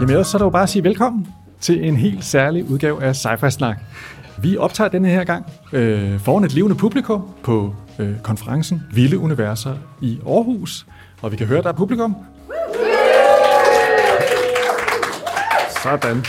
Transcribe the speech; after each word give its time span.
Jamen 0.00 0.10
ellers 0.10 0.26
så 0.26 0.36
er 0.36 0.38
det 0.38 0.44
jo 0.44 0.50
bare 0.50 0.62
at 0.62 0.68
sige 0.68 0.84
velkommen 0.84 1.26
til 1.60 1.88
en 1.88 1.96
helt 1.96 2.24
særlig 2.24 2.70
udgave 2.70 3.02
af 3.02 3.12
Sci-Fi 3.12 3.50
Snak. 3.50 3.78
Vi 4.42 4.56
optager 4.56 4.88
denne 4.88 5.08
her 5.08 5.24
gang 5.24 5.46
øh, 5.72 6.20
foran 6.20 6.44
et 6.44 6.54
levende 6.54 6.76
publikum 6.76 7.28
på 7.42 7.74
øh, 7.98 8.20
konferencen 8.22 8.82
Vilde 8.92 9.18
Universer 9.18 9.74
i 10.00 10.18
Aarhus. 10.26 10.86
Og 11.22 11.32
vi 11.32 11.36
kan 11.36 11.46
høre, 11.46 11.58
at 11.58 11.64
der 11.64 11.70
er 11.70 11.74
publikum. 11.74 12.16
Sådan. 15.82 16.24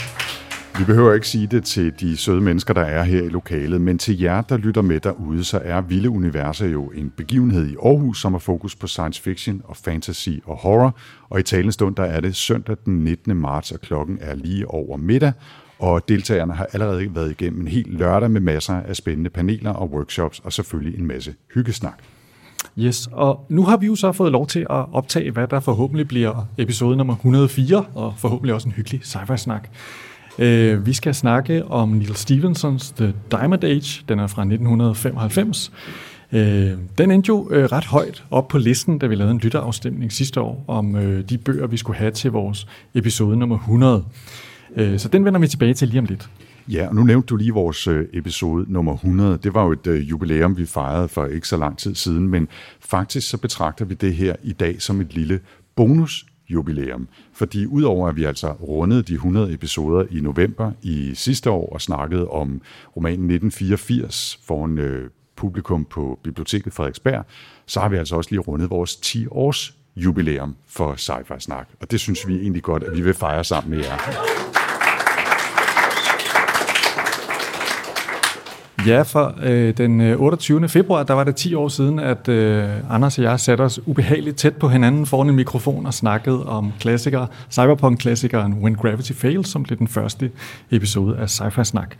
Vi 0.78 0.84
behøver 0.84 1.14
ikke 1.14 1.28
sige 1.28 1.46
det 1.46 1.64
til 1.64 1.92
de 2.00 2.16
søde 2.16 2.40
mennesker, 2.40 2.74
der 2.74 2.80
er 2.80 3.02
her 3.02 3.22
i 3.22 3.28
lokalet, 3.28 3.80
men 3.80 3.98
til 3.98 4.20
jer, 4.20 4.42
der 4.42 4.56
lytter 4.56 4.82
med 4.82 5.00
derude, 5.00 5.44
så 5.44 5.60
er 5.64 5.80
Vilde 5.80 6.10
Universer 6.10 6.66
jo 6.66 6.86
en 6.86 7.12
begivenhed 7.16 7.68
i 7.68 7.76
Aarhus, 7.84 8.20
som 8.20 8.32
har 8.32 8.38
fokus 8.38 8.76
på 8.76 8.86
science 8.86 9.22
fiction 9.22 9.62
og 9.64 9.76
fantasy 9.76 10.28
og 10.44 10.56
horror. 10.56 10.96
Og 11.30 11.40
i 11.40 11.42
talens 11.42 11.74
stund, 11.74 11.96
der 11.96 12.02
er 12.02 12.20
det 12.20 12.36
søndag 12.36 12.76
den 12.84 13.04
19. 13.04 13.36
marts, 13.36 13.70
og 13.70 13.80
klokken 13.80 14.18
er 14.20 14.34
lige 14.34 14.68
over 14.68 14.96
middag. 14.96 15.32
Og 15.78 16.08
deltagerne 16.08 16.52
har 16.52 16.66
allerede 16.72 17.14
været 17.14 17.30
igennem 17.30 17.60
en 17.60 17.68
hel 17.68 17.86
lørdag 17.88 18.30
med 18.30 18.40
masser 18.40 18.74
af 18.74 18.96
spændende 18.96 19.30
paneler 19.30 19.70
og 19.70 19.90
workshops, 19.90 20.40
og 20.44 20.52
selvfølgelig 20.52 20.98
en 20.98 21.06
masse 21.06 21.34
hyggesnak. 21.54 21.98
Yes, 22.78 23.08
og 23.12 23.46
nu 23.48 23.64
har 23.64 23.76
vi 23.76 23.86
jo 23.86 23.94
så 23.94 24.12
fået 24.12 24.32
lov 24.32 24.46
til 24.46 24.60
at 24.60 24.86
optage, 24.92 25.30
hvad 25.30 25.46
der 25.46 25.60
forhåbentlig 25.60 26.08
bliver 26.08 26.46
episode 26.58 26.96
nummer 26.96 27.14
104, 27.14 27.84
og 27.94 28.14
forhåbentlig 28.18 28.54
også 28.54 28.68
en 28.68 28.72
hyggelig 28.72 29.00
sci-fi 29.00 29.36
snak. 29.36 29.68
Øh, 30.38 30.86
vi 30.86 30.92
skal 30.92 31.14
snakke 31.14 31.64
om 31.64 31.88
Neil 31.88 32.16
Stevensons 32.16 32.90
The 32.90 33.14
Diamond 33.30 33.64
Age, 33.64 34.04
den 34.08 34.18
er 34.18 34.26
fra 34.26 34.42
1995. 34.42 35.72
Øh, 36.32 36.70
den 36.98 37.10
endte 37.10 37.28
jo 37.28 37.48
øh, 37.50 37.64
ret 37.64 37.84
højt 37.84 38.24
op 38.30 38.48
på 38.48 38.58
listen, 38.58 38.98
da 38.98 39.06
vi 39.06 39.14
lavede 39.14 39.32
en 39.32 39.38
lytterafstemning 39.38 40.12
sidste 40.12 40.40
år 40.40 40.64
om 40.68 40.96
øh, 40.96 41.28
de 41.28 41.38
bøger, 41.38 41.66
vi 41.66 41.76
skulle 41.76 41.98
have 41.98 42.10
til 42.10 42.30
vores 42.30 42.66
episode 42.94 43.36
nummer 43.36 43.58
100. 43.58 44.04
Øh, 44.76 44.98
så 44.98 45.08
den 45.08 45.24
vender 45.24 45.40
vi 45.40 45.48
tilbage 45.48 45.74
til 45.74 45.88
lige 45.88 45.98
om 45.98 46.04
lidt. 46.04 46.28
Ja, 46.68 46.88
og 46.88 46.94
nu 46.94 47.02
nævnte 47.02 47.26
du 47.26 47.36
lige 47.36 47.52
vores 47.52 47.86
øh, 47.86 48.06
episode 48.12 48.72
nummer 48.72 48.94
100. 48.94 49.38
Det 49.42 49.54
var 49.54 49.64
jo 49.64 49.72
et 49.72 49.86
øh, 49.86 50.10
jubilæum, 50.10 50.56
vi 50.56 50.66
fejrede 50.66 51.08
for 51.08 51.26
ikke 51.26 51.48
så 51.48 51.56
lang 51.56 51.78
tid 51.78 51.94
siden, 51.94 52.28
men 52.28 52.48
faktisk 52.80 53.30
så 53.30 53.38
betragter 53.38 53.84
vi 53.84 53.94
det 53.94 54.14
her 54.14 54.36
i 54.42 54.52
dag 54.52 54.82
som 54.82 55.00
et 55.00 55.14
lille 55.14 55.40
bonus 55.76 56.26
jubilæum. 56.48 57.08
Fordi 57.32 57.66
udover 57.66 58.08
at 58.08 58.16
vi 58.16 58.24
altså 58.24 58.52
rundede 58.52 59.02
de 59.02 59.14
100 59.14 59.52
episoder 59.52 60.06
i 60.10 60.20
november 60.20 60.72
i 60.82 61.14
sidste 61.14 61.50
år 61.50 61.72
og 61.72 61.80
snakkede 61.80 62.28
om 62.28 62.60
romanen 62.96 63.30
1984 63.30 64.40
foran 64.44 64.78
øh, 64.78 65.10
publikum 65.36 65.84
på 65.84 66.18
Biblioteket 66.22 66.72
Frederiksberg, 66.72 67.24
så 67.66 67.80
har 67.80 67.88
vi 67.88 67.96
altså 67.96 68.16
også 68.16 68.30
lige 68.30 68.40
rundet 68.40 68.70
vores 68.70 68.96
10 68.96 69.26
års 69.30 69.74
jubilæum 69.96 70.56
for 70.68 70.94
Sci-Fi 70.94 71.38
Snak. 71.38 71.68
Og 71.80 71.90
det 71.90 72.00
synes 72.00 72.28
vi 72.28 72.34
egentlig 72.40 72.62
godt, 72.62 72.82
at 72.82 72.96
vi 72.96 73.00
vil 73.00 73.14
fejre 73.14 73.44
sammen 73.44 73.70
med 73.70 73.84
jer. 73.84 74.61
Ja, 78.86 79.02
for 79.02 79.34
øh, 79.42 79.76
den 79.76 80.00
øh, 80.00 80.20
28. 80.20 80.68
februar, 80.68 81.02
der 81.02 81.14
var 81.14 81.24
det 81.24 81.36
10 81.36 81.54
år 81.54 81.68
siden, 81.68 81.98
at 81.98 82.28
øh, 82.28 82.68
Anders 82.90 83.18
og 83.18 83.24
jeg 83.24 83.40
satte 83.40 83.62
os 83.62 83.80
ubehageligt 83.86 84.36
tæt 84.36 84.56
på 84.56 84.68
hinanden 84.68 85.06
foran 85.06 85.28
en 85.28 85.36
mikrofon 85.36 85.86
og 85.86 85.94
snakkede 85.94 86.46
om 86.46 86.72
klassikere, 86.80 87.26
cyberpunk-klassikeren 87.50 88.52
When 88.52 88.74
Gravity 88.74 89.12
Fails, 89.12 89.48
som 89.48 89.62
blev 89.62 89.78
den 89.78 89.88
første 89.88 90.30
episode 90.70 91.16
af 91.18 91.26
Sci-Fi 91.26 91.64
Snak. 91.64 91.94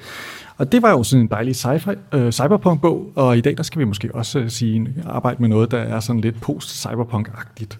Og 0.59 0.73
det 0.73 0.83
var 0.83 0.91
jo 0.91 1.03
sådan 1.03 1.21
en 1.21 1.29
dejlig 1.29 1.55
sci-fi, 1.55 1.95
øh, 2.13 2.33
cyberpunk-bog, 2.33 3.13
og 3.15 3.39
i 3.39 3.41
dag 3.41 3.57
der 3.57 3.63
skal 3.63 3.79
vi 3.79 3.85
måske 3.85 4.15
også 4.15 4.39
øh, 4.39 4.51
sige, 4.51 4.89
arbejde 5.07 5.37
med 5.41 5.49
noget, 5.49 5.71
der 5.71 5.79
er 5.79 6.01
sådan 6.01 6.21
lidt 6.21 6.41
post-cyberpunk-agtigt. 6.41 7.79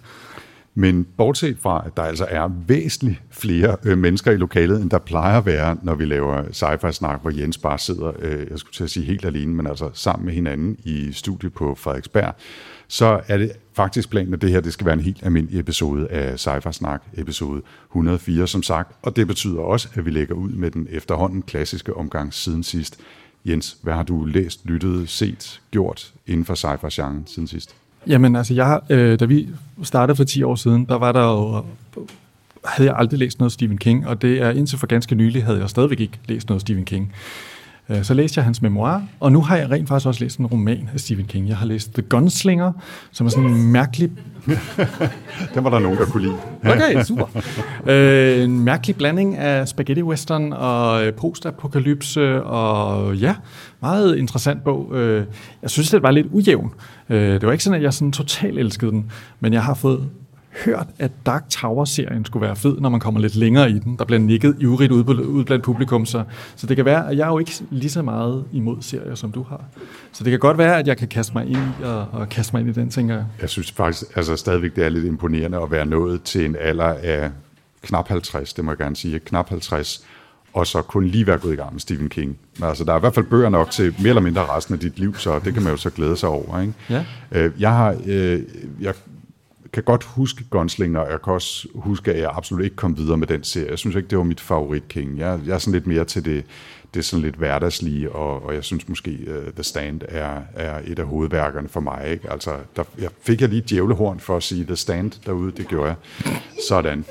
Men 0.75 1.07
bortset 1.17 1.57
fra, 1.59 1.83
at 1.85 1.97
der 1.97 2.03
altså 2.03 2.25
er 2.29 2.47
væsentligt 2.67 3.21
flere 3.31 3.75
øh, 3.85 3.97
mennesker 3.97 4.31
i 4.31 4.37
lokalet, 4.37 4.81
end 4.81 4.89
der 4.89 4.99
plejer 4.99 5.37
at 5.37 5.45
være, 5.45 5.77
når 5.83 5.95
vi 5.95 6.05
laver 6.05 6.43
sci-fi 6.43 6.91
snak, 6.91 7.21
hvor 7.21 7.31
Jens 7.31 7.57
bare 7.57 7.79
sidder, 7.79 8.11
øh, 8.19 8.47
jeg 8.49 8.59
skulle 8.59 8.73
til 8.73 8.83
at 8.83 8.89
sige 8.89 9.05
helt 9.05 9.25
alene, 9.25 9.53
men 9.53 9.67
altså 9.67 9.89
sammen 9.93 10.25
med 10.25 10.33
hinanden 10.33 10.77
i 10.83 11.11
studiet 11.11 11.53
på 11.53 11.75
Frederiksberg, 11.75 12.35
så 12.87 13.21
er 13.27 13.37
det 13.37 13.51
faktisk 13.73 14.09
planen, 14.09 14.33
at 14.33 14.41
det 14.41 14.49
her 14.49 14.59
det 14.59 14.73
skal 14.73 14.85
være 14.85 14.93
en 14.93 14.99
helt 14.99 15.23
almindelig 15.23 15.59
episode 15.59 16.07
af 16.07 16.47
Sci-Fi 16.47 16.97
episode 17.13 17.61
104 17.89 18.47
som 18.47 18.63
sagt, 18.63 18.95
og 19.01 19.15
det 19.15 19.27
betyder 19.27 19.61
også, 19.61 19.89
at 19.93 20.05
vi 20.05 20.11
lægger 20.11 20.35
ud 20.35 20.49
med 20.49 20.71
den 20.71 20.87
efterhånden 20.89 21.41
klassiske 21.41 21.93
omgang 21.93 22.33
siden 22.33 22.63
sidst. 22.63 22.99
Jens, 23.45 23.77
hvad 23.81 23.93
har 23.93 24.03
du 24.03 24.25
læst, 24.25 24.65
lyttet, 24.65 25.09
set, 25.09 25.61
gjort 25.71 26.13
inden 26.27 26.45
for 26.45 26.55
cypher 26.55 27.23
siden 27.25 27.47
sidst? 27.47 27.75
Jamen 28.07 28.35
altså, 28.35 28.53
jeg, 28.53 28.79
øh, 28.89 29.19
da 29.19 29.25
vi 29.25 29.49
startede 29.83 30.15
for 30.15 30.23
10 30.23 30.43
år 30.43 30.55
siden, 30.55 30.85
der 30.85 30.95
var 30.95 31.11
der 31.11 31.23
jo, 31.23 31.65
havde 32.65 32.89
jeg 32.89 32.97
aldrig 32.97 33.19
læst 33.19 33.39
noget 33.39 33.51
Stephen 33.51 33.77
King, 33.77 34.07
og 34.07 34.21
det 34.21 34.41
er 34.41 34.49
indtil 34.49 34.79
for 34.79 34.87
ganske 34.87 35.15
nylig, 35.15 35.43
havde 35.43 35.59
jeg 35.59 35.69
stadigvæk 35.69 35.99
ikke 35.99 36.19
læst 36.27 36.49
noget 36.49 36.61
Stephen 36.61 36.85
King. 36.85 37.13
Øh, 37.89 38.03
Så 38.03 38.13
læste 38.13 38.37
jeg 38.37 38.45
hans 38.45 38.61
memoir, 38.61 39.01
og 39.19 39.31
nu 39.31 39.41
har 39.41 39.57
jeg 39.57 39.71
rent 39.71 39.87
faktisk 39.87 40.07
også 40.07 40.23
læst 40.23 40.37
en 40.39 40.45
roman 40.45 40.89
af 40.93 40.99
Stephen 40.99 41.25
King. 41.25 41.47
Jeg 41.47 41.57
har 41.57 41.65
læst 41.65 41.93
The 41.93 42.01
Gunslinger, 42.01 42.71
som 43.11 43.27
er 43.27 43.31
sådan 43.31 43.49
en 43.49 43.71
mærkelig 43.71 44.11
Den 45.55 45.63
var 45.63 45.69
der 45.69 45.79
nogen, 45.79 45.97
der 45.97 46.05
kunne 46.05 46.23
lide. 46.23 46.35
Okay, 46.71 47.03
super. 47.03 47.25
øh, 47.87 48.43
en 48.43 48.59
mærkelig 48.59 48.95
blanding 48.95 49.37
af 49.37 49.67
spaghetti 49.67 50.03
western 50.03 50.53
og 50.53 51.05
øh, 51.05 51.13
postapokalypse, 51.13 52.43
og 52.43 53.15
ja, 53.15 53.35
meget 53.81 54.15
interessant 54.17 54.63
bog. 54.63 54.91
Jeg 55.61 55.69
synes, 55.69 55.89
det 55.89 56.03
var 56.03 56.11
lidt 56.11 56.27
ujævn. 56.31 56.71
Det 57.09 57.45
var 57.45 57.51
ikke 57.51 57.63
sådan, 57.63 57.77
at 57.77 57.83
jeg 57.83 57.93
sådan 57.93 58.11
totalt 58.11 58.59
elskede 58.59 58.91
den, 58.91 59.11
men 59.39 59.53
jeg 59.53 59.63
har 59.63 59.73
fået 59.73 60.09
hørt, 60.65 60.87
at 60.99 61.11
Dark 61.25 61.49
Tower-serien 61.49 62.25
skulle 62.25 62.45
være 62.47 62.55
fed, 62.55 62.79
når 62.79 62.89
man 62.89 62.99
kommer 62.99 63.19
lidt 63.19 63.35
længere 63.35 63.69
i 63.71 63.79
den. 63.79 63.97
Der 63.97 64.05
bliver 64.05 64.19
nikket 64.19 64.55
ivrigt 64.59 64.91
ude, 64.91 65.03
på, 65.03 65.11
ude 65.13 65.45
blandt 65.45 65.65
publikum, 65.65 66.05
så, 66.05 66.23
så 66.55 66.67
det 66.67 66.75
kan 66.75 66.85
være, 66.85 67.09
at 67.09 67.17
jeg 67.17 67.23
er 67.23 67.31
jo 67.31 67.39
ikke 67.39 67.51
lige 67.69 67.89
så 67.89 68.01
meget 68.01 68.45
imod 68.51 68.77
serier, 68.81 69.15
som 69.15 69.31
du 69.31 69.43
har. 69.43 69.61
Så 70.11 70.23
det 70.23 70.31
kan 70.31 70.39
godt 70.39 70.57
være, 70.57 70.79
at 70.79 70.87
jeg 70.87 70.97
kan 70.97 71.07
kaste 71.07 71.33
mig 71.35 71.45
ind 71.45 71.57
i, 71.79 71.83
og, 71.83 72.05
og 72.11 72.29
kaste 72.29 72.55
mig 72.55 72.59
ind 72.59 72.69
i 72.69 72.73
den, 72.73 72.89
tænker 72.89 73.15
jeg. 73.15 73.25
Jeg 73.41 73.49
synes 73.49 73.71
faktisk 73.71 74.17
altså 74.17 74.35
stadigvæk, 74.35 74.75
det 74.75 74.85
er 74.85 74.89
lidt 74.89 75.05
imponerende 75.05 75.61
at 75.61 75.71
være 75.71 75.85
nået 75.85 76.23
til 76.23 76.45
en 76.45 76.55
alder 76.59 76.95
af 77.03 77.29
knap 77.81 78.07
50, 78.07 78.53
det 78.53 78.65
må 78.65 78.71
jeg 78.71 78.77
gerne 78.77 78.95
sige, 78.95 79.19
knap 79.19 79.49
50, 79.49 80.05
og 80.53 80.67
så 80.67 80.81
kun 80.81 81.05
lige 81.07 81.27
være 81.27 81.37
gået 81.37 81.53
i 81.53 81.55
gang 81.55 81.73
med 81.73 81.79
Stephen 81.79 82.09
King. 82.09 82.37
Men 82.59 82.69
altså, 82.69 82.83
der 82.83 82.93
er 82.93 82.97
i 82.97 82.99
hvert 82.99 83.15
fald 83.15 83.25
bøger 83.25 83.49
nok 83.49 83.71
til 83.71 83.95
mere 83.99 84.09
eller 84.09 84.21
mindre 84.21 84.41
resten 84.45 84.73
af 84.73 84.79
dit 84.79 84.99
liv, 84.99 85.15
så 85.17 85.39
det 85.45 85.53
kan 85.53 85.63
man 85.63 85.71
jo 85.71 85.77
så 85.77 85.89
glæde 85.89 86.17
sig 86.17 86.29
over. 86.29 86.61
Ikke? 86.61 86.73
Ja. 86.89 87.05
Øh, 87.31 87.51
Jeg 87.59 87.71
har, 87.71 87.95
øh, 88.05 88.39
jeg 88.81 88.93
kan 89.73 89.83
godt 89.83 90.03
huske 90.03 90.43
Gunslinger, 90.49 90.99
og 90.99 91.11
jeg 91.11 91.21
kan 91.21 91.33
også 91.33 91.67
huske, 91.75 92.13
at 92.13 92.19
jeg 92.19 92.31
absolut 92.33 92.63
ikke 92.63 92.75
kom 92.75 92.97
videre 92.97 93.17
med 93.17 93.27
den 93.27 93.43
serie. 93.43 93.69
Jeg 93.69 93.79
synes 93.79 93.95
ikke, 93.95 94.07
det 94.07 94.17
var 94.17 94.23
mit 94.23 94.41
favorit 94.41 94.87
King. 94.87 95.17
Jeg, 95.17 95.39
jeg 95.45 95.53
er 95.53 95.57
sådan 95.57 95.73
lidt 95.73 95.87
mere 95.87 96.05
til 96.05 96.25
det, 96.25 96.45
det 96.93 96.99
er 96.99 97.03
sådan 97.03 97.23
lidt 97.23 97.35
hverdagslige, 97.35 98.11
og, 98.11 98.45
og 98.45 98.53
jeg 98.53 98.63
synes 98.63 98.89
måske, 98.89 99.19
uh, 99.27 99.53
The 99.53 99.63
Stand 99.63 100.01
er, 100.07 100.41
er 100.53 100.81
et 100.85 100.99
af 100.99 101.05
hovedværkerne 101.05 101.69
for 101.69 101.79
mig. 101.79 102.07
Ikke? 102.11 102.31
Altså, 102.31 102.51
der, 102.75 102.83
jeg 102.99 103.09
fik 103.21 103.41
jeg 103.41 103.49
lige 103.49 103.61
et 103.61 103.69
djævlehorn 103.69 104.19
for 104.19 104.37
at 104.37 104.43
sige 104.43 104.65
The 104.65 104.75
Stand 104.75 105.11
derude, 105.25 105.51
det 105.51 105.67
gjorde 105.67 105.87
jeg. 105.87 105.95
Sådan. 106.69 107.05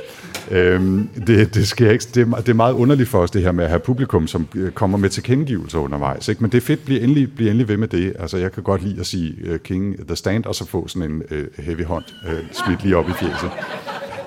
Øhm, 0.51 1.09
det, 1.27 1.55
det, 1.55 1.69
skal 1.69 1.85
jeg 1.85 1.93
ikke, 1.93 2.05
det, 2.15 2.21
er, 2.21 2.37
det 2.37 2.49
er 2.49 2.55
meget 2.55 2.75
underligt 2.75 3.09
for 3.09 3.19
os, 3.19 3.31
det 3.31 3.43
her 3.43 3.53
med 3.53 3.65
at 3.65 3.71
have 3.71 3.81
publikum, 3.81 4.27
som 4.27 4.47
øh, 4.55 4.71
kommer 4.71 4.99
med 4.99 5.09
tilkendegivelser 5.09 5.79
undervejs. 5.79 6.29
Ikke? 6.29 6.41
Men 6.43 6.53
det 6.53 6.57
er 6.57 6.63
fedt, 6.63 6.85
bliv 6.85 7.03
endelig, 7.03 7.35
bliv 7.35 7.47
endelig 7.47 7.69
ved 7.69 7.77
med 7.77 7.89
det. 7.89 8.13
Altså, 8.19 8.37
jeg 8.37 8.53
kan 8.53 8.63
godt 8.63 8.83
lide 8.83 9.01
at 9.01 9.07
sige 9.07 9.53
uh, 9.53 9.59
King 9.59 10.07
The 10.07 10.17
Stand, 10.17 10.45
og 10.45 10.55
så 10.55 10.67
få 10.67 10.89
sådan 10.89 11.11
en 11.11 11.23
uh, 11.31 11.65
heavy 11.65 11.85
hånd 11.85 12.05
uh, 12.27 12.33
smidt 12.53 12.83
lige 12.83 12.97
op 12.97 13.09
i 13.09 13.13
fjeset. 13.13 13.51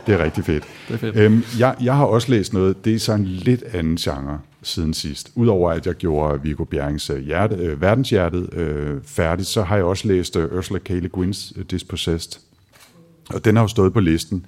Det 0.08 0.14
er 0.14 0.24
rigtig 0.24 0.46
fedt. 0.46 0.64
Det 0.88 0.94
er 0.94 0.98
fedt. 0.98 1.16
Øhm, 1.16 1.44
jeg, 1.60 1.76
jeg 1.82 1.96
har 1.96 2.06
også 2.06 2.32
læst 2.32 2.54
noget, 2.54 2.86
det 2.86 2.96
er 2.96 3.00
så 3.00 3.14
en 3.14 3.26
lidt 3.26 3.64
anden 3.74 3.98
genre 3.98 4.40
siden 4.62 4.94
sidst. 4.94 5.32
Udover 5.36 5.72
at 5.72 5.88
jeg 5.88 5.96
gjorde 5.96 6.42
Viggo 6.42 6.64
Bjerrings 6.64 7.10
øh, 7.10 7.20
hjerte, 7.20 7.56
øh, 7.56 7.82
Verdenshjertet 7.82 8.54
øh, 8.54 8.98
færdigt, 9.06 9.48
så 9.48 9.62
har 9.62 9.76
jeg 9.76 9.86
også 9.86 10.08
læst 10.08 10.36
øh, 10.36 10.58
Ursula 10.58 10.80
K. 10.80 10.90
Le 10.90 11.10
Guin's 11.18 11.64
Dispossessed. 11.64 12.42
Og 13.34 13.46
den 13.46 13.56
har 13.56 13.64
jo 13.64 13.68
stået 13.68 13.94
på 13.94 14.00
listen 14.00 14.46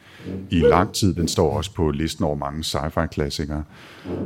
i 0.50 0.60
lang 0.60 0.94
tid. 0.94 1.14
Den 1.14 1.28
står 1.28 1.58
også 1.58 1.74
på 1.74 1.92
listen 1.92 2.24
over 2.26 2.36
mange 2.36 2.64
sci-fi-klassikere. 2.64 3.64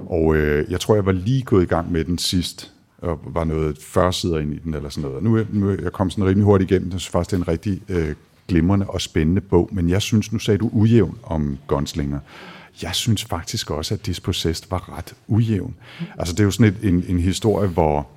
Og 0.05 0.35
øh, 0.35 0.71
jeg 0.71 0.79
tror, 0.79 0.95
jeg 0.95 1.05
var 1.05 1.11
lige 1.11 1.41
gået 1.41 1.63
i 1.63 1.65
gang 1.65 1.91
med 1.91 2.05
den 2.05 2.17
sidst, 2.17 2.71
og 2.97 3.19
var 3.27 3.43
noget 3.43 3.77
40 3.81 4.13
sider 4.13 4.39
ind 4.39 4.53
i 4.53 4.57
den 4.63 4.73
eller 4.73 4.89
sådan 4.89 5.09
noget. 5.09 5.23
Nu, 5.23 5.37
er- 5.37 5.45
nu 5.51 5.69
er 5.69 5.75
jeg 5.83 5.91
kom 5.91 6.09
sådan 6.09 6.25
rimelig 6.25 6.45
hurtigt 6.45 6.71
igennem. 6.71 6.91
Jeg 6.91 6.99
synes 6.99 7.11
faktisk, 7.11 7.31
det 7.31 7.37
er 7.37 7.41
en 7.41 7.47
rigtig 7.47 7.81
øh, 7.89 8.15
glimrende 8.47 8.85
og 8.87 9.01
spændende 9.01 9.41
bog. 9.41 9.69
Men 9.71 9.89
jeg 9.89 10.01
synes, 10.01 10.31
nu 10.33 10.39
sagde 10.39 10.57
du 10.57 10.69
ujævn 10.73 11.17
om 11.23 11.57
Gunslinger. 11.67 12.19
Jeg 12.81 12.95
synes 12.95 13.25
faktisk 13.25 13.71
også, 13.71 13.93
at 13.93 14.05
Dispossessed 14.05 14.67
var 14.69 14.97
ret 14.97 15.13
ujævn. 15.27 15.75
Altså 16.17 16.33
det 16.33 16.39
er 16.39 16.43
jo 16.43 16.51
sådan 16.51 16.73
et, 16.81 16.89
en, 16.89 17.03
en 17.07 17.19
historie, 17.19 17.67
hvor 17.69 18.07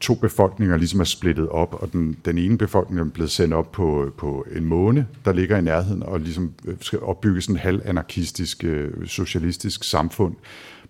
to 0.00 0.14
befolkninger 0.14 0.76
ligesom 0.76 1.00
er 1.00 1.04
splittet 1.04 1.48
op, 1.48 1.74
og 1.82 1.92
den, 1.92 2.16
den 2.24 2.38
ene 2.38 2.58
befolkning 2.58 3.00
er 3.00 3.04
blevet 3.04 3.30
sendt 3.30 3.54
op 3.54 3.72
på, 3.72 4.12
på 4.18 4.46
en 4.56 4.64
måne, 4.64 5.06
der 5.24 5.32
ligger 5.32 5.58
i 5.58 5.62
nærheden, 5.62 6.02
og 6.02 6.20
ligesom 6.20 6.52
øh, 6.64 6.76
skal 6.80 7.00
opbygge 7.00 7.40
sådan 7.40 7.54
en 7.54 7.60
halvanarkistisk, 7.60 8.64
øh, 8.64 9.06
socialistisk 9.06 9.84
samfund 9.84 10.34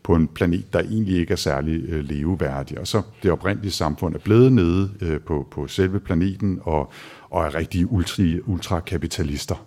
på 0.03 0.15
en 0.15 0.29
planet, 0.29 0.73
der 0.73 0.81
egentlig 0.81 1.17
ikke 1.19 1.33
er 1.33 1.37
særlig 1.37 1.83
øh, 1.89 2.05
leveværdig. 2.05 2.81
Og 2.81 2.87
så 2.87 3.03
det 3.23 3.31
oprindelige 3.31 3.73
samfund 3.73 4.15
er 4.15 4.19
blevet 4.19 4.53
nede 4.53 4.91
øh, 5.01 5.21
på, 5.21 5.47
på 5.51 5.67
selve 5.67 6.01
planeten, 6.01 6.59
og, 6.63 6.93
og 7.31 7.45
er 7.45 7.55
rigtige 7.55 7.93
ultra, 7.93 8.23
ultrakapitalister. 8.47 9.67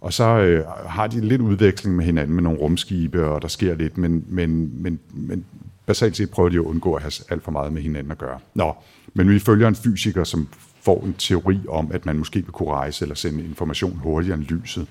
Og 0.00 0.12
så 0.12 0.24
øh, 0.24 0.64
har 0.86 1.06
de 1.06 1.20
lidt 1.20 1.40
udveksling 1.40 1.96
med 1.96 2.04
hinanden 2.04 2.34
med 2.34 2.42
nogle 2.42 2.58
rumskibe, 2.58 3.24
og 3.24 3.42
der 3.42 3.48
sker 3.48 3.74
lidt, 3.74 3.98
men, 3.98 4.24
men, 4.28 4.82
men, 4.82 4.98
men 5.10 5.44
basalt 5.86 6.16
set 6.16 6.30
prøver 6.30 6.48
de 6.48 6.56
at 6.56 6.60
undgå 6.60 6.94
at 6.94 7.02
have 7.02 7.12
alt 7.30 7.44
for 7.44 7.50
meget 7.50 7.72
med 7.72 7.82
hinanden 7.82 8.12
at 8.12 8.18
gøre. 8.18 8.38
Nå, 8.54 8.74
men 9.14 9.30
vi 9.30 9.38
følger 9.38 9.68
en 9.68 9.74
fysiker, 9.74 10.24
som 10.24 10.48
får 10.82 11.04
en 11.04 11.14
teori 11.14 11.60
om, 11.68 11.90
at 11.92 12.06
man 12.06 12.18
måske 12.18 12.40
vil 12.40 12.52
kunne 12.52 12.70
rejse 12.70 13.04
eller 13.04 13.14
sende 13.14 13.44
information 13.44 13.96
hurtigere 13.96 14.36
end 14.38 14.44
lyset. 14.44 14.86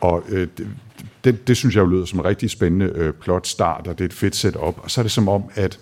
Og 0.00 0.22
øh, 0.28 0.48
det, 0.58 0.68
det, 1.24 1.48
det 1.48 1.56
synes 1.56 1.74
jeg 1.76 1.80
jo 1.80 1.86
lyder 1.86 2.04
som 2.04 2.18
en 2.18 2.24
rigtig 2.24 2.50
spændende 2.50 2.92
øh, 2.94 3.12
plot 3.12 3.46
start, 3.46 3.86
og 3.86 3.98
det 3.98 4.04
er 4.04 4.08
et 4.08 4.12
fedt 4.12 4.36
setup. 4.36 4.78
Og 4.82 4.90
så 4.90 5.00
er 5.00 5.02
det 5.02 5.12
som 5.12 5.28
om, 5.28 5.42
at 5.54 5.80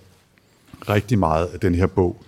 rigtig 0.89 1.19
meget 1.19 1.47
af 1.47 1.61
den 1.61 1.75
her 1.75 1.87
bog 1.87 2.25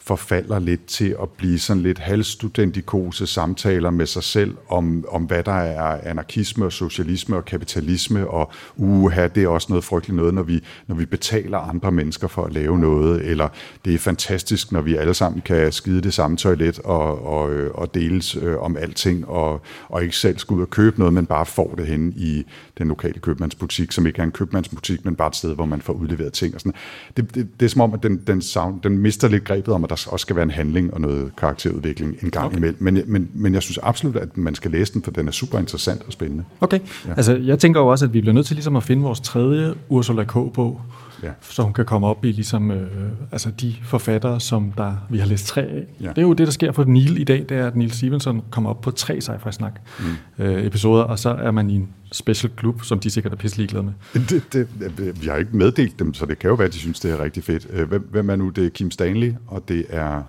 forfalder 0.00 0.58
lidt 0.58 0.86
til 0.86 1.16
at 1.22 1.28
blive 1.28 1.58
sådan 1.58 1.82
lidt 1.82 1.98
halvstudentikose 1.98 3.26
samtaler 3.26 3.90
med 3.90 4.06
sig 4.06 4.22
selv 4.22 4.56
om, 4.68 5.04
om 5.08 5.22
hvad 5.22 5.42
der 5.42 5.52
er 5.52 6.00
anarkisme 6.10 6.64
og 6.64 6.72
socialisme 6.72 7.36
og 7.36 7.44
kapitalisme, 7.44 8.28
og 8.28 8.52
uha, 8.76 9.26
det 9.26 9.42
er 9.42 9.48
også 9.48 9.66
noget 9.68 9.84
frygteligt 9.84 10.16
noget, 10.16 10.34
når 10.34 10.42
vi, 10.42 10.64
når 10.86 10.96
vi 10.96 11.06
betaler 11.06 11.58
andre 11.58 11.92
mennesker 11.92 12.28
for 12.28 12.44
at 12.44 12.52
lave 12.52 12.78
noget, 12.78 13.24
eller 13.24 13.48
det 13.84 13.94
er 13.94 13.98
fantastisk, 13.98 14.72
når 14.72 14.80
vi 14.80 14.96
alle 14.96 15.14
sammen 15.14 15.40
kan 15.40 15.72
skide 15.72 16.00
det 16.00 16.14
samme 16.14 16.36
toilet 16.36 16.78
og, 16.78 17.26
og, 17.26 17.52
øh, 17.52 17.70
og 17.74 17.94
deles 17.94 18.36
øh, 18.36 18.58
om 18.58 18.76
alting, 18.76 19.28
og, 19.28 19.60
og 19.88 20.02
ikke 20.02 20.16
selv 20.16 20.38
skal 20.38 20.54
ud 20.54 20.62
og 20.62 20.70
købe 20.70 20.98
noget, 20.98 21.14
men 21.14 21.26
bare 21.26 21.46
får 21.46 21.74
det 21.78 21.86
hen 21.86 22.12
i 22.16 22.44
den 22.78 22.88
lokale 22.88 23.20
købmandsbutik, 23.20 23.92
som 23.92 24.06
ikke 24.06 24.18
er 24.18 24.24
en 24.24 24.32
købmandsbutik, 24.32 25.04
men 25.04 25.16
bare 25.16 25.28
et 25.28 25.36
sted, 25.36 25.54
hvor 25.54 25.64
man 25.64 25.80
får 25.80 25.92
udleveret 25.92 26.32
ting. 26.32 26.54
Og 26.54 26.60
sådan. 26.60 26.74
Det, 27.16 27.34
det, 27.34 27.48
det 27.60 27.66
er 27.66 27.70
som 27.70 27.80
om, 27.80 27.94
at 27.94 28.02
den, 28.02 28.16
den, 28.26 28.42
sound, 28.42 28.80
den 28.82 28.98
mister 28.98 29.28
lidt 29.28 29.44
grebet 29.44 29.74
om, 29.74 29.84
at 29.84 29.90
der 29.90 29.96
også 30.06 30.24
skal 30.24 30.36
være 30.36 30.42
en 30.42 30.50
handling 30.50 30.94
og 30.94 31.00
noget 31.00 31.36
karakterudvikling 31.36 32.16
en 32.22 32.30
gang 32.30 32.46
okay. 32.46 32.56
imellem. 32.56 32.76
Men, 32.80 33.02
men, 33.06 33.30
men 33.34 33.54
jeg 33.54 33.62
synes 33.62 33.78
absolut, 33.82 34.16
at 34.16 34.36
man 34.36 34.54
skal 34.54 34.70
læse 34.70 34.92
den, 34.92 35.02
for 35.02 35.10
den 35.10 35.28
er 35.28 35.32
super 35.32 35.58
interessant 35.58 36.02
og 36.06 36.12
spændende. 36.12 36.44
Okay. 36.60 36.78
Ja. 37.06 37.12
Altså, 37.16 37.36
jeg 37.36 37.58
tænker 37.58 37.80
jo 37.80 37.86
også, 37.86 38.04
at 38.04 38.12
vi 38.12 38.20
bliver 38.20 38.34
nødt 38.34 38.46
til 38.46 38.56
ligesom 38.56 38.76
at 38.76 38.82
finde 38.82 39.02
vores 39.02 39.20
tredje 39.20 39.74
Ursula 39.88 40.24
K-bog, 40.24 40.80
ja. 41.22 41.30
så 41.40 41.62
hun 41.62 41.72
kan 41.72 41.84
komme 41.84 42.06
op 42.06 42.24
i 42.24 42.32
ligesom, 42.32 42.70
øh, 42.70 42.90
altså 43.32 43.50
de 43.50 43.74
forfattere, 43.82 44.40
som 44.40 44.72
der, 44.72 44.96
vi 45.10 45.18
har 45.18 45.26
læst 45.26 45.46
tre 45.46 45.60
af. 45.60 45.86
Ja. 46.00 46.08
Det 46.08 46.18
er 46.18 46.22
jo 46.22 46.32
det, 46.32 46.46
der 46.46 46.52
sker 46.52 46.72
for 46.72 46.84
Neil 46.84 47.20
i 47.20 47.24
dag, 47.24 47.46
det 47.48 47.56
er, 47.56 47.66
at 47.66 47.76
Neil 47.76 47.92
Stevenson 47.92 48.42
kommer 48.50 48.70
op 48.70 48.80
på 48.80 48.90
tre 48.90 49.18
sci-fi 49.22 49.50
snak 49.50 49.80
mm. 50.00 50.44
øh, 50.44 50.66
episoder, 50.66 51.02
og 51.02 51.18
så 51.18 51.30
er 51.30 51.50
man 51.50 51.70
i 51.70 51.74
en 51.74 51.88
special 52.12 52.52
klub, 52.56 52.82
som 52.82 53.00
de 53.00 53.10
sikkert 53.10 53.32
er 53.32 53.36
pisselig 53.36 53.68
glade 53.68 53.84
med. 53.84 53.92
Det, 54.28 54.52
det, 54.52 55.22
vi 55.22 55.26
har 55.26 55.36
ikke 55.36 55.56
meddelt 55.56 55.98
dem, 55.98 56.14
så 56.14 56.26
det 56.26 56.38
kan 56.38 56.48
jo 56.48 56.54
være, 56.54 56.66
at 56.66 56.72
de 56.72 56.78
synes, 56.78 57.00
det 57.00 57.10
er 57.10 57.22
rigtig 57.22 57.44
fedt. 57.44 57.66
Øh, 57.70 57.88
hvem, 57.88 58.08
hvem 58.10 58.30
er 58.30 58.36
nu? 58.36 58.48
Det 58.48 58.66
er 58.66 58.70
Kim 58.70 58.90
Stanley, 58.90 59.34
og 59.46 59.68
det 59.68 59.84
er... 59.88 60.22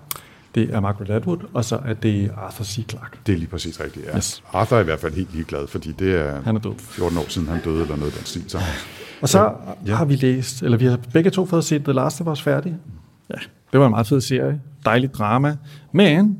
Det 0.54 0.74
er 0.74 0.80
Margaret 0.80 1.10
Atwood, 1.10 1.38
og 1.54 1.64
så 1.64 1.80
er 1.84 1.94
det 1.94 2.30
Arthur 2.36 2.64
C. 2.64 2.88
Clarke. 2.88 3.18
Det 3.26 3.32
er 3.32 3.38
lige 3.38 3.48
præcis 3.48 3.80
rigtigt, 3.80 4.06
ja. 4.06 4.16
Yes. 4.16 4.42
Arthur 4.52 4.76
er 4.76 4.80
i 4.80 4.84
hvert 4.84 5.00
fald 5.00 5.14
helt 5.14 5.32
ligeglad, 5.32 5.66
fordi 5.66 5.92
det 5.92 6.14
er, 6.14 6.42
han 6.42 6.56
er 6.56 6.60
død. 6.60 6.72
14 6.78 7.18
år 7.18 7.24
siden, 7.28 7.48
han 7.48 7.60
døde, 7.64 7.82
eller 7.82 7.96
noget 7.96 8.14
den 8.14 8.24
stil. 8.24 8.44
Så. 8.48 8.58
Og 9.20 9.28
så 9.28 9.52
ja. 9.86 9.94
har 9.94 10.04
vi 10.04 10.16
læst, 10.16 10.62
eller 10.62 10.78
vi 10.78 10.86
har 10.86 10.98
begge 11.12 11.30
to 11.30 11.46
fået 11.46 11.64
set 11.64 11.84
The 11.84 11.92
Last 11.92 12.20
of 12.20 12.26
Us 12.26 12.42
færdig. 12.42 12.76
Ja, 13.30 13.34
det 13.72 13.80
var 13.80 13.86
en 13.86 13.90
meget 13.90 14.06
fed 14.06 14.20
serie. 14.20 14.60
Dejligt 14.84 15.14
drama. 15.14 15.56
Men 15.92 16.38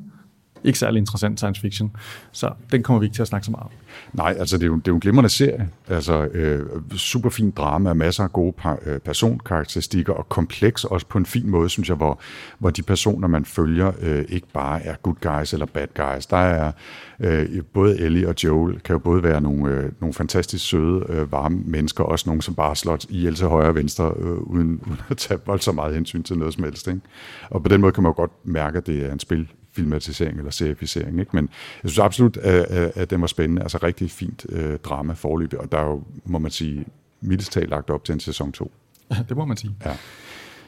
ikke 0.65 0.79
særlig 0.79 0.99
interessant 0.99 1.39
science 1.39 1.61
fiction. 1.61 1.93
Så 2.33 2.53
den 2.73 2.83
kommer 2.83 3.01
vi 3.01 3.07
ikke 3.07 3.15
til 3.15 3.23
at 3.23 3.29
snakke 3.29 3.45
så 3.45 3.51
meget 3.51 3.65
om. 3.65 3.71
Nej, 4.13 4.37
altså 4.39 4.57
det 4.57 4.63
er 4.63 4.67
jo, 4.67 4.77
det 4.77 4.89
er 4.89 4.93
jo 4.93 4.95
en 4.95 5.01
glimrende 5.01 5.31
serie. 5.31 5.69
Altså 5.89 6.25
øh, 6.25 6.67
super 6.97 7.31
fin 7.31 7.51
drama, 7.51 7.95
masser 7.95 8.25
af 8.25 8.33
gode 8.33 8.53
par, 8.53 8.79
øh, 8.87 8.99
personkarakteristikker 8.99 10.13
og 10.13 10.29
kompleks 10.29 10.85
også 10.85 11.07
på 11.07 11.19
en 11.19 11.27
fin 11.27 11.51
måde, 11.51 11.69
synes 11.69 11.89
jeg, 11.89 11.97
hvor, 11.97 12.21
hvor 12.59 12.71
de 12.71 12.83
personer, 12.83 13.29
man 13.29 13.45
følger, 13.45 13.93
øh, 14.01 14.25
ikke 14.29 14.47
bare 14.53 14.83
er 14.83 14.95
good 15.03 15.17
guys 15.21 15.53
eller 15.53 15.67
bad 15.67 15.87
guys. 15.95 16.27
Der 16.27 16.37
er 16.37 16.73
øh, 17.21 17.63
både 17.73 18.01
Ellie 18.01 18.29
og 18.29 18.35
Joel 18.45 18.81
kan 18.81 18.93
jo 18.93 18.99
både 18.99 19.23
være 19.23 19.41
nogle, 19.41 19.73
øh, 19.73 19.93
nogle 20.01 20.15
fantastisk 20.15 20.69
søde, 20.69 21.07
øh, 21.09 21.33
varme 21.33 21.63
mennesker, 21.65 22.05
også 22.05 22.29
nogle, 22.29 22.43
som 22.43 22.55
bare 22.55 22.77
slår 22.77 22.99
ihjel 23.09 23.35
til 23.35 23.47
højre 23.47 23.69
og 23.69 23.75
venstre, 23.75 24.13
øh, 24.19 24.31
uden, 24.31 24.81
uden 24.87 25.01
at 25.11 25.17
tage 25.17 25.41
voldsomt 25.47 25.75
meget 25.75 25.95
hensyn 25.95 26.23
til 26.23 26.39
noget 26.39 26.55
som 26.55 26.65
helst. 26.65 26.89
Ikke? 26.89 27.01
Og 27.51 27.63
på 27.63 27.69
den 27.69 27.81
måde 27.81 27.93
kan 27.93 28.03
man 28.03 28.11
jo 28.11 28.17
godt 28.17 28.31
mærke, 28.45 28.79
at 28.79 28.87
det 28.87 29.07
er 29.07 29.13
en 29.13 29.19
spil 29.19 29.49
filmatisering 29.73 30.39
eller 30.39 30.51
serificering. 30.51 31.21
Ikke? 31.21 31.31
Men 31.33 31.49
jeg 31.83 31.91
synes 31.91 31.99
absolut, 31.99 32.37
at, 32.37 32.65
at 32.97 33.11
den 33.11 33.21
var 33.21 33.27
spændende. 33.27 33.63
Altså 33.63 33.79
rigtig 33.83 34.11
fint 34.11 34.47
øh, 34.49 34.79
drama 34.79 35.13
forløb, 35.13 35.55
og 35.59 35.73
der 35.73 35.79
er 35.79 35.87
jo, 35.87 36.03
må 36.25 36.39
man 36.39 36.51
sige, 36.51 36.85
mildest 37.21 37.53
talt 37.53 37.71
lagt 37.71 37.91
op 37.91 38.05
til 38.05 38.13
en 38.13 38.21
sæson 38.21 38.53
2. 38.53 38.73
det 39.29 39.37
må 39.37 39.45
man 39.45 39.57
sige. 39.57 39.75
Ja. 39.85 39.97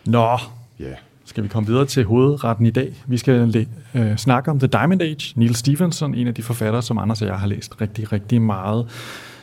Nå, 0.04 0.38
ja. 0.78 0.94
skal 1.24 1.44
vi 1.44 1.48
komme 1.48 1.66
videre 1.66 1.86
til 1.86 2.04
hovedretten 2.04 2.66
i 2.66 2.70
dag. 2.70 2.94
Vi 3.06 3.18
skal 3.18 3.66
øh, 3.94 4.16
snakke 4.16 4.50
om 4.50 4.58
The 4.58 4.68
Diamond 4.68 5.02
Age. 5.02 5.32
Neil 5.36 5.54
Stephenson, 5.54 6.14
en 6.14 6.26
af 6.26 6.34
de 6.34 6.42
forfattere, 6.42 6.82
som 6.82 6.98
Anders 6.98 7.22
og 7.22 7.28
jeg 7.28 7.38
har 7.38 7.46
læst 7.46 7.80
rigtig, 7.80 8.12
rigtig 8.12 8.42
meget. 8.42 8.90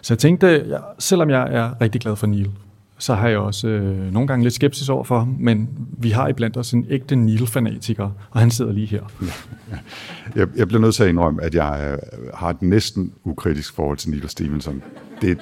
Så 0.01 0.13
jeg 0.13 0.19
tænkte, 0.19 0.47
jeg, 0.67 0.81
selvom 0.99 1.29
jeg 1.29 1.53
er 1.53 1.81
rigtig 1.81 2.01
glad 2.01 2.15
for 2.15 2.27
Neil, 2.27 2.51
så 2.99 3.15
har 3.15 3.29
jeg 3.29 3.37
også 3.37 3.67
øh, 3.67 4.13
nogle 4.13 4.27
gange 4.27 4.43
lidt 4.43 4.53
skepsis 4.53 4.89
over 4.89 5.03
for 5.03 5.19
ham, 5.19 5.35
men 5.39 5.69
vi 5.97 6.09
har 6.09 6.27
iblandt 6.27 6.57
os 6.57 6.71
en 6.71 6.85
ægte 6.89 7.15
Neil-fanatiker, 7.15 8.09
og 8.31 8.39
han 8.39 8.51
sidder 8.51 8.71
lige 8.71 8.87
her. 8.87 9.03
Ja. 9.21 9.27
Jeg, 10.35 10.47
jeg 10.55 10.67
bliver 10.67 10.81
nødt 10.81 10.95
til 10.95 11.03
at 11.03 11.09
indrømme, 11.09 11.43
at 11.43 11.55
jeg 11.55 11.91
øh, 11.91 11.97
har 12.33 12.49
et 12.49 12.61
næsten 12.61 13.13
ukritisk 13.23 13.75
forhold 13.75 13.97
til 13.97 14.09
Neil 14.09 14.29
Stevenson. 14.29 14.83
Det, 15.21 15.37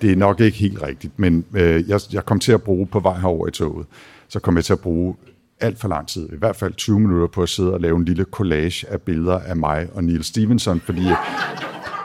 det 0.00 0.12
er 0.12 0.16
nok 0.16 0.40
ikke 0.40 0.58
helt 0.58 0.82
rigtigt, 0.82 1.18
men 1.18 1.44
øh, 1.54 1.88
jeg, 1.88 2.00
jeg 2.12 2.24
kom 2.24 2.40
til 2.40 2.52
at 2.52 2.62
bruge 2.62 2.86
på 2.86 3.00
vej 3.00 3.18
herover 3.18 3.48
i 3.48 3.50
toget, 3.50 3.86
så 4.28 4.40
kom 4.40 4.56
jeg 4.56 4.64
til 4.64 4.72
at 4.72 4.80
bruge 4.80 5.14
alt 5.60 5.80
for 5.80 5.88
lang 5.88 6.08
tid, 6.08 6.28
i 6.32 6.36
hvert 6.36 6.56
fald 6.56 6.74
20 6.74 7.00
minutter 7.00 7.26
på 7.26 7.42
at 7.42 7.48
sidde 7.48 7.72
og 7.72 7.80
lave 7.80 7.96
en 7.96 8.04
lille 8.04 8.24
collage 8.24 8.88
af 8.88 9.00
billeder 9.00 9.38
af 9.38 9.56
mig 9.56 9.88
og 9.94 10.04
Neil 10.04 10.24
Stevenson, 10.24 10.80
fordi 10.80 11.02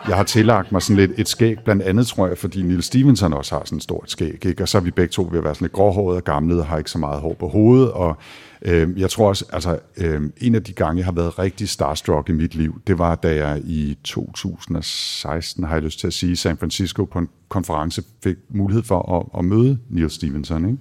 jeg 0.08 0.16
har 0.16 0.24
tillagt 0.24 0.72
mig 0.72 0.82
sådan 0.82 0.96
lidt 0.96 1.12
et 1.18 1.28
skæg, 1.28 1.60
blandt 1.60 1.82
andet 1.82 2.08
tror 2.08 2.28
jeg, 2.28 2.38
fordi 2.38 2.62
Neil 2.62 2.84
Stevenson 2.84 3.34
også 3.34 3.56
har 3.56 3.62
sådan 3.66 3.78
et 3.78 3.84
stort 3.84 4.12
skæg, 4.12 4.46
ikke? 4.46 4.64
og 4.64 4.70
så 4.70 4.78
er 4.78 4.82
vi 4.82 4.92
begge 4.92 5.12
to 5.12 5.28
ved 5.32 5.38
at 5.38 5.44
være 5.44 5.56
sådan 5.56 5.66
lidt 5.66 5.74
gråhåret 5.74 6.18
og 6.18 6.24
gamle, 6.24 6.60
og 6.60 6.66
har 6.66 6.78
ikke 6.78 6.92
så 6.92 6.98
meget 6.98 7.22
hår 7.22 7.34
på 7.40 7.48
hovedet, 7.48 7.92
og 7.92 8.18
øh, 8.62 9.00
jeg 9.00 9.10
tror 9.10 9.28
også, 9.28 9.46
altså 9.54 9.80
øh, 9.98 10.22
en 10.38 10.56
af 10.56 10.64
de 10.64 10.74
gange, 10.74 10.98
jeg 10.98 11.06
har 11.06 11.12
været 11.12 11.40
rigtig 11.40 11.70
starstruck 11.70 12.30
i 12.30 12.32
mit 12.32 12.56
liv, 12.56 12.82
det 12.88 13.00
var, 13.00 13.16
da 13.16 13.36
jeg 13.36 13.62
i 13.66 13.98
2016, 14.04 15.64
har 15.64 15.76
jeg 15.76 15.84
lyst 15.84 16.00
til 16.00 16.08
at 16.08 16.14
sige, 16.14 16.36
San 16.36 16.58
Francisco 16.58 17.06
på 17.06 17.20
en 17.20 17.30
konference 17.50 18.04
fik 18.24 18.36
mulighed 18.50 18.84
for 18.84 19.18
at, 19.20 19.40
at 19.40 19.46
møde 19.46 19.78
Neil 19.90 20.10
Stevenson, 20.10 20.66
ikke? 20.66 20.78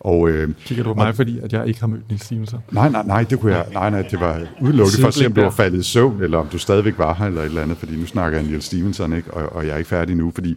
Og, 0.00 0.28
øh, 0.28 0.54
Kigger 0.64 0.84
du 0.84 0.90
på 0.90 0.94
mig, 0.94 1.08
og, 1.08 1.14
fordi 1.14 1.38
at 1.38 1.52
jeg 1.52 1.66
ikke 1.66 1.80
har 1.80 1.86
mødt 1.86 2.08
Nils 2.08 2.24
Stevenson? 2.24 2.60
Nej, 2.72 2.88
nej, 2.88 3.02
nej, 3.06 3.22
det 3.22 3.40
kunne 3.40 3.56
jeg, 3.56 3.66
nej, 3.72 3.90
nej, 3.90 4.02
det 4.02 4.20
var 4.20 4.46
udelukket 4.60 5.00
for 5.00 5.08
at 5.08 5.14
se, 5.14 5.26
om 5.26 5.32
du 5.32 5.40
var 5.40 5.50
faldet 5.50 5.78
i 5.78 5.82
søvn, 5.82 6.22
eller 6.22 6.38
om 6.38 6.46
du 6.46 6.58
stadigvæk 6.58 6.98
var 6.98 7.14
her, 7.14 7.26
eller 7.26 7.40
et 7.40 7.46
eller 7.46 7.62
andet, 7.62 7.76
fordi 7.78 7.96
nu 7.96 8.06
snakker 8.06 8.38
jeg 8.38 8.48
Nils 8.48 8.64
Stevenson, 8.64 9.12
ikke? 9.12 9.34
Og, 9.34 9.52
og 9.52 9.66
jeg 9.66 9.72
er 9.72 9.76
ikke 9.76 9.88
færdig 9.88 10.16
nu, 10.16 10.32
fordi 10.34 10.56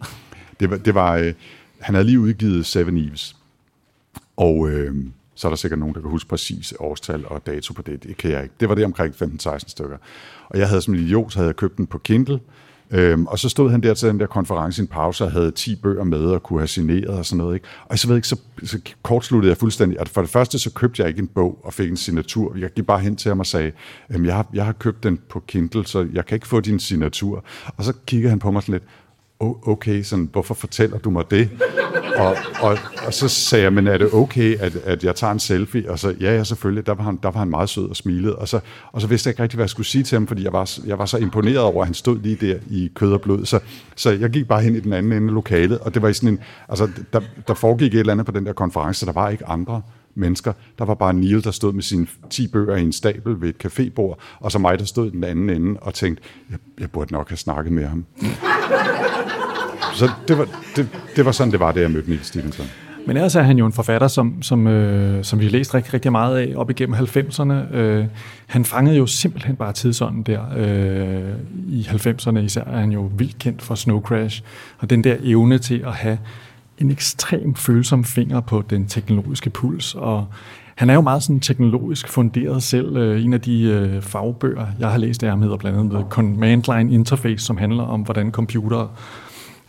det 0.60 0.70
var, 0.70 0.78
det 0.78 0.96
var 0.96 1.16
øh, 1.16 1.34
han 1.82 1.96
havde 1.96 2.06
lige 2.06 2.20
udgivet 2.20 2.66
Seven 2.66 2.98
Eves, 2.98 3.36
og 4.38 4.70
øh, 4.70 4.96
så 5.36 5.48
er 5.48 5.50
der 5.50 5.56
sikkert 5.56 5.80
nogen, 5.80 5.96
der 5.96 6.02
kan 6.02 6.10
huske 6.10 6.30
præcis 6.30 6.74
årstal 6.80 7.26
og 7.28 7.46
dato 7.46 7.74
på 7.74 7.82
det, 7.82 8.04
det 8.04 8.18
kan 8.18 8.32
jeg 8.32 8.44
ikke. 8.44 8.56
Det 8.60 8.70
var 8.70 8.76
det 8.76 8.86
omkring 8.86 9.16
15-16 9.22 9.58
stykker. 9.68 9.98
Og 10.50 10.60
jeg 10.60 10.68
havde 10.68 10.82
som 10.82 10.94
en 10.94 11.00
idiot, 11.00 11.32
så 11.32 11.40
havde 11.40 11.48
jeg 11.48 11.56
købt 11.56 11.78
den 11.78 11.88
på 11.88 11.98
Kindle, 11.98 12.40
Øhm, 12.92 13.26
og 13.26 13.40
så 13.40 13.50
stod 13.50 13.72
han 13.72 13.84
der 13.84 13.94
til 13.94 14.08
den 14.10 14.20
der 14.20 14.26
konference 14.26 14.82
i 14.82 14.84
en 14.84 14.88
pause 14.88 15.24
og 15.24 15.32
havde 15.32 15.52
10 15.52 15.76
bøger 15.76 16.04
med 16.04 16.26
og 16.26 16.44
kunne 16.44 16.60
have 16.60 16.68
signeret 16.68 17.08
og 17.18 17.26
sådan 17.26 17.38
noget. 17.38 17.54
Ikke? 17.54 17.68
Og 17.86 18.00
så 18.00 18.08
ved 18.08 18.16
ikke, 18.16 18.28
så, 18.28 18.40
så 18.64 18.80
kortsluttede 19.04 19.50
jeg 19.50 19.58
fuldstændig. 19.58 20.00
At 20.00 20.10
for 20.10 20.22
det 20.22 20.30
første, 20.30 20.60
så 20.60 20.74
købte 20.74 21.02
jeg 21.02 21.10
ikke 21.10 21.20
en 21.20 21.28
bog 21.28 21.60
og 21.64 21.74
fik 21.74 21.90
en 21.90 21.98
signatur. 21.98 22.58
Jeg 22.58 22.70
gik 22.74 22.86
bare 22.86 23.00
hen 23.00 23.16
til 23.16 23.30
ham 23.30 23.40
og 23.40 23.46
sagde, 23.46 23.72
øhm, 24.10 24.26
jeg, 24.26 24.36
har, 24.36 24.48
jeg 24.54 24.66
har 24.66 24.74
købt 24.74 25.04
den 25.04 25.20
på 25.30 25.44
Kindle, 25.48 25.88
så 25.88 26.08
jeg 26.14 26.26
kan 26.26 26.36
ikke 26.36 26.48
få 26.48 26.60
din 26.60 26.80
signatur. 26.80 27.46
Og 27.78 27.84
så 27.84 27.94
kiggede 28.06 28.30
han 28.30 28.40
på 28.40 28.52
mig 28.52 28.62
sådan 28.62 28.74
lidt, 28.74 28.84
okay, 29.42 30.04
sådan, 30.04 30.30
hvorfor 30.32 30.54
fortæller 30.54 30.98
du 30.98 31.10
mig 31.10 31.32
det? 31.32 31.50
Og, 32.18 32.36
og, 32.62 32.78
og 33.06 33.14
så 33.14 33.28
sagde 33.28 33.64
jeg, 33.64 33.74
men 33.74 33.88
er 33.88 33.98
det 33.98 34.14
okay, 34.14 34.58
at, 34.60 34.76
at 34.76 35.04
jeg 35.04 35.16
tager 35.16 35.34
en 35.34 35.40
selfie? 35.40 35.92
Og 35.92 36.00
så, 36.00 36.16
ja, 36.20 36.36
ja, 36.36 36.44
selvfølgelig. 36.44 36.86
Der 36.86 36.94
var 36.94 37.04
han, 37.04 37.20
der 37.24 37.32
var 37.32 37.40
han 37.40 37.50
meget 37.50 37.70
sød 37.70 37.90
og 37.90 37.96
smilede. 37.96 38.36
Og 38.36 38.48
så, 38.48 38.60
og 38.92 39.02
så 39.02 39.08
vidste 39.08 39.28
jeg 39.28 39.34
ikke 39.34 39.44
rigtig, 39.44 39.58
hvad 39.58 39.64
jeg 39.64 39.70
skulle 39.70 39.88
sige 39.88 40.04
til 40.04 40.16
ham, 40.16 40.28
fordi 40.28 40.44
jeg 40.44 40.54
var, 40.54 40.72
jeg 40.86 41.00
var 41.00 41.06
så 41.06 41.18
imponeret 41.18 41.60
over, 41.60 41.82
at 41.82 41.88
han 41.88 41.94
stod 41.94 42.20
lige 42.20 42.48
der 42.48 42.56
i 42.70 42.92
kød 42.96 43.14
og 43.14 43.22
blod. 43.22 43.46
Så, 43.46 43.60
så 43.96 44.12
jeg 44.12 44.30
gik 44.30 44.48
bare 44.48 44.62
hen 44.62 44.76
i 44.76 44.80
den 44.80 44.94
anden 44.94 45.12
ende 45.12 45.28
af 45.28 45.34
lokalet, 45.34 45.80
og 45.80 45.94
det 45.94 46.02
var 46.02 46.10
i 46.10 46.14
sådan 46.14 46.30
en, 46.30 46.40
altså, 46.70 46.90
der, 47.14 47.22
der 47.48 47.54
foregik 47.54 47.94
et 47.94 48.00
eller 48.00 48.14
andet 48.14 48.26
på 48.26 48.32
den 48.32 48.46
der 48.46 48.54
konference, 48.54 49.00
så 49.00 49.06
der 49.06 49.12
var 49.12 49.30
ikke 49.30 49.46
andre 49.46 49.82
mennesker. 50.16 50.54
Der 50.80 50.86
var 50.86 50.94
bare 50.94 51.14
Neil, 51.14 51.44
der 51.44 51.52
stod 51.52 51.74
med 51.74 51.84
sine 51.84 52.08
10 52.30 52.48
bøger 52.48 52.76
i 52.76 52.82
en 52.82 52.92
stabel 52.92 53.42
ved 53.42 53.50
et 53.50 53.66
cafébord, 53.66 54.20
og 54.40 54.52
så 54.52 54.60
mig, 54.60 54.80
der 54.80 54.86
stod 54.86 55.08
i 55.08 55.10
den 55.10 55.24
anden 55.24 55.50
ende 55.50 55.80
og 55.80 55.94
tænkte, 55.94 56.24
jeg, 56.50 56.58
jeg 56.80 56.92
burde 56.92 57.14
nok 57.14 57.30
have 57.30 57.38
snakket 57.38 57.74
med 57.74 57.86
ham. 57.86 58.06
så 60.00 60.10
det, 60.28 60.38
var, 60.38 60.48
det, 60.76 60.90
det 61.16 61.26
var 61.26 61.32
sådan, 61.32 61.52
det 61.52 61.60
var, 61.60 61.72
det 61.72 61.82
jeg 61.82 61.92
mødte 61.92 62.10
Neil 62.10 62.24
Stevenson. 62.24 62.66
Men 63.08 63.18
ellers 63.18 63.36
er 63.36 63.42
han 63.42 63.58
jo 63.58 63.66
en 63.66 63.74
forfatter, 63.74 64.08
som, 64.08 64.42
som, 64.42 64.68
øh, 64.68 65.24
som 65.24 65.40
vi 65.40 65.46
har 65.46 65.52
læst 65.52 65.74
rigtig, 65.74 65.94
rigtig 65.94 66.12
meget 66.12 66.38
af 66.38 66.54
op 66.56 66.70
igennem 66.70 66.96
90'erne. 66.96 67.76
Øh, 67.76 68.06
han 68.48 68.66
fangede 68.66 68.98
jo 68.98 69.06
simpelthen 69.06 69.56
bare 69.56 69.74
tidsånden 69.74 70.24
der 70.24 70.42
øh, 70.58 71.34
i 71.68 71.88
90'erne. 71.90 72.38
Især 72.38 72.64
er 72.64 72.80
han 72.80 72.92
jo 72.92 73.12
vildt 73.18 73.38
kendt 73.40 73.62
for 73.62 73.76
Snow 73.76 74.02
Crash. 74.02 74.44
Og 74.78 74.90
den 74.90 75.04
der 75.04 75.16
evne 75.24 75.58
til 75.58 75.84
at 75.88 75.94
have 75.94 76.18
en 76.82 76.92
ekstrem 76.92 77.56
følsom 77.56 78.04
finger 78.04 78.40
på 78.40 78.64
den 78.70 78.88
teknologiske 78.88 79.50
puls. 79.50 79.96
Og 79.96 80.28
han 80.76 80.90
er 80.90 80.94
jo 80.94 81.02
meget 81.02 81.24
sådan 81.24 81.40
teknologisk 81.40 82.08
funderet 82.08 82.64
selv. 82.64 82.98
Øh, 82.98 83.24
en 83.24 83.34
af 83.34 83.42
de 83.42 83.64
øh, 83.64 84.02
fagbøger, 84.02 84.68
jeg 84.80 84.90
har 84.90 84.98
læst 84.98 85.24
af 85.24 85.30
ham, 85.30 85.42
hedder 85.42 85.58
blandt 85.58 85.80
andet 85.80 86.06
Command 86.10 86.78
Line 86.78 86.94
Interface, 86.94 87.46
som 87.46 87.58
handler 87.58 87.84
om, 87.84 88.02
hvordan 88.02 88.32
computere 88.32 88.90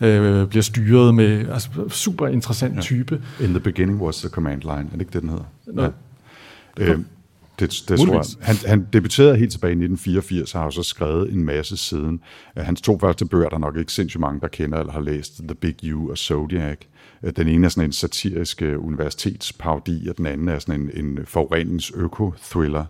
øh, 0.00 0.47
bliver 0.47 0.62
styret 0.62 1.14
med 1.14 1.49
altså, 1.49 1.69
super 1.88 2.26
interessant 2.26 2.83
type. 2.83 3.23
In 3.40 3.49
the 3.49 3.61
beginning 3.61 4.02
was 4.02 4.16
the 4.16 4.28
command 4.28 4.62
line, 4.62 4.73
er 4.73 4.92
det 4.92 5.00
ikke 5.00 5.12
det, 5.12 5.23
den 5.23 5.28
hedder? 5.28 5.45
No. 5.66 5.83
Ja. 5.83 6.92
Øh, 6.92 6.99
det, 7.59 7.85
det 7.89 7.99
tror 7.99 8.13
jeg. 8.15 8.25
Han, 8.41 8.57
han 8.67 8.87
debuterede 8.93 9.37
helt 9.37 9.53
tilbage 9.53 9.71
i 9.71 9.85
1984, 9.85 10.55
og 10.55 10.61
har 10.61 10.71
så 10.71 10.83
skrevet 10.83 11.33
en 11.33 11.45
masse 11.45 11.77
siden. 11.77 12.21
Hans 12.57 12.81
to 12.81 12.99
første 12.99 13.27
bøger, 13.27 13.49
der 13.49 13.57
er 13.57 13.61
nok 13.61 13.77
ikke 13.77 13.93
sindssygt 13.93 14.21
mange, 14.21 14.41
der 14.41 14.49
kender 14.49 14.79
eller 14.79 14.93
har 14.93 15.01
læst, 15.01 15.39
The 15.39 15.55
Big 15.55 15.95
U 15.95 16.11
og 16.11 16.19
Zodiac. 16.19 16.79
Øh, 17.23 17.33
den 17.37 17.49
ene 17.49 17.65
er 17.67 17.69
sådan 17.69 17.89
en 17.89 17.93
satirisk 17.93 18.63
øh, 18.63 18.85
universitetsparodi, 18.85 20.09
og 20.09 20.17
den 20.17 20.27
anden 20.27 20.49
er 20.49 20.59
sådan 20.59 20.81
en, 20.81 21.05
en 21.05 21.27
forurenings-øko-thriller. 21.27 22.85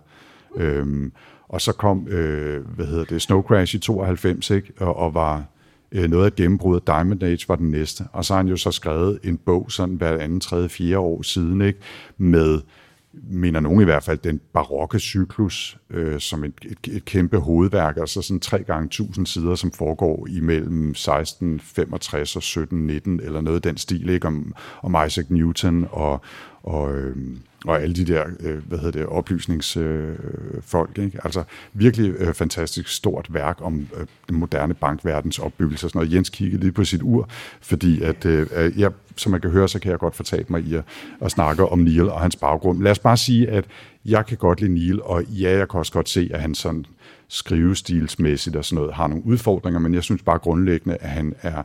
Øhm, 0.57 1.12
og 1.49 1.61
så 1.61 1.73
kom, 1.73 2.09
øh, 2.09 2.66
hvad 2.66 2.87
hedder 2.87 3.04
det, 3.04 3.23
Snow 3.23 3.42
Crash 3.42 3.75
i 3.75 3.78
92, 3.78 4.50
ikke? 4.50 4.73
Og, 4.78 4.97
og 4.97 5.14
var 5.14 5.45
øh, 5.92 6.11
noget 6.11 6.25
af 6.25 6.35
gennembruddet. 6.35 6.87
Diamond 6.87 7.23
Age 7.23 7.49
var 7.49 7.57
den 7.57 7.71
næste. 7.71 8.04
Og 8.12 8.25
så 8.25 8.35
har 8.35 8.38
han 8.38 8.49
jo 8.49 8.57
så 8.57 8.71
skrevet 8.71 9.19
en 9.25 9.37
bog 9.37 9.73
sådan 9.73 9.95
hver 9.95 10.19
anden, 10.19 10.40
tredje, 10.40 10.69
fire 10.69 10.99
år 10.99 11.23
siden, 11.23 11.61
ikke? 11.61 11.78
Med 12.19 12.61
mener 13.14 13.61
nogen 13.61 13.81
i 13.81 13.85
hvert 13.85 14.02
fald, 14.02 14.19
den 14.19 14.40
barokke 14.52 14.99
cyklus 14.99 15.78
øh, 15.90 16.21
som 16.21 16.45
et, 16.45 16.54
et, 16.64 16.92
et 16.92 17.04
kæmpe 17.04 17.38
hovedværk, 17.38 17.97
altså 17.97 18.23
sådan 18.23 18.40
tre 18.40 18.62
gange 18.62 18.88
tusind 18.88 19.26
sider, 19.26 19.54
som 19.54 19.73
foregår 19.73 20.26
imellem 20.31 20.90
1665 20.90 22.37
og 22.37 22.40
1719, 22.40 23.21
eller 23.21 23.40
noget 23.40 23.57
af 23.57 23.62
den 23.62 23.76
stil, 23.76 24.09
ikke? 24.09 24.26
Om, 24.26 24.54
om 24.83 25.07
Isaac 25.07 25.26
Newton 25.28 25.87
og, 25.90 26.21
og, 26.62 26.95
øh, 26.95 27.16
og 27.64 27.83
alle 27.83 27.95
de 27.95 28.04
der, 28.04 28.25
øh, 28.40 28.66
hvad 28.69 28.78
hedder 28.78 28.99
det, 28.99 29.07
oplysningsfolk. 29.07 30.99
Øh, 30.99 31.04
ikke? 31.04 31.19
Altså 31.25 31.45
virkelig 31.73 32.14
øh, 32.19 32.35
fantastisk 32.35 32.88
stort 32.88 33.35
værk 33.35 33.59
om 33.61 33.88
øh, 33.97 34.07
den 34.28 34.37
moderne 34.37 34.75
bankverdens 34.75 35.38
opbyggelse 35.38 35.87
og 35.87 35.90
sådan 35.90 35.99
noget. 35.99 36.14
Jens 36.14 36.28
kiggede 36.28 36.61
lige 36.61 36.73
på 36.73 36.85
sit 36.85 37.02
ur, 37.02 37.28
fordi 37.61 38.02
at, 38.02 38.25
øh, 38.25 38.47
øh, 38.57 38.78
jeg, 38.78 38.90
som 39.16 39.33
man 39.33 39.40
kan 39.40 39.50
høre, 39.50 39.69
så 39.69 39.78
kan 39.78 39.90
jeg 39.90 39.99
godt 39.99 40.16
fortabe 40.16 40.52
mig 40.52 40.62
i 40.62 40.75
at, 40.75 40.85
at 41.21 41.31
snakke 41.31 41.69
om 41.69 41.78
Neil 41.78 42.09
og 42.09 42.21
hans 42.21 42.37
baggrund. 42.37 42.83
Lad 42.83 42.90
os 42.90 42.99
bare 42.99 43.16
sige, 43.16 43.49
at 43.49 43.64
jeg 44.04 44.26
kan 44.26 44.37
godt 44.37 44.61
lide 44.61 44.75
Neil, 44.75 45.02
og 45.02 45.25
ja, 45.25 45.59
jeg 45.59 45.69
kan 45.69 45.78
også 45.78 45.92
godt 45.92 46.09
se, 46.09 46.31
at 46.35 46.40
han 46.40 46.54
sådan 46.54 46.87
skrivestilsmæssigt 47.28 48.57
og 48.57 48.64
sådan 48.64 48.76
noget 48.76 48.95
har 48.95 49.07
nogle 49.07 49.26
udfordringer, 49.26 49.81
men 49.81 49.95
jeg 49.95 50.02
synes 50.02 50.23
bare 50.23 50.38
grundlæggende, 50.38 50.97
at 50.97 51.11
han 51.11 51.35
er 51.42 51.62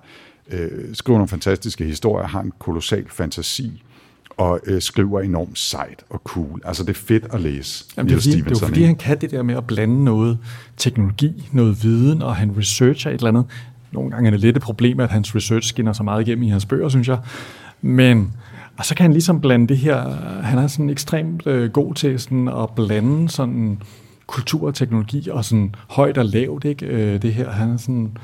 øh, 0.51 0.96
skriver 0.96 1.18
nogle 1.18 1.27
fantastiske 1.27 1.86
historier, 1.86 2.27
har 2.27 2.42
en 2.42 2.54
kolossal 2.60 3.06
fantasi, 3.10 3.84
og 4.38 4.60
øh, 4.65 4.82
skriver 4.82 5.22
enormt 5.22 5.58
sejt 5.58 6.03
og 6.10 6.22
cool. 6.24 6.62
Altså, 6.65 6.84
det 6.84 6.89
er 6.89 7.00
fedt 7.00 7.25
at 7.34 7.41
læse. 7.41 7.86
Jamen, 7.98 8.10
det, 8.10 8.15
er 8.15 8.22
fordi, 8.22 8.41
det 8.41 8.51
er 8.51 8.65
fordi, 8.67 8.84
han 8.84 8.96
kan 8.96 9.22
det 9.22 9.32
der 9.32 9.44
med 9.44 9.56
at 9.56 9.67
blande 9.67 10.03
noget 10.03 10.38
teknologi, 10.77 11.50
noget 11.51 11.84
viden, 11.84 12.22
og 12.22 12.36
han 12.36 12.58
researcher 12.58 13.12
et 13.12 13.15
eller 13.15 13.27
andet. 13.27 13.46
Nogle 13.91 14.12
gange 14.12 14.27
er 14.27 14.32
det 14.32 14.39
lidt 14.39 14.58
et 14.58 14.63
problem, 14.63 15.00
at 15.00 15.10
hans 15.10 15.36
research 15.36 15.70
skinner 15.70 15.94
så 15.94 16.03
meget 16.03 16.27
igennem 16.27 16.44
i 16.44 16.50
hans 16.50 16.65
bøger, 16.65 16.89
synes 16.89 17.08
jeg. 17.08 17.20
Men 17.82 18.34
og 18.77 18.86
så 18.86 18.96
kan 18.96 19.03
han 19.03 19.12
ligesom 19.12 19.41
blande 19.41 19.67
det 19.67 19.77
her, 19.77 20.10
han 20.41 20.60
er 20.60 20.67
sådan 20.67 20.89
ekstremt 20.89 21.48
øh, 21.48 21.72
god 21.72 21.94
til 21.94 22.20
sådan 22.20 22.48
at 22.48 22.70
blande 22.75 23.29
sådan 23.29 23.82
kultur 24.27 24.67
og 24.67 24.75
teknologi 24.75 25.29
og 25.29 25.46
sådan 25.46 25.75
højt 25.88 26.17
og 26.17 26.25
lavt, 26.25 26.65
ikke? 26.65 26.86
Øh, 26.86 27.22
det 27.22 27.34
her, 27.34 27.51
han 27.51 27.70
er 27.70 27.77
sådan, 27.77 28.17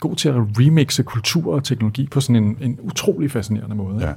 god 0.00 0.16
til 0.16 0.28
at 0.28 0.34
remixe 0.34 1.02
kultur 1.02 1.54
og 1.54 1.64
teknologi 1.64 2.08
på 2.10 2.20
sådan 2.20 2.44
en, 2.44 2.58
en 2.60 2.78
utrolig 2.82 3.30
fascinerende 3.30 3.76
måde. 3.76 4.06
Ja. 4.06 4.12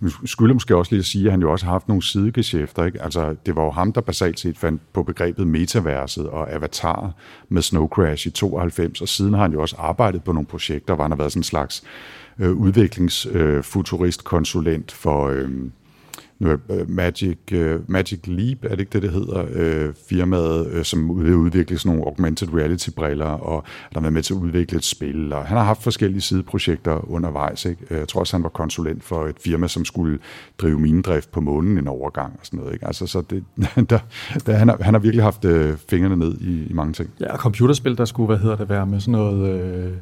Vi 0.00 0.10
skulle 0.24 0.54
måske 0.54 0.76
også 0.76 0.94
lige 0.94 1.04
sige, 1.04 1.24
at 1.24 1.30
han 1.30 1.40
jo 1.40 1.52
også 1.52 1.66
har 1.66 1.72
haft 1.72 1.88
nogle 1.88 2.02
sidegeschæfter. 2.02 2.84
Ikke? 2.84 3.02
Altså, 3.02 3.36
det 3.46 3.56
var 3.56 3.64
jo 3.64 3.70
ham, 3.70 3.92
der 3.92 4.00
basalt 4.00 4.40
set 4.40 4.58
fandt 4.58 4.82
på 4.92 5.02
begrebet 5.02 5.46
metaverset 5.46 6.28
og 6.28 6.52
avatar 6.52 7.12
med 7.48 7.62
Snow 7.62 7.88
Crash 7.88 8.26
i 8.26 8.30
92, 8.30 9.00
og 9.00 9.08
siden 9.08 9.34
har 9.34 9.42
han 9.42 9.52
jo 9.52 9.60
også 9.60 9.76
arbejdet 9.78 10.24
på 10.24 10.32
nogle 10.32 10.46
projekter, 10.46 10.94
hvor 10.94 11.04
han 11.04 11.10
har 11.10 11.18
været 11.18 11.32
sådan 11.32 11.40
en 11.40 11.44
slags 11.44 11.84
øh, 12.38 12.52
udviklingsfuturist-konsulent 12.52 14.92
øh, 14.92 14.96
for... 14.96 15.28
Øh, 15.28 15.50
Øh, 16.44 16.90
Magic, 16.90 17.38
øh, 17.52 17.80
Magic 17.90 18.20
Leap, 18.26 18.58
er 18.62 18.68
det 18.68 18.80
ikke 18.80 18.90
det, 18.92 19.02
det 19.02 19.10
hedder, 19.10 19.44
øh, 19.52 19.94
firmaet, 20.08 20.86
som 20.86 21.24
vil 21.24 21.34
udvikle 21.34 21.78
sådan 21.78 21.96
nogle 21.96 22.06
augmented 22.06 22.54
reality-briller, 22.54 23.26
og 23.26 23.64
der 23.92 23.98
har 23.98 24.00
været 24.00 24.12
med 24.12 24.22
til 24.22 24.34
at 24.34 24.38
udvikle 24.38 24.78
et 24.78 24.84
spil, 24.84 25.32
og 25.32 25.44
han 25.44 25.56
har 25.56 25.64
haft 25.64 25.82
forskellige 25.82 26.20
sideprojekter 26.20 27.10
undervejs. 27.10 27.64
Ikke? 27.64 27.86
Jeg 27.90 28.08
tror 28.08 28.20
også, 28.20 28.36
han 28.36 28.42
var 28.42 28.48
konsulent 28.48 29.04
for 29.04 29.26
et 29.26 29.36
firma, 29.44 29.68
som 29.68 29.84
skulle 29.84 30.18
drive 30.58 30.78
minedrift 30.78 31.32
på 31.32 31.40
månen 31.40 31.78
en 31.78 31.88
overgang 31.88 32.32
og 32.32 32.46
sådan 32.46 32.58
noget. 32.58 32.72
Ikke? 32.72 32.86
Altså, 32.86 33.06
så 33.06 33.22
det, 33.30 33.44
der, 33.90 33.98
der, 34.46 34.52
han, 34.52 34.68
har, 34.68 34.78
han 34.80 34.94
har 34.94 35.00
virkelig 35.00 35.24
haft 35.24 35.46
fingrene 35.90 36.16
ned 36.16 36.40
i, 36.40 36.66
i 36.70 36.72
mange 36.72 36.92
ting. 36.92 37.10
Ja, 37.20 37.36
computerspil, 37.36 37.98
der 37.98 38.04
skulle, 38.04 38.26
hvad 38.26 38.38
hedder 38.38 38.56
det, 38.56 38.68
være 38.68 38.86
med 38.86 39.00
sådan 39.00 39.12
noget... 39.12 39.64
Øh 39.64 39.92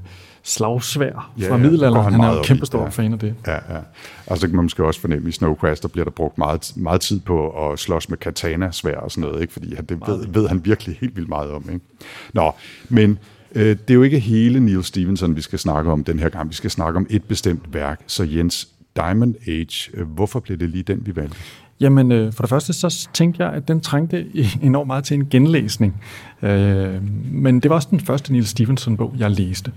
slagsvær 0.42 1.32
ja, 1.38 1.50
fra 1.50 1.56
middelalderen. 1.56 2.04
Han, 2.04 2.12
han 2.12 2.30
er 2.30 2.36
jo 2.36 2.42
kæmpe 2.42 2.66
stor 2.66 2.82
ja. 2.82 2.88
fan 2.88 3.12
af 3.12 3.18
det. 3.18 3.34
Ja, 3.46 3.52
ja. 3.52 3.80
Altså 4.26 4.46
kan 4.46 4.56
man 4.56 4.64
måske 4.64 4.84
også 4.84 5.00
fornemme, 5.00 5.28
i 5.28 5.32
Snow 5.32 5.54
Crash, 5.54 5.82
der 5.82 5.88
bliver 5.88 6.04
der 6.04 6.10
brugt 6.10 6.38
meget, 6.38 6.72
meget 6.76 7.00
tid 7.00 7.20
på 7.20 7.70
at 7.70 7.78
slås 7.78 8.08
med 8.08 8.18
katana-svær 8.18 8.96
og 8.96 9.10
sådan 9.10 9.28
noget, 9.28 9.42
ikke? 9.42 9.52
fordi 9.52 9.74
det 9.88 10.00
ved, 10.06 10.26
ved 10.28 10.48
han 10.48 10.64
virkelig 10.64 10.96
helt 11.00 11.16
vildt 11.16 11.28
meget 11.28 11.50
om. 11.50 11.64
Ikke? 11.72 11.84
Nå, 12.32 12.52
men 12.88 13.18
øh, 13.54 13.66
det 13.66 13.90
er 13.90 13.94
jo 13.94 14.02
ikke 14.02 14.18
hele 14.18 14.60
Neil 14.60 14.84
Stevenson, 14.84 15.36
vi 15.36 15.40
skal 15.40 15.58
snakke 15.58 15.92
om 15.92 16.04
den 16.04 16.18
her 16.18 16.28
gang. 16.28 16.48
Vi 16.48 16.54
skal 16.54 16.70
snakke 16.70 16.96
om 16.96 17.06
et 17.10 17.24
bestemt 17.24 17.74
værk. 17.74 18.00
Så 18.06 18.24
Jens, 18.24 18.68
Diamond 18.96 19.34
Age, 19.46 19.90
øh, 19.94 20.06
hvorfor 20.06 20.40
blev 20.40 20.58
det 20.58 20.68
lige 20.68 20.82
den, 20.82 21.06
vi 21.06 21.16
valgte? 21.16 21.36
Jamen, 21.80 22.12
øh, 22.12 22.32
for 22.32 22.42
det 22.42 22.50
første 22.50 22.72
så 22.72 23.08
tænkte 23.12 23.44
jeg, 23.44 23.52
at 23.52 23.68
den 23.68 23.80
trængte 23.80 24.26
enormt 24.62 24.86
meget 24.86 25.04
til 25.04 25.14
en 25.14 25.28
genlæsning. 25.30 26.02
Øh, 26.42 27.02
men 27.32 27.60
det 27.60 27.68
var 27.68 27.74
også 27.74 27.88
den 27.90 28.00
første 28.00 28.32
Neil 28.32 28.46
Stevenson-bog, 28.46 29.14
jeg 29.18 29.30
læste. 29.30 29.72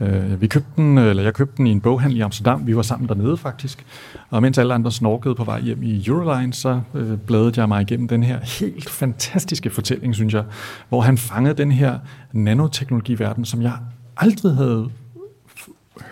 Øh, 0.00 0.40
vi 0.40 0.46
købte 0.46 0.70
den, 0.76 0.98
eller 0.98 1.22
jeg 1.22 1.34
købte 1.34 1.56
den 1.56 1.66
i 1.66 1.70
en 1.70 1.80
boghandel 1.80 2.18
i 2.18 2.20
Amsterdam. 2.20 2.66
Vi 2.66 2.76
var 2.76 2.82
sammen 2.82 3.08
dernede 3.08 3.36
faktisk. 3.36 3.86
Og 4.30 4.42
mens 4.42 4.58
alle 4.58 4.74
andre 4.74 4.92
snorkede 4.92 5.34
på 5.34 5.44
vej 5.44 5.60
hjem 5.60 5.82
i 5.82 6.04
Euroline, 6.06 6.52
så 6.52 6.80
øh, 6.94 7.18
bladede 7.18 7.52
jeg 7.56 7.68
mig 7.68 7.82
igennem 7.82 8.08
den 8.08 8.22
her 8.22 8.40
helt 8.60 8.90
fantastiske 8.90 9.70
fortælling, 9.70 10.14
synes 10.14 10.34
jeg, 10.34 10.44
hvor 10.88 11.00
han 11.00 11.18
fangede 11.18 11.54
den 11.54 11.72
her 11.72 11.98
nanoteknologiverden, 12.32 13.44
som 13.44 13.62
jeg 13.62 13.72
aldrig 14.16 14.54
havde 14.54 14.90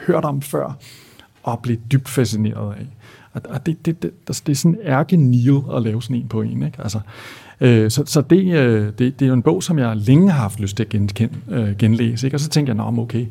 hørt 0.06 0.24
om 0.24 0.42
før, 0.42 0.76
og 1.42 1.60
blev 1.62 1.76
dybt 1.92 2.08
fascineret 2.08 2.74
af. 2.74 2.86
Og 3.32 3.66
det, 3.66 3.86
det, 3.86 4.02
det, 4.02 4.28
det, 4.28 4.42
det 4.46 4.52
er 4.52 4.56
sådan 4.56 4.78
ærke 4.84 5.16
Neil 5.16 5.60
at 5.76 5.82
lave 5.82 6.02
sådan 6.02 6.16
en 6.16 6.28
på 6.28 6.42
en. 6.42 6.62
Ikke? 6.62 6.82
Altså, 6.82 7.00
øh, 7.60 7.90
så 7.90 8.02
så 8.06 8.20
det, 8.20 8.54
øh, 8.54 8.86
det, 8.86 8.98
det 8.98 9.22
er 9.22 9.26
jo 9.26 9.34
en 9.34 9.42
bog, 9.42 9.62
som 9.62 9.78
jeg 9.78 9.96
længe 9.96 10.30
har 10.30 10.40
haft 10.40 10.60
lyst 10.60 10.76
til 10.76 10.84
at 10.84 10.88
gen, 10.88 11.06
gen, 11.06 11.42
øh, 11.50 11.76
genlæse. 11.76 12.26
Ikke? 12.26 12.36
Og 12.36 12.40
så 12.40 12.48
tænkte 12.48 12.72
jeg, 12.72 12.80
okay, 12.80 13.26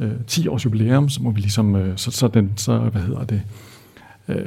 øh, 0.00 0.12
10 0.26 0.48
års 0.48 0.64
jubilæum, 0.64 1.08
så 1.08 1.22
må 1.22 1.30
vi 1.30 1.40
ligesom, 1.40 1.76
øh, 1.76 1.96
så, 1.96 2.10
så, 2.10 2.28
den, 2.28 2.52
så 2.56 2.78
hvad 2.78 3.02
hedder 3.02 3.24
det, 3.24 3.42
øh, 4.28 4.46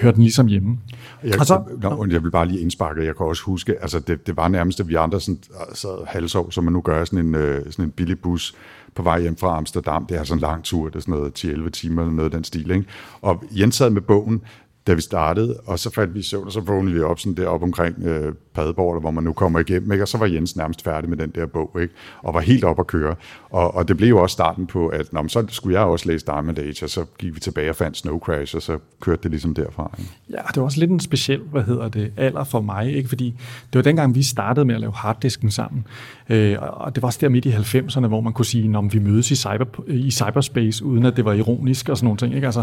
hører 0.00 0.12
den 0.12 0.22
ligesom 0.22 0.46
hjemme. 0.46 0.78
Jeg, 1.24 1.40
og 1.40 1.46
så, 1.46 1.62
no, 1.82 2.06
jeg 2.10 2.22
vil 2.22 2.30
bare 2.30 2.48
lige 2.48 2.60
indsparke, 2.60 3.04
jeg 3.04 3.16
kan 3.16 3.26
også 3.26 3.42
huske, 3.42 3.82
altså 3.82 3.98
det, 3.98 4.26
det 4.26 4.36
var 4.36 4.48
nærmest, 4.48 4.80
at 4.80 4.88
vi 4.88 4.94
andre 4.94 5.20
sådan, 5.20 5.38
sad 5.74 6.06
halvsov, 6.06 6.52
som 6.52 6.64
man 6.64 6.72
nu 6.72 6.80
gør, 6.80 7.04
sådan 7.04 7.26
en, 7.26 7.34
øh, 7.34 7.64
sådan 7.70 7.84
en 7.84 7.90
billig 7.90 8.20
bus 8.20 8.54
på 8.94 9.02
vej 9.02 9.20
hjem 9.20 9.36
fra 9.36 9.56
Amsterdam. 9.56 10.06
Det 10.06 10.18
er 10.18 10.24
sådan 10.24 10.38
en 10.38 10.40
lang 10.40 10.64
tur, 10.64 10.88
det 10.88 10.96
er 10.96 11.00
sådan 11.00 11.14
noget 11.14 11.44
10-11 11.44 11.70
timer 11.70 12.02
eller 12.02 12.14
noget 12.14 12.30
af 12.30 12.36
den 12.36 12.44
stil. 12.44 12.70
Ikke? 12.70 12.84
Og 13.22 13.44
Jens 13.50 13.74
sad 13.74 13.90
med 13.90 14.02
bogen, 14.02 14.42
da 14.90 14.94
vi 14.94 15.00
startede, 15.00 15.56
og 15.66 15.78
så 15.78 15.90
faldt 15.90 16.14
vi 16.14 16.18
i 16.18 16.22
søvn, 16.22 16.46
og 16.46 16.52
så 16.52 16.60
vågnede 16.60 16.94
vi 16.94 17.00
op 17.00 17.18
sådan 17.18 17.34
der 17.34 17.46
op 17.46 17.62
omkring 17.62 18.02
øh, 18.02 18.34
Padborg, 18.54 18.92
eller 18.92 19.00
hvor 19.00 19.10
man 19.10 19.24
nu 19.24 19.32
kommer 19.32 19.58
igennem, 19.58 19.92
ikke? 19.92 20.04
og 20.04 20.08
så 20.08 20.18
var 20.18 20.26
Jens 20.26 20.56
nærmest 20.56 20.84
færdig 20.84 21.10
med 21.10 21.16
den 21.16 21.30
der 21.30 21.46
bog, 21.46 21.76
ikke? 21.80 21.94
og 22.22 22.34
var 22.34 22.40
helt 22.40 22.64
op 22.64 22.80
at 22.80 22.86
køre. 22.86 23.14
Og, 23.50 23.74
og 23.74 23.88
det 23.88 23.96
blev 23.96 24.08
jo 24.08 24.22
også 24.22 24.32
starten 24.32 24.66
på, 24.66 24.88
at 24.88 25.12
nå, 25.12 25.28
så 25.28 25.46
skulle 25.48 25.78
jeg 25.78 25.86
også 25.86 26.08
læse 26.08 26.26
Diamond 26.26 26.58
Age, 26.58 26.84
og 26.84 26.90
så 26.90 27.04
gik 27.18 27.34
vi 27.34 27.40
tilbage 27.40 27.70
og 27.70 27.76
fandt 27.76 27.96
Snow 27.96 28.18
Crash, 28.18 28.56
og 28.56 28.62
så 28.62 28.78
kørte 29.00 29.22
det 29.22 29.30
ligesom 29.30 29.54
derfra. 29.54 29.94
Ikke? 29.98 30.10
Ja, 30.30 30.42
det 30.48 30.56
var 30.56 30.62
også 30.62 30.80
lidt 30.80 30.90
en 30.90 31.00
speciel, 31.00 31.40
hvad 31.50 31.62
hedder 31.62 31.88
det, 31.88 32.12
alder 32.16 32.44
for 32.44 32.60
mig, 32.60 32.96
ikke? 32.96 33.08
fordi 33.08 33.34
det 33.72 33.78
var 33.78 33.82
dengang, 33.82 34.14
vi 34.14 34.22
startede 34.22 34.64
med 34.64 34.74
at 34.74 34.80
lave 34.80 34.92
harddisken 34.92 35.50
sammen, 35.50 35.86
øh, 36.28 36.56
og 36.60 36.94
det 36.94 37.02
var 37.02 37.06
også 37.06 37.18
der 37.20 37.28
midt 37.28 37.44
i 37.44 37.50
90'erne, 37.50 38.06
hvor 38.06 38.20
man 38.20 38.32
kunne 38.32 38.46
sige, 38.46 38.78
at 38.78 38.92
vi 38.92 38.98
mødes 38.98 39.30
i, 39.30 39.36
cyber, 39.36 39.84
i 39.86 40.10
cyberspace, 40.10 40.84
uden 40.84 41.06
at 41.06 41.16
det 41.16 41.24
var 41.24 41.32
ironisk 41.32 41.88
og 41.88 41.96
sådan 41.96 42.06
nogle 42.06 42.18
ting. 42.18 42.34
Ikke? 42.34 42.46
Altså, 42.46 42.62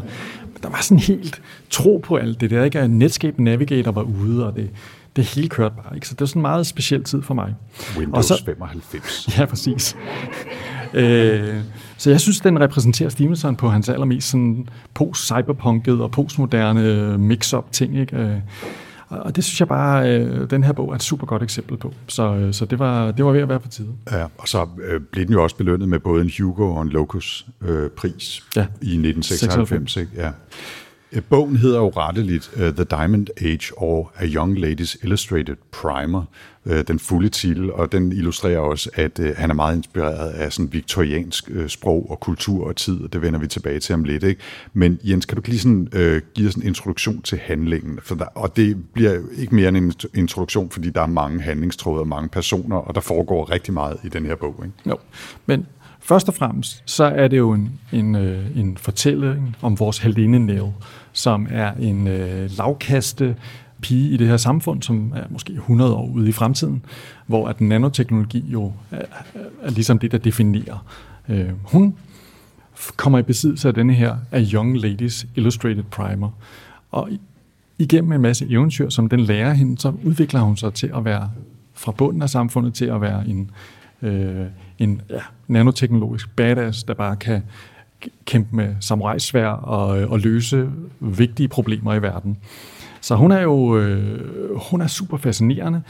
der 0.63 0.69
var 0.69 0.81
sådan 0.81 0.99
helt 0.99 1.41
tro 1.69 2.01
på 2.03 2.16
alt 2.17 2.41
det 2.41 2.49
der, 2.49 2.63
ikke? 2.63 2.87
Netscape 2.87 3.43
Navigator 3.43 3.91
var 3.91 4.01
ude, 4.01 4.47
og 4.47 4.55
det, 4.55 4.69
det 5.15 5.25
hele 5.25 5.49
kørte 5.49 5.75
bare. 5.75 5.95
Ikke? 5.95 6.07
Så 6.07 6.13
det 6.13 6.21
var 6.21 6.25
sådan 6.25 6.39
en 6.39 6.41
meget 6.41 6.67
speciel 6.67 7.03
tid 7.03 7.21
for 7.21 7.33
mig. 7.33 7.55
Windows 7.97 8.31
og 8.31 8.37
så, 8.37 8.45
95. 8.45 9.27
Ja, 9.37 9.45
præcis. 9.45 9.95
Øh, 10.93 11.55
så 11.97 12.09
jeg 12.09 12.21
synes, 12.21 12.39
den 12.39 12.59
repræsenterer 12.59 13.09
Stevenson 13.09 13.55
på 13.55 13.69
hans 13.69 13.89
allermest 13.89 14.29
sådan 14.29 14.67
post-cyberpunket 14.93 16.01
og 16.01 16.11
postmoderne 16.11 17.17
mix-up 17.17 17.71
ting. 17.71 17.99
Ikke? 17.99 18.17
Øh, 18.17 18.39
og 19.09 19.35
det 19.35 19.43
synes 19.43 19.59
jeg 19.59 19.67
bare, 19.67 20.09
øh, 20.09 20.49
den 20.49 20.63
her 20.63 20.71
bog 20.71 20.91
er 20.91 20.95
et 20.95 21.03
super 21.03 21.27
godt 21.27 21.43
eksempel 21.43 21.77
på. 21.77 21.93
Så, 22.07 22.35
øh, 22.35 22.53
så 22.53 22.65
det, 22.65 22.79
var, 22.79 23.11
det 23.11 23.25
var 23.25 23.31
ved 23.31 23.41
at 23.41 23.49
være 23.49 23.59
på 23.59 23.67
tide. 23.67 23.87
Ja, 24.11 24.25
og 24.37 24.47
så 24.47 24.67
øh, 24.83 25.01
blev 25.11 25.25
den 25.25 25.33
jo 25.33 25.43
også 25.43 25.55
belønnet 25.55 25.89
med 25.89 25.99
både 25.99 26.23
en 26.23 26.31
Hugo 26.39 26.75
og 26.75 26.81
en 26.81 26.89
Locus 26.89 27.45
øh, 27.61 27.89
pris 27.89 28.43
ja. 28.55 28.61
i 28.61 28.93
1996. 28.97 29.39
96. 29.39 29.97
Ikke? 29.97 30.11
Ja. 30.15 30.31
Øh, 31.11 31.21
bogen 31.23 31.55
hedder 31.55 31.79
jo 31.79 31.89
retteligt 31.89 32.51
uh, 32.55 32.61
The 32.61 32.83
Diamond 32.83 33.27
Age 33.41 33.77
or 33.77 34.11
A 34.15 34.25
Young 34.25 34.59
Ladies 34.59 34.97
Illustrated 35.03 35.55
Primer, 35.71 36.23
uh, 36.65 36.79
den 36.87 36.99
fulde 36.99 37.29
titel, 37.29 37.71
og 37.71 37.91
den 37.91 38.11
illustrerer 38.11 38.59
også, 38.59 38.89
at 38.93 39.19
uh, 39.19 39.25
han 39.35 39.49
er 39.49 39.53
meget 39.53 39.75
inspireret 39.75 40.29
af 40.29 40.53
sådan 40.53 40.73
viktoriansk 40.73 41.49
uh, 41.55 41.67
sprog 41.67 42.11
og 42.11 42.19
kultur 42.19 42.67
og 42.67 42.75
tid, 42.75 43.01
og 43.01 43.13
det 43.13 43.21
vender 43.21 43.39
vi 43.39 43.47
tilbage 43.47 43.79
til 43.79 43.95
om 43.95 44.03
lidt. 44.03 44.23
Ikke? 44.23 44.41
Men 44.73 44.99
Jens, 45.03 45.25
kan 45.25 45.35
du 45.35 45.41
lige 45.45 45.59
sådan, 45.59 45.87
uh, 45.95 46.17
give 46.33 46.47
os 46.47 46.55
en 46.55 46.63
introduktion 46.63 47.21
til 47.21 47.37
handlingen? 47.37 47.99
For 48.03 48.15
der, 48.15 48.25
og 48.25 48.55
det 48.55 48.85
bliver 48.93 49.19
ikke 49.37 49.55
mere 49.55 49.67
end 49.67 49.77
en 49.77 49.93
introduktion, 50.15 50.69
fordi 50.69 50.89
der 50.89 51.01
er 51.01 51.07
mange 51.07 51.41
handlingstråde 51.41 51.99
og 51.99 52.07
mange 52.07 52.29
personer, 52.29 52.75
og 52.75 52.95
der 52.95 53.01
foregår 53.01 53.51
rigtig 53.51 53.73
meget 53.73 53.97
i 54.03 54.09
den 54.09 54.25
her 54.25 54.35
bog. 54.35 54.55
Ikke? 54.65 54.89
Jo, 54.89 54.97
men 55.45 55.65
Først 56.07 56.27
og 56.27 56.33
fremmest, 56.33 56.83
så 56.85 57.03
er 57.03 57.27
det 57.27 57.37
jo 57.37 57.51
en, 57.51 57.79
en, 57.91 58.15
øh, 58.15 58.57
en 58.57 58.77
fortælling 58.77 59.55
om 59.61 59.79
vores 59.79 59.97
Helene 59.97 60.39
Nell, 60.39 60.67
som 61.13 61.47
er 61.49 61.71
en 61.73 62.07
øh, 62.07 62.49
lavkaste 62.57 63.35
pige 63.81 64.09
i 64.09 64.17
det 64.17 64.27
her 64.27 64.37
samfund, 64.37 64.81
som 64.81 65.13
er 65.15 65.23
måske 65.29 65.53
100 65.53 65.93
år 65.93 66.07
ude 66.07 66.29
i 66.29 66.31
fremtiden, 66.31 66.85
hvor 67.25 67.47
at 67.47 67.61
nanoteknologi 67.61 68.45
jo 68.47 68.73
er, 68.91 69.01
er 69.61 69.69
ligesom 69.69 69.99
det, 69.99 70.11
der 70.11 70.17
definerer. 70.17 70.85
Øh, 71.29 71.49
hun 71.63 71.95
kommer 72.95 73.19
i 73.19 73.23
besiddelse 73.23 73.67
af 73.67 73.73
denne 73.73 73.93
her 73.93 74.15
A 74.31 74.41
Young 74.53 74.77
Ladies 74.77 75.27
Illustrated 75.35 75.83
Primer, 75.83 76.29
og 76.91 77.09
igennem 77.79 78.11
en 78.11 78.21
masse 78.21 78.47
eventyr, 78.49 78.89
som 78.89 79.09
den 79.09 79.19
lærer 79.19 79.53
hende, 79.53 79.77
så 79.77 79.93
udvikler 80.03 80.39
hun 80.39 80.57
sig 80.57 80.73
til 80.73 80.91
at 80.95 81.05
være 81.05 81.31
fra 81.73 81.91
bunden 81.91 82.21
af 82.21 82.29
samfundet 82.29 82.73
til 82.73 82.85
at 82.85 83.01
være 83.01 83.27
en, 83.27 83.51
øh, 84.01 84.45
en 84.79 85.01
ja, 85.09 85.19
nanoteknologisk 85.47 86.35
badass, 86.35 86.83
der 86.83 86.93
bare 86.93 87.15
kan 87.15 87.41
kæmpe 88.25 88.55
med 88.55 88.75
samurajsvær 88.79 89.47
og, 89.47 90.01
øh, 90.01 90.11
og 90.11 90.19
løse 90.19 90.69
vigtige 90.99 91.47
problemer 91.47 91.93
i 91.93 92.01
verden. 92.01 92.37
Så 93.01 93.15
hun 93.15 93.31
er 93.31 93.41
jo 93.41 93.77
øh, 93.77 94.55
hun 94.71 94.81
er 94.81 94.87
super 94.87 95.17
fascinerende, 95.17 95.81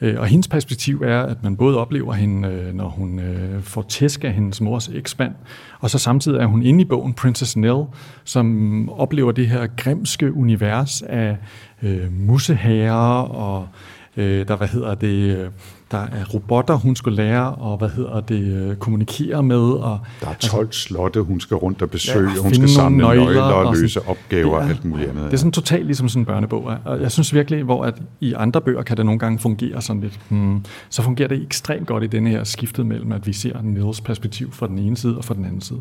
øh, 0.00 0.20
og 0.20 0.26
hendes 0.26 0.48
perspektiv 0.48 1.02
er, 1.02 1.22
at 1.22 1.42
man 1.42 1.56
både 1.56 1.78
oplever 1.78 2.12
hende, 2.12 2.48
øh, 2.48 2.74
når 2.74 2.88
hun 2.88 3.18
øh, 3.18 3.62
får 3.62 3.82
tæsk 3.82 4.24
af 4.24 4.32
hendes 4.32 4.60
mors 4.60 4.88
eksmand, 4.88 5.34
og 5.80 5.90
så 5.90 5.98
samtidig 5.98 6.40
er 6.40 6.46
hun 6.46 6.62
inde 6.62 6.80
i 6.80 6.84
bogen 6.84 7.14
Princess 7.14 7.56
Nell, 7.56 7.84
som 8.24 8.88
oplever 8.90 9.32
det 9.32 9.48
her 9.48 9.66
grimske 9.76 10.32
univers 10.32 11.02
af 11.02 11.36
øh, 11.82 12.12
museherrer 12.12 13.22
og 13.22 13.68
øh, 14.16 14.48
der, 14.48 14.56
hvad 14.56 14.68
hedder 14.68 14.94
det, 14.94 15.36
øh, 15.38 15.50
der 15.94 16.00
er 16.00 16.24
robotter, 16.34 16.74
hun 16.74 16.96
skal 16.96 17.12
lære 17.12 17.54
og 17.54 17.78
hvad 17.78 17.88
hedder 17.88 18.20
det, 18.20 18.42
øh, 18.42 18.76
kommunikere 18.76 19.42
med. 19.42 19.58
Og, 19.58 19.98
der 20.20 20.28
er 20.28 20.34
12 20.34 20.66
altså, 20.66 20.80
slotte, 20.80 21.20
hun 21.20 21.40
skal 21.40 21.56
rundt 21.56 21.82
og 21.82 21.90
besøge, 21.90 22.30
ja, 22.36 22.42
hun 22.42 22.54
skal 22.54 22.68
samle 22.68 22.98
nøgler, 22.98 23.24
nøgler 23.24 23.42
og 23.42 23.74
løse 23.74 23.94
sådan, 23.94 24.08
opgaver 24.08 24.56
og 24.56 24.68
alt 24.68 24.84
muligt 24.84 25.10
andet. 25.10 25.24
Det 25.24 25.32
er 25.32 25.36
sådan 25.36 25.52
totalt 25.52 25.86
ligesom 25.86 26.08
sådan 26.08 26.22
en 26.22 26.26
børnebog. 26.26 26.72
Og 26.84 27.00
jeg 27.00 27.12
synes 27.12 27.34
virkelig, 27.34 27.62
hvor 27.62 27.84
at 27.84 27.94
i 28.20 28.32
andre 28.32 28.60
bøger 28.60 28.82
kan 28.82 28.96
det 28.96 29.06
nogle 29.06 29.18
gange 29.18 29.38
fungere 29.38 29.82
sådan 29.82 30.02
lidt, 30.02 30.20
hmm, 30.28 30.64
så 30.88 31.02
fungerer 31.02 31.28
det 31.28 31.42
ekstremt 31.42 31.86
godt 31.86 32.04
i 32.04 32.06
denne 32.06 32.30
her 32.30 32.44
skiftet 32.44 32.86
mellem, 32.86 33.12
at 33.12 33.26
vi 33.26 33.32
ser 33.32 33.62
Nils 33.62 34.00
perspektiv 34.00 34.52
fra 34.52 34.66
den 34.66 34.78
ene 34.78 34.96
side 34.96 35.18
og 35.18 35.24
fra 35.24 35.34
den 35.34 35.44
anden 35.44 35.60
side. 35.60 35.80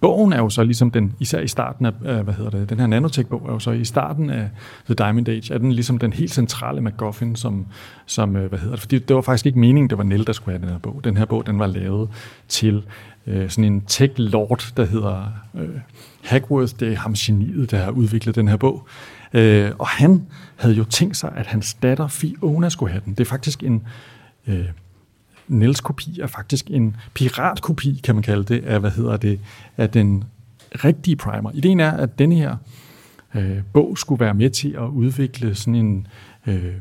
Bogen 0.00 0.32
er 0.32 0.38
jo 0.38 0.48
så 0.48 0.64
ligesom 0.64 0.90
den, 0.90 1.14
især 1.20 1.40
i 1.40 1.48
starten 1.48 1.86
af, 1.86 1.92
hvad 2.24 2.34
hedder 2.34 2.50
det, 2.50 2.70
den 2.70 2.80
her 2.80 2.86
nanotech-bog 2.86 3.48
er 3.48 3.52
jo 3.52 3.58
så 3.58 3.70
i 3.70 3.84
starten 3.84 4.30
af 4.30 4.50
The 4.84 4.94
Diamond 4.94 5.28
Age, 5.28 5.54
er 5.54 5.58
den 5.58 5.72
ligesom 5.72 5.98
den 5.98 6.12
helt 6.12 6.30
centrale 6.30 6.80
MacGuffin, 6.80 7.36
som, 7.36 7.66
som 8.06 8.36
øh, 8.36 8.48
hvad 8.48 8.58
hedder 8.58 8.74
det, 8.74 8.80
fordi 8.80 8.98
det 8.98 9.16
var 9.16 9.22
faktisk 9.22 9.46
ikke 9.46 9.58
meningen, 9.58 9.90
det 9.90 9.98
var 9.98 10.04
Nell, 10.04 10.26
der 10.26 10.32
skulle 10.32 10.58
have 10.58 10.66
den 10.66 10.72
her 10.72 10.78
bog. 10.78 11.00
Den 11.04 11.16
her 11.16 11.24
bog, 11.24 11.46
den 11.46 11.58
var 11.58 11.66
lavet 11.66 12.08
til 12.48 12.82
øh, 13.26 13.50
sådan 13.50 13.72
en 13.72 13.80
tech-lord, 13.80 14.72
der 14.76 14.84
hedder 14.84 15.32
øh, 15.54 15.68
Hackworth, 16.24 16.72
det 16.80 16.92
er 16.92 16.96
ham 16.96 17.14
geniet, 17.14 17.70
der 17.70 17.78
har 17.78 17.90
udviklet 17.90 18.34
den 18.34 18.48
her 18.48 18.56
bog. 18.56 18.86
Øh, 19.32 19.70
og 19.78 19.88
han 19.88 20.26
havde 20.56 20.74
jo 20.74 20.84
tænkt 20.84 21.16
sig, 21.16 21.32
at 21.36 21.46
hans 21.46 21.74
datter 21.74 22.08
Fiona 22.08 22.68
skulle 22.68 22.92
have 22.92 23.02
den. 23.04 23.14
Det 23.14 23.20
er 23.20 23.28
faktisk 23.28 23.62
en... 23.62 23.82
Øh, 24.46 24.64
Nels 25.48 25.80
kopi 25.80 26.20
er 26.20 26.26
faktisk 26.26 26.70
en 26.70 26.96
piratkopi, 27.14 28.00
kan 28.04 28.14
man 28.14 28.22
kalde 28.22 28.54
det, 28.54 28.64
af, 28.64 28.80
hvad 28.80 28.90
hedder 28.90 29.16
det, 29.16 29.40
af 29.76 29.90
den 29.90 30.24
rigtige 30.70 31.16
primer. 31.16 31.50
Ideen 31.54 31.80
er, 31.80 31.90
at 31.90 32.18
denne 32.18 32.34
her 32.34 32.56
øh, 33.34 33.58
bog 33.72 33.98
skulle 33.98 34.20
være 34.20 34.34
med 34.34 34.50
til 34.50 34.68
at 34.68 34.88
udvikle 34.88 35.54
sådan 35.54 35.74
en 35.74 36.06
øh, 36.46 36.74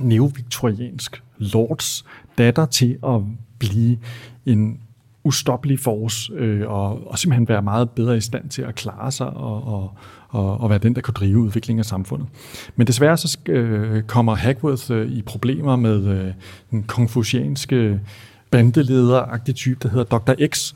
neoviktoriansk 0.00 1.22
lords 1.38 2.04
datter 2.38 2.66
til 2.66 2.98
at 3.06 3.20
blive 3.58 3.98
en 4.46 4.80
ustoppelig 5.24 5.80
force 5.80 6.32
øh, 6.32 6.70
og, 6.70 7.10
og 7.10 7.18
simpelthen 7.18 7.48
være 7.48 7.62
meget 7.62 7.90
bedre 7.90 8.16
i 8.16 8.20
stand 8.20 8.48
til 8.48 8.62
at 8.62 8.74
klare 8.74 9.12
sig 9.12 9.26
og, 9.26 9.66
og, 9.66 9.92
og, 10.28 10.60
og 10.60 10.70
være 10.70 10.78
den, 10.78 10.94
der 10.94 11.00
kunne 11.00 11.14
drive 11.14 11.38
udviklingen 11.38 11.78
af 11.78 11.84
samfundet. 11.84 12.28
Men 12.76 12.86
desværre 12.86 13.16
så 13.16 13.38
øh, 13.48 14.02
kommer 14.02 14.34
Hackworth 14.34 14.90
øh, 14.90 15.10
i 15.12 15.22
problemer 15.22 15.76
med 15.76 16.06
øh, 16.06 16.32
den 16.70 16.82
konfucianske 16.82 18.00
bandeleder-agtig 18.50 19.54
type, 19.54 19.78
der 19.82 19.88
hedder 19.88 20.18
Dr. 20.18 20.46
X, 20.46 20.74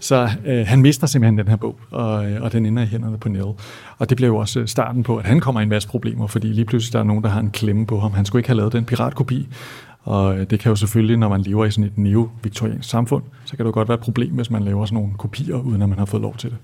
så 0.00 0.28
øh, 0.46 0.66
han 0.66 0.82
mister 0.82 1.06
simpelthen 1.06 1.38
den 1.38 1.48
her 1.48 1.56
bog, 1.56 1.76
og, 1.90 2.30
øh, 2.30 2.42
og 2.42 2.52
den 2.52 2.66
ender 2.66 2.82
i 2.82 2.86
hænderne 2.86 3.18
på 3.18 3.28
Nell. 3.28 3.52
Og 3.98 4.08
det 4.08 4.16
bliver 4.16 4.28
jo 4.28 4.36
også 4.36 4.60
øh, 4.60 4.68
starten 4.68 5.02
på, 5.02 5.16
at 5.16 5.24
han 5.24 5.40
kommer 5.40 5.60
i 5.60 5.62
en 5.62 5.68
masse 5.68 5.88
problemer, 5.88 6.26
fordi 6.26 6.46
lige 6.46 6.64
pludselig 6.64 6.92
der 6.92 6.98
er 6.98 7.02
nogen, 7.04 7.22
der 7.22 7.30
har 7.30 7.40
en 7.40 7.50
klemme 7.50 7.86
på 7.86 8.00
ham. 8.00 8.12
Han 8.12 8.24
skulle 8.24 8.40
ikke 8.40 8.48
have 8.48 8.56
lavet 8.56 8.72
den 8.72 8.84
piratkopi, 8.84 9.48
og 10.04 10.38
øh, 10.38 10.50
det 10.50 10.60
kan 10.60 10.70
jo 10.70 10.76
selvfølgelig, 10.76 11.16
når 11.16 11.28
man 11.28 11.40
lever 11.40 11.64
i 11.64 11.70
sådan 11.70 11.84
et 11.84 11.98
neo-viktoriansk 11.98 12.90
samfund, 12.90 13.22
så 13.44 13.56
kan 13.56 13.58
det 13.58 13.70
jo 13.70 13.74
godt 13.74 13.88
være 13.88 13.94
et 13.94 14.00
problem, 14.00 14.32
hvis 14.32 14.50
man 14.50 14.62
laver 14.62 14.86
sådan 14.86 14.94
nogle 14.94 15.12
kopier, 15.18 15.56
uden 15.56 15.82
at 15.82 15.88
man 15.88 15.98
har 15.98 16.04
fået 16.04 16.22
lov 16.22 16.36
til 16.36 16.50
det. 16.50 16.58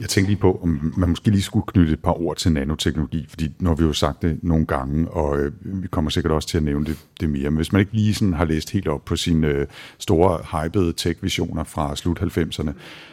Jeg 0.00 0.08
tænkte 0.08 0.30
lige 0.30 0.40
på, 0.40 0.60
om 0.62 0.92
man 0.96 1.08
måske 1.08 1.30
lige 1.30 1.42
skulle 1.42 1.66
knytte 1.66 1.92
et 1.92 2.02
par 2.02 2.22
ord 2.22 2.36
til 2.36 2.52
nanoteknologi, 2.52 3.26
fordi 3.28 3.52
nu 3.58 3.68
har 3.68 3.76
vi 3.76 3.84
jo 3.84 3.92
sagt 3.92 4.22
det 4.22 4.38
nogle 4.42 4.66
gange, 4.66 5.08
og 5.08 5.38
øh, 5.38 5.52
vi 5.62 5.88
kommer 5.88 6.10
sikkert 6.10 6.32
også 6.32 6.48
til 6.48 6.56
at 6.56 6.64
nævne 6.64 6.86
det, 6.86 6.98
det 7.20 7.30
mere. 7.30 7.50
Men 7.50 7.56
hvis 7.56 7.72
man 7.72 7.80
ikke 7.80 7.92
lige 7.92 8.14
sådan 8.14 8.34
har 8.34 8.44
læst 8.44 8.70
helt 8.70 8.88
op 8.88 9.04
på 9.04 9.16
sine 9.16 9.46
øh, 9.46 9.66
store, 9.98 10.38
hypede 10.52 10.92
tech-visioner 10.92 11.64
fra 11.64 11.96
slut 11.96 12.20
90'erne, 12.20 12.70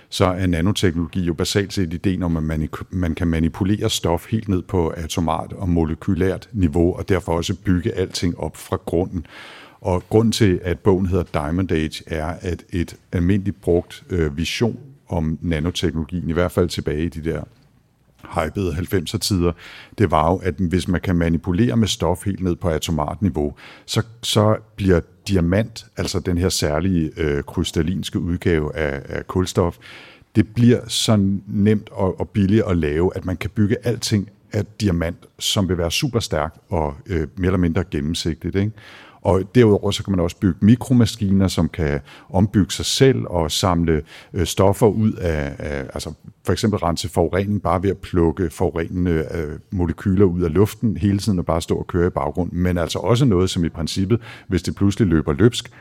så 0.10 0.26
er 0.26 0.48
nanoteknologi 0.48 1.24
jo 1.24 1.34
basalt 1.34 1.74
set 1.74 1.94
ideen 1.94 2.24
om, 2.24 2.38
at 2.38 2.44
man, 2.44 2.70
man 2.90 3.16
kan 3.16 3.28
manipulere 3.28 3.90
stof 3.90 4.32
helt 4.32 4.48
ned 4.48 4.62
på 4.62 4.90
atomart 4.90 5.54
og 5.54 5.70
molekylært 5.70 6.50
niveau, 6.52 6.96
og 6.96 7.10
derfor 7.10 7.34
også 7.34 7.56
bygge 7.56 7.92
alting 7.92 8.40
op 8.40 8.58
fra 8.58 8.78
grunden. 8.86 9.26
Og 9.82 10.04
grund 10.10 10.34
til, 10.34 10.60
at 10.63 10.80
bogen 10.80 11.06
hedder 11.06 11.24
Diamond 11.24 11.72
Age, 11.72 12.04
er, 12.08 12.26
at 12.41 12.63
et 12.70 12.96
almindeligt 13.12 13.62
brugt 13.62 14.04
øh, 14.10 14.38
vision 14.38 14.80
om 15.08 15.38
nanoteknologien, 15.41 16.30
i 16.30 16.34
hvert 16.34 16.52
fald 16.52 16.70
tilbage 16.70 17.04
i 17.04 17.10
de 17.10 17.32
der 17.32 17.44
hypede 18.24 18.72
90'er 18.72 19.17
tider, 19.17 19.52
det 19.98 20.12
var 20.12 20.32
jo, 20.32 20.38
at 20.38 20.54
hvis 20.56 20.88
man 20.88 21.02
kan 21.02 21.15
manipulere 21.15 21.78
med 21.78 21.88
stof 21.88 22.26
helt 22.26 22.44
ned 22.44 22.56
på 22.56 22.70
atomart 22.70 23.22
niveau, 23.22 23.54
så, 23.86 24.02
så 24.24 24.58
bliver 24.76 25.00
diamant, 25.28 25.86
altså 25.98 26.20
den 26.20 26.38
her 26.38 26.50
særlige 26.50 27.12
øh, 27.17 27.44
krystallinske 27.44 28.20
udgave 28.20 28.76
af, 28.76 29.02
af 29.10 29.28
kulstof, 29.28 29.78
det 30.36 30.48
bliver 30.54 30.88
så 30.88 31.15
nemt 31.48 31.89
og, 31.89 32.20
og 32.20 32.30
billigt 32.30 32.63
at 32.67 32.78
lave, 32.78 33.12
at 33.15 33.26
man 33.26 33.38
kan 33.38 33.50
bygge 33.50 33.78
alting 33.84 34.30
af 34.54 34.65
diamant, 34.82 35.17
som 35.39 35.70
vil 35.70 35.78
være 35.78 35.91
super 35.91 36.20
stærkt 36.20 36.58
og 36.70 36.96
øh, 37.06 37.28
mere 37.36 37.48
eller 37.48 37.58
mindre 37.58 37.84
gennemsigtigt. 37.91 38.56
Ikke? 38.56 38.72
Og 39.22 39.56
derudover 39.56 39.92
så 39.92 40.04
kan 40.04 40.12
man 40.12 40.20
også 40.20 40.38
bygge 40.38 40.58
mikromaskiner, 40.62 41.48
som 41.48 41.70
kan 41.70 42.00
ombygge 42.30 42.72
sig 42.72 42.86
selv 42.86 43.26
og 43.28 43.52
samle 43.52 44.02
øh, 44.34 44.46
stoffer 44.46 44.88
ud 44.88 45.12
af, 45.12 45.56
af, 45.60 45.82
altså 45.94 46.14
for 46.46 46.54
eksempel 46.54 46.80
rense 46.80 47.10
forurening 47.10 47.62
bare 47.62 47.84
ved 47.84 47.90
at 47.90 47.98
plukke 47.98 48.50
forurenende 48.50 49.26
øh, 49.34 49.60
molekyler 49.72 50.26
ud 50.26 50.42
af 50.42 50.54
luften 50.54 50.98
hele 50.98 51.18
tiden 51.18 51.40
og 51.40 51.46
bare 51.46 51.62
stå 51.62 51.76
og 51.76 51.88
køre 51.88 52.08
i 52.08 52.10
baggrunden. 52.10 52.60
Men 52.60 52.78
altså 52.78 53.00
også 53.00 53.26
noget, 53.26 53.50
som 53.50 53.66
i 53.66 53.70
princippet, 53.70 54.22
hvis 54.48 54.64
det 54.64 54.76
pludselig 54.76 55.08
løber 55.08 55.34
løbsk, 55.34 55.72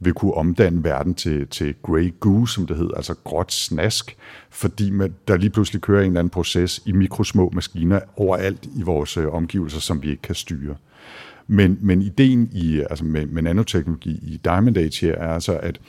vil 0.00 0.12
kunne 0.12 0.34
omdanne 0.34 0.84
verden 0.84 1.14
til, 1.14 1.46
til 1.46 1.74
grey 1.82 2.14
goo, 2.20 2.46
som 2.46 2.66
det 2.66 2.76
hedder, 2.76 2.94
altså 2.94 3.14
gråt 3.24 3.52
snask, 3.52 4.16
fordi 4.50 4.90
man, 4.90 5.14
der 5.28 5.36
lige 5.36 5.50
pludselig 5.50 5.82
kører 5.82 6.00
en 6.00 6.06
eller 6.06 6.20
anden 6.20 6.30
proces 6.30 6.82
i 6.86 6.92
mikrosmå 6.92 7.50
maskiner 7.54 8.00
overalt 8.16 8.68
i 8.76 8.82
vores 8.82 9.16
øh, 9.16 9.34
omgivelser, 9.34 9.80
som 9.80 10.02
vi 10.02 10.10
ikke 10.10 10.22
kan 10.22 10.34
styre. 10.34 10.76
Men, 11.52 11.78
men 11.80 12.02
ideen 12.02 12.48
i, 12.52 12.80
altså 12.80 13.04
med, 13.04 13.26
med 13.26 13.42
nanoteknologi 13.42 14.10
i 14.10 14.40
Diamond 14.44 14.76
Age 14.76 15.06
her 15.06 15.14
er 15.14 15.34
altså, 15.34 15.58
at 15.62 15.80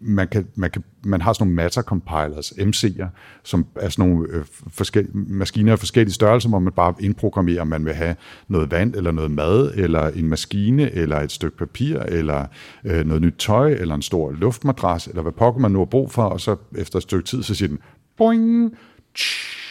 man, 0.00 0.28
kan, 0.28 0.46
man, 0.54 0.70
kan, 0.70 0.84
man 1.04 1.20
har 1.20 1.32
sådan 1.32 1.46
nogle 1.46 1.54
matter 1.54 1.82
compilers, 1.82 2.52
MC'er, 2.52 3.06
som 3.42 3.66
er 3.76 3.88
sådan 3.88 4.08
nogle 4.08 4.28
øh, 4.30 4.44
forskellige, 4.68 5.16
maskiner 5.16 5.72
af 5.72 5.78
forskellige 5.78 6.14
størrelser, 6.14 6.48
hvor 6.48 6.58
man 6.58 6.72
bare 6.72 6.94
indprogrammerer, 7.00 7.60
om 7.60 7.66
man 7.66 7.84
vil 7.84 7.94
have 7.94 8.16
noget 8.48 8.70
vand, 8.70 8.94
eller 8.94 9.10
noget 9.10 9.30
mad, 9.30 9.72
eller 9.74 10.08
en 10.08 10.28
maskine, 10.28 10.90
eller 10.90 11.20
et 11.20 11.32
stykke 11.32 11.56
papir, 11.56 11.98
eller 11.98 12.46
øh, 12.84 13.06
noget 13.06 13.22
nyt 13.22 13.34
tøj, 13.38 13.72
eller 13.72 13.94
en 13.94 14.02
stor 14.02 14.32
luftmadras, 14.32 15.06
eller 15.06 15.22
hvad 15.22 15.32
pokker 15.32 15.60
man 15.60 15.70
nu 15.70 15.78
har 15.78 15.84
brug 15.86 16.10
for, 16.10 16.22
og 16.22 16.40
så 16.40 16.56
efter 16.76 16.96
et 16.96 17.02
stykke 17.02 17.24
tid, 17.24 17.42
så 17.42 17.54
siger 17.54 17.68
den, 17.68 17.78
boing, 18.16 18.76
tsh, 19.14 19.61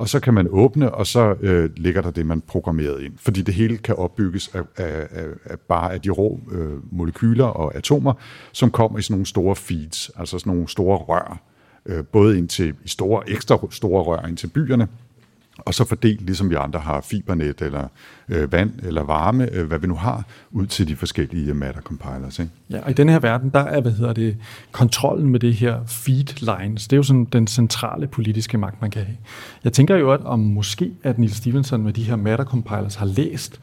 og 0.00 0.08
så 0.08 0.20
kan 0.20 0.34
man 0.34 0.48
åbne, 0.50 0.94
og 0.94 1.06
så 1.06 1.34
øh, 1.40 1.70
ligger 1.76 2.02
der 2.02 2.10
det, 2.10 2.26
man 2.26 2.40
programmeret 2.40 3.02
ind. 3.02 3.12
Fordi 3.16 3.42
det 3.42 3.54
hele 3.54 3.76
kan 3.76 3.96
opbygges 3.96 4.50
af, 4.54 4.62
af, 4.76 5.06
af, 5.10 5.26
af 5.44 5.60
bare 5.60 5.92
af 5.92 6.00
de 6.00 6.10
rå 6.10 6.40
øh, 6.52 6.92
molekyler 6.92 7.44
og 7.44 7.74
atomer, 7.74 8.12
som 8.52 8.70
kommer 8.70 8.98
i 8.98 9.02
sådan 9.02 9.14
nogle 9.14 9.26
store 9.26 9.56
feeds, 9.56 10.10
altså 10.16 10.38
sådan 10.38 10.52
nogle 10.52 10.68
store 10.68 10.98
rør, 10.98 11.40
øh, 11.86 12.04
både 12.04 12.38
ind 12.38 12.48
til 12.48 12.74
i 12.84 12.88
store, 12.88 13.30
ekstra 13.30 13.58
store 13.70 14.02
rør 14.02 14.26
ind 14.26 14.36
til 14.36 14.46
byerne, 14.46 14.88
og 15.66 15.74
så 15.74 15.84
fordelt, 15.84 16.20
ligesom 16.20 16.50
vi 16.50 16.54
andre 16.54 16.80
har 16.80 17.00
fibernet, 17.00 17.62
eller 17.62 17.88
øh, 18.28 18.52
vand, 18.52 18.72
eller 18.82 19.02
varme, 19.02 19.48
øh, 19.52 19.66
hvad 19.66 19.78
vi 19.78 19.86
nu 19.86 19.94
har, 19.94 20.24
ud 20.50 20.66
til 20.66 20.88
de 20.88 20.96
forskellige 20.96 21.50
øh, 21.50 21.56
matter 21.56 21.80
compilers. 21.80 22.38
Ikke? 22.38 22.52
Ja, 22.70 22.80
og 22.80 22.90
i 22.90 22.94
den 22.94 23.08
her 23.08 23.18
verden, 23.18 23.50
der 23.50 23.60
er, 23.60 23.80
hvad 23.80 23.92
hedder 23.92 24.12
det, 24.12 24.36
kontrollen 24.72 25.28
med 25.28 25.40
det 25.40 25.54
her 25.54 25.80
feed 25.86 26.58
lines, 26.58 26.88
det 26.88 26.92
er 26.92 26.98
jo 26.98 27.02
sådan 27.02 27.24
den 27.24 27.46
centrale 27.46 28.06
politiske 28.06 28.58
magt, 28.58 28.80
man 28.80 28.90
kan 28.90 29.04
have. 29.04 29.16
Jeg 29.64 29.72
tænker 29.72 29.96
jo, 29.96 30.12
at 30.12 30.20
om 30.20 30.38
måske, 30.38 30.92
at 31.02 31.18
Neil 31.18 31.34
Stevenson 31.34 31.82
med 31.82 31.92
de 31.92 32.02
her 32.02 32.16
matter 32.16 32.44
compilers 32.44 32.94
har 32.94 33.06
læst 33.06 33.60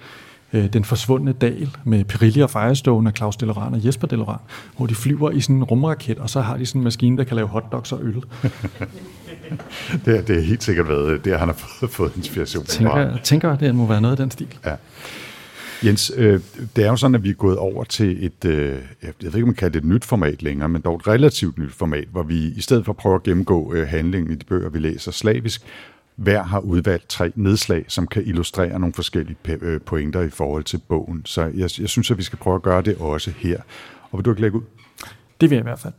øh, 0.53 0.73
Den 0.73 0.83
forsvundne 0.83 1.33
dal 1.33 1.69
med 1.83 2.03
Perilli 2.03 2.41
og 2.41 2.49
Firestone 2.49 3.09
og 3.09 3.13
Claus 3.15 3.37
Deloran 3.37 3.73
og 3.73 3.85
Jesper 3.85 4.07
Deloran, 4.07 4.39
hvor 4.77 4.85
de 4.85 4.95
flyver 4.95 5.31
i 5.31 5.41
sådan 5.41 5.55
en 5.55 5.63
rumraket, 5.63 6.19
og 6.19 6.29
så 6.29 6.41
har 6.41 6.57
de 6.57 6.65
sådan 6.65 6.81
en 6.81 6.83
maskine, 6.83 7.17
der 7.17 7.23
kan 7.23 7.35
lave 7.35 7.47
hotdogs 7.47 7.91
og 7.91 7.99
øl. 8.03 8.15
det, 10.05 10.27
det 10.27 10.37
er 10.37 10.41
helt 10.41 10.63
sikkert 10.63 10.89
været 10.89 11.25
det, 11.25 11.39
han 11.39 11.47
har 11.47 11.55
fået, 11.79 11.91
fået 11.91 12.11
inspiration 12.17 12.65
tænker, 12.65 12.91
fra. 12.91 12.99
Jeg 12.99 13.19
tænker, 13.23 13.55
det 13.55 13.75
må 13.75 13.85
være 13.85 14.01
noget 14.01 14.11
af 14.11 14.17
den 14.17 14.31
stil. 14.31 14.47
Ja. 14.65 14.75
Jens, 15.85 16.11
øh, 16.15 16.39
det 16.75 16.83
er 16.85 16.89
jo 16.89 16.95
sådan, 16.95 17.15
at 17.15 17.23
vi 17.23 17.29
er 17.29 17.33
gået 17.33 17.57
over 17.57 17.83
til 17.83 18.25
et, 18.25 18.45
øh, 18.45 18.75
jeg 19.03 19.13
ved 19.19 19.25
ikke, 19.25 19.41
om 19.41 19.47
man 19.47 19.55
kan 19.55 19.73
det 19.73 19.79
et 19.79 19.85
nyt 19.85 20.05
format 20.05 20.43
længere, 20.43 20.69
men 20.69 20.81
dog 20.81 20.95
et 20.95 21.07
relativt 21.07 21.57
nyt 21.57 21.73
format, 21.73 22.07
hvor 22.11 22.23
vi 22.23 22.47
i 22.47 22.61
stedet 22.61 22.85
for 22.85 22.91
at 22.91 22.97
prøve 22.97 23.15
at 23.15 23.23
gennemgå 23.23 23.73
øh, 23.73 23.87
handlingen 23.87 24.31
i 24.31 24.35
de 24.35 24.45
bøger, 24.45 24.69
vi 24.69 24.79
læser 24.79 25.11
slavisk, 25.11 25.61
hver 26.17 26.43
har 26.43 26.59
udvalgt 26.59 27.09
tre 27.09 27.31
nedslag, 27.35 27.85
som 27.87 28.07
kan 28.07 28.23
illustrere 28.25 28.79
nogle 28.79 28.93
forskellige 28.93 29.37
øh, 29.61 29.81
pointer 29.81 30.21
i 30.21 30.29
forhold 30.29 30.63
til 30.63 30.79
bogen. 30.87 31.21
Så 31.25 31.41
jeg, 31.41 31.69
jeg 31.79 31.89
synes, 31.89 32.11
at 32.11 32.17
vi 32.17 32.23
skal 32.23 32.39
prøve 32.39 32.55
at 32.55 32.61
gøre 32.61 32.81
det 32.81 32.95
også 32.99 33.31
her. 33.37 33.61
Og 34.11 34.17
vil 34.17 34.25
du 34.25 34.29
ikke 34.29 34.41
lægge 34.41 34.57
ud? 34.57 34.63
Det 35.41 35.49
vil 35.49 35.55
jeg 35.55 35.61
i 35.61 35.69
hvert 35.69 35.79
fald. 35.79 35.93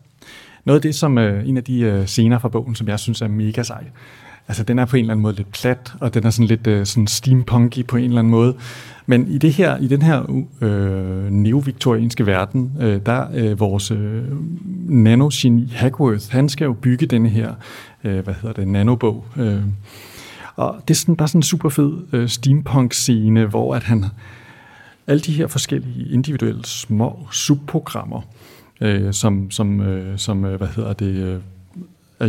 Noget 0.64 0.78
af 0.78 0.82
det, 0.82 0.94
som 0.94 1.18
øh, 1.18 1.48
en 1.48 1.56
af 1.56 1.64
de 1.64 1.80
øh, 1.80 2.06
scener 2.06 2.38
fra 2.38 2.48
bogen, 2.48 2.74
som 2.74 2.88
jeg 2.88 3.00
synes 3.00 3.22
er 3.22 3.28
mega 3.28 3.62
sej, 3.62 3.84
altså 4.48 4.62
den 4.62 4.78
er 4.78 4.84
på 4.84 4.96
en 4.96 5.00
eller 5.00 5.12
anden 5.12 5.22
måde 5.22 5.36
lidt 5.36 5.52
plat, 5.52 5.92
og 6.00 6.14
den 6.14 6.26
er 6.26 6.30
sådan 6.30 6.46
lidt 6.46 6.66
øh, 6.66 6.86
sådan 6.86 7.06
steampunky 7.06 7.86
på 7.86 7.96
en 7.96 8.04
eller 8.04 8.18
anden 8.18 8.30
måde. 8.30 8.56
Men 9.06 9.28
i 9.28 9.38
det 9.38 9.52
her, 9.52 9.76
i 9.76 9.88
den 9.88 10.02
her 10.02 10.44
øh, 10.60 11.30
neoviktorianske 11.30 12.26
verden, 12.26 12.72
øh, 12.80 13.00
der 13.06 13.26
øh, 13.34 13.60
vores 13.60 13.90
øh, 13.90 14.22
nanogeni 14.88 15.72
Hagworth, 15.76 16.30
han 16.30 16.48
skal 16.48 16.64
jo 16.64 16.72
bygge 16.72 17.06
den 17.06 17.26
her, 17.26 17.54
øh, 18.04 18.24
hvad 18.24 18.34
hedder 18.34 18.52
det, 18.52 18.68
nanobog. 18.68 19.24
Øh, 19.36 19.62
og 20.56 20.82
det 20.88 20.94
er 20.94 20.98
sådan, 20.98 21.16
bare 21.16 21.28
sådan 21.28 21.38
en 21.38 21.42
super 21.42 21.68
fed 21.68 21.92
øh, 22.12 22.28
steampunk-scene, 22.28 23.46
hvor 23.46 23.74
at 23.74 23.82
han 23.82 24.04
alle 25.06 25.20
de 25.20 25.32
her 25.32 25.46
forskellige 25.46 26.12
individuelle 26.12 26.64
små 26.64 27.28
subprogrammer, 27.32 28.20
øh, 28.80 29.12
som, 29.12 29.50
som, 29.50 29.80
øh, 29.80 30.18
som 30.18 30.44
øh, 30.44 30.56
hvad 30.56 30.68
hedder 30.68 30.92
det, 30.92 31.14
øh, 31.14 31.40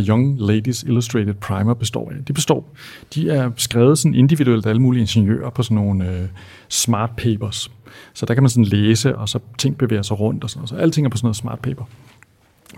Young 0.08 0.40
Ladies 0.40 0.82
Illustrated 0.82 1.34
Primer 1.34 1.74
består 1.74 2.10
af. 2.10 2.24
De 2.24 2.32
består, 2.32 2.74
de 3.14 3.30
er 3.30 3.50
skrevet 3.56 3.98
sådan 3.98 4.14
individuelt 4.14 4.66
af 4.66 4.70
alle 4.70 4.82
mulige 4.82 5.00
ingeniører 5.00 5.50
på 5.50 5.62
sådan 5.62 5.74
nogle 5.74 6.10
øh, 6.10 6.28
smart 6.68 7.10
papers. 7.16 7.70
Så 8.14 8.26
der 8.26 8.34
kan 8.34 8.42
man 8.42 8.50
sådan 8.50 8.64
læse, 8.64 9.16
og 9.16 9.28
så 9.28 9.38
ting 9.58 9.78
bevæger 9.78 10.02
sig 10.02 10.20
rundt 10.20 10.44
og 10.44 10.50
sådan 10.50 10.58
noget. 10.58 10.68
Så 10.68 10.76
alting 10.76 11.06
er 11.06 11.10
på 11.10 11.16
sådan 11.16 11.26
noget 11.26 11.36
smart 11.36 11.58
paper. 11.58 11.84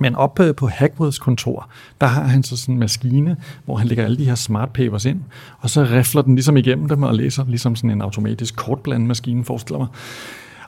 Men 0.01 0.15
oppe 0.15 0.53
på 0.53 0.69
Hagrids 0.69 1.19
kontor, 1.19 1.69
der 2.01 2.07
har 2.07 2.23
han 2.23 2.43
så 2.43 2.57
sådan 2.57 2.75
en 2.75 2.79
maskine, 2.79 3.37
hvor 3.65 3.77
han 3.77 3.87
lægger 3.87 4.05
alle 4.05 4.19
de 4.19 4.25
her 4.25 4.35
smart 4.35 4.73
papers 4.73 5.05
ind, 5.05 5.21
og 5.59 5.71
så 5.71 5.83
rifler 5.83 6.23
den 6.23 6.35
ligesom 6.35 6.57
igennem 6.57 6.89
dem 6.89 7.03
og 7.03 7.15
læser 7.15 7.45
ligesom 7.49 7.77
sådan 7.77 7.91
en 7.91 8.03
automatisk 8.03 8.57
kortblandmaskine, 8.57 9.45
forestiller 9.45 9.79
mig. 9.79 9.89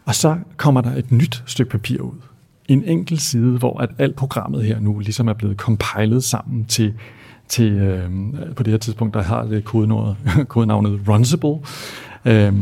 Og 0.04 0.14
så 0.14 0.37
kommer 0.56 0.80
der 0.80 0.96
et 0.96 1.12
nyt 1.12 1.42
stykke 1.46 1.70
papir 1.70 2.00
ud 2.00 2.14
en 2.68 2.84
enkelt 2.84 3.20
side, 3.20 3.58
hvor 3.58 3.80
at 3.80 3.90
alt 3.98 4.16
programmet 4.16 4.64
her 4.64 4.80
nu 4.80 4.98
ligesom 4.98 5.28
er 5.28 5.32
blevet 5.32 5.56
compilet 5.56 6.24
sammen 6.24 6.64
til, 6.64 6.94
til 7.48 7.72
øh, 7.72 8.10
på 8.56 8.62
det 8.62 8.70
her 8.70 8.78
tidspunkt, 8.78 9.14
der 9.14 9.22
har 9.22 9.44
det 9.44 9.64
kodenavnet, 9.64 10.16
kodenavnet 10.48 11.00
Runcible. 11.08 11.58
Øh, 12.24 12.52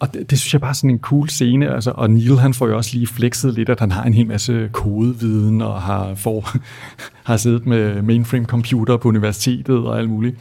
og 0.00 0.14
det, 0.14 0.30
det 0.30 0.38
synes 0.38 0.52
jeg 0.52 0.60
bare 0.60 0.70
er 0.70 0.74
sådan 0.74 0.90
en 0.90 0.98
cool 0.98 1.28
scene, 1.28 1.74
altså, 1.74 1.92
og 1.94 2.10
Neil 2.10 2.38
han 2.38 2.54
får 2.54 2.68
jo 2.68 2.76
også 2.76 2.90
lige 2.94 3.06
flexet 3.06 3.54
lidt, 3.54 3.68
at 3.68 3.80
han 3.80 3.92
har 3.92 4.04
en 4.04 4.14
hel 4.14 4.26
masse 4.26 4.68
kodeviden, 4.72 5.62
og 5.62 5.82
har, 5.82 6.14
får, 6.14 6.50
har 7.30 7.36
siddet 7.36 7.66
med 7.66 8.02
mainframe 8.02 8.44
computer 8.44 8.96
på 8.96 9.08
universitetet 9.08 9.78
og 9.78 9.98
alt 9.98 10.10
muligt. 10.10 10.36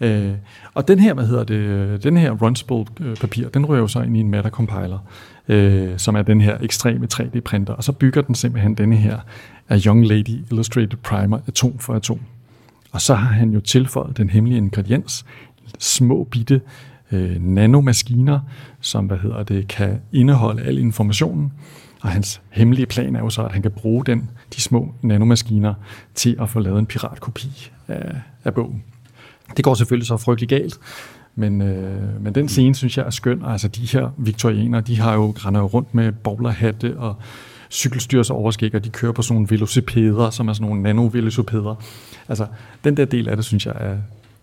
Øh, 0.00 0.32
og 0.74 0.88
den 0.88 0.98
her, 0.98 1.14
hvad 1.14 1.26
hedder 1.26 1.44
det, 1.44 2.04
den 2.04 2.16
her 2.16 2.30
Runcible 2.30 2.84
øh, 3.00 3.16
papir, 3.16 3.48
den 3.48 3.66
rører 3.66 3.80
jo 3.80 3.88
så 3.88 4.02
ind 4.02 4.16
i 4.16 4.20
en 4.20 4.30
Matter 4.30 4.50
compiler 4.50 4.98
øh, 5.48 5.98
som 5.98 6.16
er 6.16 6.22
den 6.22 6.40
her 6.40 6.58
ekstreme 6.60 7.08
3D-printer, 7.14 7.72
og 7.72 7.84
så 7.84 7.92
bygger 7.92 8.22
den 8.22 8.34
simpelthen 8.34 8.74
denne 8.74 8.96
her 8.96 9.18
A 9.68 9.78
Young 9.86 10.06
Lady 10.06 10.44
Illustrated 10.50 10.96
Primer 11.02 11.38
atom 11.48 11.78
for 11.78 11.94
atom. 11.94 12.20
Og 12.92 13.00
så 13.00 13.14
har 13.14 13.32
han 13.32 13.50
jo 13.50 13.60
tilføjet 13.60 14.16
den 14.16 14.30
hemmelige 14.30 14.58
ingrediens, 14.58 15.24
små 15.78 16.24
bitte 16.24 16.60
øh, 17.12 17.36
nanomaskiner, 17.40 18.40
som 18.80 19.06
hvad 19.06 19.18
hedder 19.18 19.42
det, 19.42 19.68
kan 19.68 20.00
indeholde 20.12 20.62
al 20.62 20.78
informationen. 20.78 21.52
Og 22.02 22.08
hans 22.08 22.40
hemmelige 22.50 22.86
plan 22.86 23.16
er 23.16 23.20
jo 23.20 23.30
så, 23.30 23.42
at 23.42 23.52
han 23.52 23.62
kan 23.62 23.70
bruge 23.70 24.04
den, 24.04 24.30
de 24.56 24.60
små 24.60 24.94
nanomaskiner 25.02 25.74
til 26.14 26.36
at 26.40 26.50
få 26.50 26.60
lavet 26.60 26.78
en 26.78 26.86
piratkopi 26.86 27.70
af, 27.88 28.20
af 28.44 28.54
bogen. 28.54 28.82
Det 29.56 29.64
går 29.64 29.74
selvfølgelig 29.74 30.06
så 30.06 30.16
frygtelig 30.16 30.48
galt, 30.48 30.78
men, 31.34 31.62
øh, 31.62 32.22
men 32.22 32.34
den 32.34 32.48
scene, 32.48 32.74
synes 32.74 32.98
jeg 32.98 33.06
er 33.06 33.10
skøn. 33.10 33.42
Altså, 33.44 33.68
de 33.68 33.86
her 33.86 34.14
viktorianer, 34.16 34.80
de 34.80 35.00
har 35.00 35.14
jo 35.14 35.34
render 35.36 35.60
jo 35.60 35.66
rundt 35.66 35.94
med 35.94 36.12
bowlerhatte 36.12 36.98
og 36.98 37.16
cykelstyrs 37.70 38.30
overskæg, 38.30 38.74
og 38.74 38.84
de 38.84 38.90
kører 38.90 39.12
på 39.12 39.22
sådan 39.22 39.34
nogle 39.34 39.50
velocipeder, 39.50 40.30
som 40.30 40.48
er 40.48 40.52
sådan 40.52 40.68
nogle 40.68 40.82
nano-velocipeder. 40.82 41.74
Altså, 42.28 42.46
den 42.84 42.96
der 42.96 43.04
del 43.04 43.28
af 43.28 43.36
det, 43.36 43.44
synes 43.44 43.66
jeg 43.66 43.74
er 43.78 43.96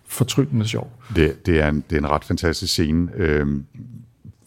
fortryllende 0.06 0.68
sjov. 0.68 0.92
Det, 1.16 1.46
det, 1.46 1.60
er, 1.60 1.70
en, 1.70 1.84
det 1.90 1.96
er 1.96 2.00
en 2.00 2.10
ret 2.10 2.24
fantastisk 2.24 2.74
scene. 2.74 3.10
øh, 3.16 3.48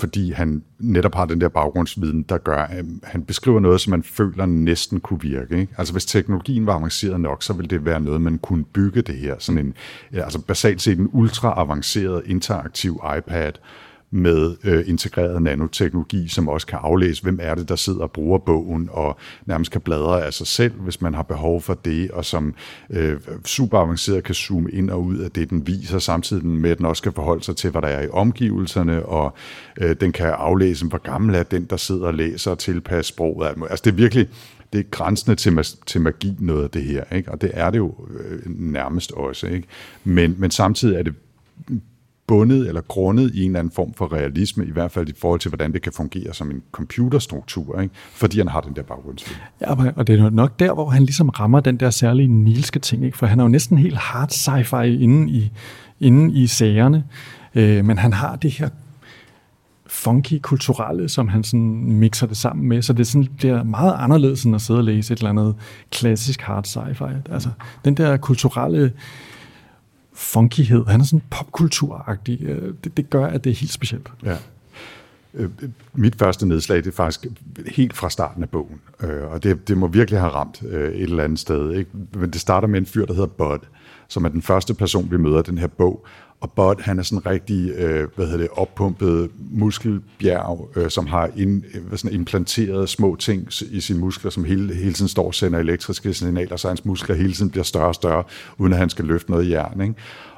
fordi 0.00 0.32
han 0.32 0.62
netop 0.78 1.14
har 1.14 1.24
den 1.24 1.40
der 1.40 1.48
baggrundsviden, 1.48 2.22
der 2.22 2.38
gør, 2.38 2.56
at 2.56 2.84
han 3.02 3.24
beskriver 3.24 3.60
noget, 3.60 3.80
som 3.80 3.90
man 3.90 4.02
føler 4.02 4.46
næsten 4.46 5.00
kunne 5.00 5.20
virke. 5.20 5.58
Ikke? 5.60 5.74
Altså 5.78 5.94
hvis 5.94 6.06
teknologien 6.06 6.66
var 6.66 6.74
avanceret 6.74 7.20
nok, 7.20 7.42
så 7.42 7.52
ville 7.52 7.68
det 7.68 7.84
være 7.84 8.00
noget, 8.00 8.20
man 8.20 8.38
kunne 8.38 8.64
bygge 8.64 9.02
det 9.02 9.14
her. 9.14 9.34
Sådan 9.38 9.66
en, 9.66 9.74
altså 10.12 10.38
basalt 10.38 10.82
set 10.82 10.98
en 10.98 11.10
ultra 11.12 11.54
avanceret 11.56 12.22
interaktiv 12.26 13.00
iPad, 13.18 13.52
med 14.10 14.56
øh, 14.64 14.88
integreret 14.88 15.42
nanoteknologi, 15.42 16.28
som 16.28 16.48
også 16.48 16.66
kan 16.66 16.78
aflæse, 16.82 17.22
hvem 17.22 17.38
er 17.42 17.54
det, 17.54 17.68
der 17.68 17.76
sidder 17.76 18.00
og 18.00 18.10
bruger 18.10 18.38
bogen, 18.38 18.88
og 18.92 19.16
nærmest 19.46 19.70
kan 19.70 19.80
bladre 19.80 20.24
af 20.24 20.34
sig 20.34 20.46
selv, 20.46 20.72
hvis 20.72 21.00
man 21.00 21.14
har 21.14 21.22
behov 21.22 21.60
for 21.60 21.74
det, 21.74 22.10
og 22.10 22.24
som 22.24 22.54
øh, 22.90 23.20
super 23.44 23.78
avanceret 23.78 24.24
kan 24.24 24.34
zoome 24.34 24.70
ind 24.70 24.90
og 24.90 25.04
ud 25.04 25.18
af 25.18 25.30
det, 25.30 25.50
den 25.50 25.66
viser, 25.66 25.98
samtidig 25.98 26.46
med, 26.46 26.70
at 26.70 26.78
den 26.78 26.86
også 26.86 27.02
kan 27.02 27.12
forholde 27.12 27.44
sig 27.44 27.56
til, 27.56 27.70
hvad 27.70 27.82
der 27.82 27.88
er 27.88 28.02
i 28.02 28.08
omgivelserne, 28.08 29.06
og 29.06 29.34
øh, 29.80 29.96
den 30.00 30.12
kan 30.12 30.26
aflæse, 30.26 30.86
hvor 30.86 30.98
gammel 30.98 31.34
er 31.34 31.42
den, 31.42 31.64
der 31.64 31.76
sidder 31.76 32.06
og 32.06 32.14
læser 32.14 32.50
og 32.50 32.58
tilpasser 32.58 33.12
sproget. 33.12 33.48
Altså 33.70 33.82
det 33.84 33.90
er 33.90 33.96
virkelig, 33.96 34.28
det 34.72 34.80
er 34.80 34.84
grænsende 34.90 35.36
til, 35.36 35.58
til 35.86 36.00
magi 36.00 36.36
noget 36.38 36.64
af 36.64 36.70
det 36.70 36.82
her, 36.82 37.04
ikke? 37.12 37.32
og 37.32 37.40
det 37.40 37.50
er 37.54 37.70
det 37.70 37.78
jo 37.78 37.94
øh, 38.20 38.40
nærmest 38.46 39.12
også. 39.12 39.46
Ikke? 39.46 39.68
Men, 40.04 40.34
men 40.38 40.50
samtidig 40.50 40.96
er 40.96 41.02
det 41.02 41.14
bundet 42.26 42.68
eller 42.68 42.80
grundet 42.80 43.34
i 43.34 43.42
en 43.42 43.46
eller 43.46 43.58
anden 43.58 43.72
form 43.72 43.94
for 43.94 44.12
realisme, 44.12 44.66
i 44.66 44.70
hvert 44.70 44.92
fald 44.92 45.08
i 45.08 45.12
forhold 45.20 45.40
til, 45.40 45.48
hvordan 45.48 45.72
det 45.72 45.82
kan 45.82 45.92
fungere 45.92 46.34
som 46.34 46.50
en 46.50 46.62
computerstruktur, 46.72 47.80
ikke? 47.80 47.94
fordi 48.12 48.38
han 48.38 48.48
har 48.48 48.60
den 48.60 48.76
der 48.76 48.82
baggrundsfilm. 48.82 49.40
Ja, 49.60 49.92
og 49.96 50.06
det 50.06 50.20
er 50.20 50.30
nok 50.30 50.58
der, 50.58 50.74
hvor 50.74 50.90
han 50.90 51.02
ligesom 51.02 51.28
rammer 51.28 51.60
den 51.60 51.76
der 51.76 51.90
særlige 51.90 52.28
nilske 52.28 52.78
ting, 52.78 53.04
ikke? 53.04 53.18
for 53.18 53.26
han 53.26 53.40
er 53.40 53.44
jo 53.44 53.48
næsten 53.48 53.78
helt 53.78 53.96
hard 53.96 54.30
sci-fi 54.32 54.84
inde 54.84 55.32
i, 55.32 55.50
inde 56.00 56.34
i 56.34 56.46
sagerne, 56.46 57.04
øh, 57.54 57.84
men 57.84 57.98
han 57.98 58.12
har 58.12 58.36
det 58.36 58.50
her 58.50 58.68
funky 59.86 60.38
kulturelle, 60.42 61.08
som 61.08 61.28
han 61.28 61.44
sådan 61.44 61.92
mixer 61.92 62.26
det 62.26 62.36
sammen 62.36 62.68
med, 62.68 62.82
så 62.82 62.92
det, 62.92 63.06
sådan, 63.06 63.28
det 63.42 63.50
er 63.50 63.62
meget 63.62 63.94
anderledes 63.98 64.44
end 64.44 64.54
at 64.54 64.60
sidde 64.60 64.80
og 64.80 64.84
læse 64.84 65.12
et 65.12 65.18
eller 65.18 65.30
andet 65.30 65.54
klassisk 65.90 66.40
hard 66.40 66.66
sci-fi. 66.66 67.32
Altså, 67.32 67.48
den 67.84 67.94
der 67.94 68.16
kulturelle 68.16 68.92
funkyhed. 70.16 70.84
Han 70.86 71.00
er 71.00 71.04
sådan 71.04 71.22
popkulturagtig. 71.30 72.42
Øh, 72.42 72.74
det, 72.84 72.96
det 72.96 73.10
gør, 73.10 73.26
at 73.26 73.44
det 73.44 73.50
er 73.50 73.54
helt 73.54 73.72
specielt. 73.72 74.08
Ja. 74.24 74.36
Øh, 75.34 75.50
øh, 75.62 75.68
mit 75.94 76.18
første 76.18 76.48
nedslag, 76.48 76.78
det 76.78 76.86
er 76.86 76.92
faktisk 76.92 77.26
helt 77.66 77.96
fra 77.96 78.10
starten 78.10 78.42
af 78.42 78.50
bogen, 78.50 78.80
og 79.30 79.42
det, 79.42 79.68
det 79.68 79.78
må 79.78 79.86
virkelig 79.86 80.20
have 80.20 80.32
ramt 80.32 80.62
et 80.62 81.02
eller 81.02 81.24
andet 81.24 81.38
sted. 81.38 81.72
Ikke? 81.72 81.90
Men 82.14 82.30
det 82.30 82.40
starter 82.40 82.68
med 82.68 82.80
en 82.80 82.86
fyr, 82.86 83.06
der 83.06 83.14
hedder 83.14 83.28
Bud, 83.28 83.58
som 84.08 84.24
er 84.24 84.28
den 84.28 84.42
første 84.42 84.74
person, 84.74 85.10
vi 85.10 85.16
møder 85.16 85.38
i 85.38 85.42
den 85.42 85.58
her 85.58 85.66
bog, 85.66 86.06
og 86.40 86.52
Bud, 86.52 86.82
han 86.82 86.98
er 86.98 87.02
sådan 87.02 87.18
en 87.18 87.26
rigtig, 87.26 87.70
øh, 87.70 88.08
hvad 88.16 88.26
hedder 88.26 88.38
det, 88.38 88.48
oppumpet 88.52 89.30
muskelbjerg, 89.38 90.70
øh, 90.76 90.90
som 90.90 91.06
har 91.06 91.30
in, 91.36 91.64
hvad 91.72 91.92
øh, 91.92 91.98
sådan 91.98 92.12
implanteret 92.12 92.88
små 92.88 93.16
ting 93.16 93.48
i 93.70 93.80
sine 93.80 93.98
muskler, 93.98 94.30
som 94.30 94.44
hele, 94.44 94.74
hele 94.74 94.92
tiden 94.92 95.08
står 95.08 95.26
og 95.26 95.34
sender 95.34 95.58
elektriske 95.58 96.14
signaler, 96.14 96.56
så 96.56 96.68
hans 96.68 96.84
muskler 96.84 97.16
hele 97.16 97.32
tiden 97.32 97.50
bliver 97.50 97.64
større 97.64 97.88
og 97.88 97.94
større, 97.94 98.24
uden 98.58 98.72
at 98.72 98.78
han 98.78 98.90
skal 98.90 99.04
løfte 99.04 99.30
noget 99.30 99.50
jern. 99.50 99.80
Ikke? 99.80 99.94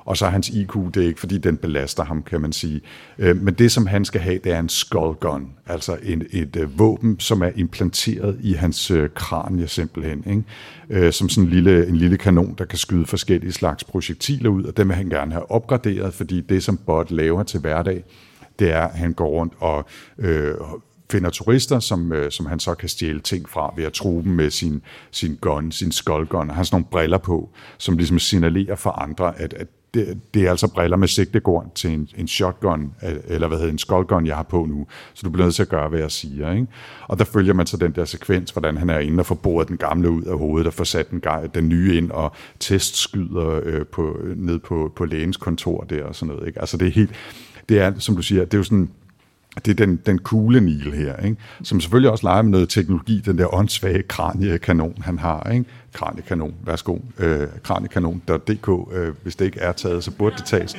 Og 0.09 0.17
så 0.17 0.27
hans 0.27 0.49
IQ, 0.49 0.75
det 0.95 1.03
er 1.03 1.07
ikke 1.07 1.21
fordi, 1.21 1.39
den 1.39 1.57
belaster 1.57 2.05
ham, 2.05 2.23
kan 2.23 2.41
man 2.41 2.53
sige. 2.53 2.81
Øh, 3.19 3.37
men 3.43 3.55
det, 3.55 3.73
som 3.73 3.87
han 3.87 4.05
skal 4.05 4.21
have, 4.21 4.39
det 4.45 4.53
er 4.53 4.59
en 4.59 4.69
skull 4.69 5.15
gun, 5.15 5.49
altså 5.67 5.97
en, 6.03 6.23
et 6.31 6.57
øh, 6.57 6.79
våben, 6.79 7.21
som 7.21 7.43
er 7.43 7.51
implanteret 7.57 8.39
i 8.41 8.53
hans 8.53 8.91
øh, 8.91 9.11
kranie 9.15 9.69
simpelthen, 9.69 10.25
ikke? 10.27 10.43
Øh, 10.91 11.13
som 11.13 11.29
sådan 11.29 11.45
en 11.45 11.51
lille, 11.51 11.87
en 11.89 11.97
lille 11.97 12.19
kanon, 12.19 12.55
der 12.59 12.65
kan 12.65 12.79
skyde 12.79 13.07
forskellige 13.07 13.53
slags 13.53 13.85
projektiler 13.85 14.51
ud, 14.51 14.65
og 14.65 14.77
dem 14.77 14.89
vil 14.89 14.97
han 14.97 15.09
gerne 15.09 15.33
have 15.33 15.51
opgraderet, 15.51 16.15
fordi 16.15 16.41
det, 16.41 16.63
som 16.63 16.77
Bot 16.77 17.11
laver 17.11 17.43
til 17.43 17.61
hverdag, 17.61 18.05
det 18.59 18.73
er, 18.73 18.83
at 18.83 18.99
han 18.99 19.13
går 19.13 19.29
rundt 19.29 19.53
og 19.59 19.85
øh, 20.19 20.55
finder 21.11 21.31
turister, 21.31 21.81
som, 21.81 22.13
øh, 22.13 22.31
som 22.31 22.47
han 22.47 22.61
så 22.61 22.75
kan 22.75 22.89
stjæle 22.89 23.21
ting 23.21 23.49
fra 23.49 23.75
ved 23.77 23.85
at 23.85 23.93
tro 23.93 24.23
dem 24.23 24.33
med 24.33 24.51
sin, 24.51 24.83
sin 25.11 25.39
gun, 25.41 25.73
sin 25.73 25.93
skull 25.93 26.27
gun. 26.27 26.49
Han 26.49 26.57
har 26.57 26.63
sådan 26.63 26.75
nogle 26.75 26.91
briller 26.91 27.19
på, 27.19 27.51
som 27.79 27.97
ligesom 27.97 28.19
signalerer 28.19 28.77
for 28.77 28.91
andre, 28.91 29.41
at, 29.41 29.55
at 29.55 29.67
det, 29.95 30.21
det 30.35 30.47
er 30.47 30.51
altså 30.51 30.73
briller 30.75 30.97
med 30.97 31.09
sigtegård 31.09 31.73
til 31.75 31.91
en, 31.91 32.09
en 32.17 32.29
shotgun, 32.29 32.93
eller 33.29 33.49
hvad 33.49 33.59
hedder 33.59 33.73
en 33.73 33.79
skullgun, 33.79 34.27
jeg 34.27 34.37
har 34.37 34.43
på 34.43 34.65
nu. 34.65 34.87
Så 35.15 35.23
du 35.25 35.31
bliver 35.31 35.47
nødt 35.47 35.55
til 35.55 35.63
at 35.63 35.69
gøre, 35.69 35.89
hvad 35.89 36.01
jeg 36.01 36.11
siger. 36.11 36.53
Ikke? 36.53 36.67
Og 37.09 37.19
der 37.19 37.25
følger 37.25 37.55
man 37.55 37.67
så 37.67 37.77
den 37.77 37.93
der 37.93 38.05
sekvens, 38.05 38.51
hvordan 38.51 38.77
han 38.77 38.91
er 38.91 38.99
inde 38.99 39.21
og 39.21 39.27
får 39.27 39.35
boret 39.35 39.69
den 39.69 39.77
gamle 39.77 40.11
ud 40.11 40.23
af 40.23 40.39
hovedet, 40.39 40.67
og 40.67 40.75
får 40.75 40.85
sat 40.85 41.11
den, 41.11 41.23
den 41.55 41.69
nye 41.69 41.97
ind, 41.97 42.11
og 42.11 42.33
testskyder 42.61 43.61
øh, 43.65 43.87
på, 43.87 44.19
ned 44.37 44.59
på, 44.59 44.93
på 44.97 45.05
lægens 45.05 45.37
kontor 45.37 45.85
der 45.85 46.05
og 46.05 46.15
sådan 46.15 46.35
noget. 46.35 46.49
Ikke? 46.49 46.61
Altså 46.61 46.77
det 46.77 46.89
er 46.89 46.93
helt, 46.93 47.11
det 47.69 47.79
er, 47.79 47.93
som 47.99 48.17
du 48.17 48.23
siger, 48.23 48.45
det 48.45 48.55
er 48.55 48.59
jo 48.59 48.65
sådan, 48.65 48.91
det 49.65 49.81
er 49.81 49.87
den, 49.87 49.97
den 50.07 50.19
kugle 50.19 50.61
Nil 50.61 50.93
her, 50.93 51.17
ikke? 51.17 51.37
som 51.63 51.81
selvfølgelig 51.81 52.11
også 52.11 52.27
leger 52.27 52.43
med 52.43 52.51
noget 52.51 52.69
teknologi, 52.69 53.23
den 53.25 53.39
der 53.39 53.55
åndssvage 53.55 54.03
kraniekanon, 54.03 54.95
han 55.01 55.19
har. 55.19 55.51
Ikke? 55.51 55.65
Kraniekanon, 55.93 56.55
værsgo, 56.65 56.99
øh, 57.19 57.47
kraniekanon.dk, 57.63 58.95
øh, 58.97 59.15
hvis 59.23 59.37
det 59.37 59.45
ikke 59.45 59.61
er 59.61 59.73
taget, 59.73 60.05
så 60.05 60.11
burde 60.11 60.37
det 60.37 60.45
tages. 60.45 60.77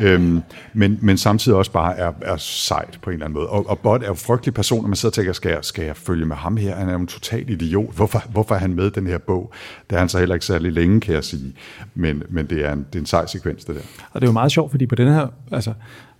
Øhm, 0.00 0.42
men, 0.72 0.98
men 1.02 1.18
samtidig 1.18 1.58
også 1.58 1.70
bare 1.70 1.96
er, 1.96 2.12
er 2.22 2.36
sejt 2.36 2.98
på 3.02 3.10
en 3.10 3.14
eller 3.14 3.26
anden 3.26 3.34
måde. 3.34 3.48
Og, 3.48 3.70
og 3.70 3.78
Bot 3.78 4.02
er 4.02 4.06
jo 4.06 4.14
frygtelig 4.14 4.54
person, 4.54 4.82
når 4.82 4.88
man 4.88 4.96
sidder 4.96 5.10
og 5.10 5.14
tænker, 5.14 5.32
skal 5.32 5.50
jeg, 5.50 5.58
skal 5.62 5.84
jeg 5.84 5.96
følge 5.96 6.26
med 6.26 6.36
ham 6.36 6.56
her? 6.56 6.76
Han 6.76 6.88
er 6.88 6.92
jo 6.92 6.98
en 6.98 7.06
total 7.06 7.50
idiot. 7.50 7.94
Hvorfor, 7.94 8.22
hvorfor 8.30 8.54
er 8.54 8.58
han 8.58 8.74
med 8.74 8.86
i 8.86 8.90
den 8.90 9.06
her 9.06 9.18
bog? 9.18 9.52
Det 9.90 9.96
er 9.96 10.00
han 10.00 10.08
så 10.08 10.18
heller 10.18 10.34
ikke 10.34 10.46
særlig 10.46 10.72
længe, 10.72 11.00
kan 11.00 11.14
jeg 11.14 11.24
sige. 11.24 11.54
Men, 11.94 12.22
men 12.28 12.46
det, 12.46 12.64
er 12.64 12.72
en, 12.72 12.78
det 12.78 12.94
er 12.94 13.00
en 13.00 13.06
sej 13.06 13.26
sekvens, 13.26 13.64
det 13.64 13.74
der. 13.74 13.80
Og 14.12 14.20
det 14.20 14.26
er 14.26 14.30
jo 14.30 14.32
meget 14.32 14.52
sjovt, 14.52 14.70
fordi 14.70 14.86
på 14.86 14.94
den 14.94 15.08
her, 15.08 15.26
altså, 15.52 15.72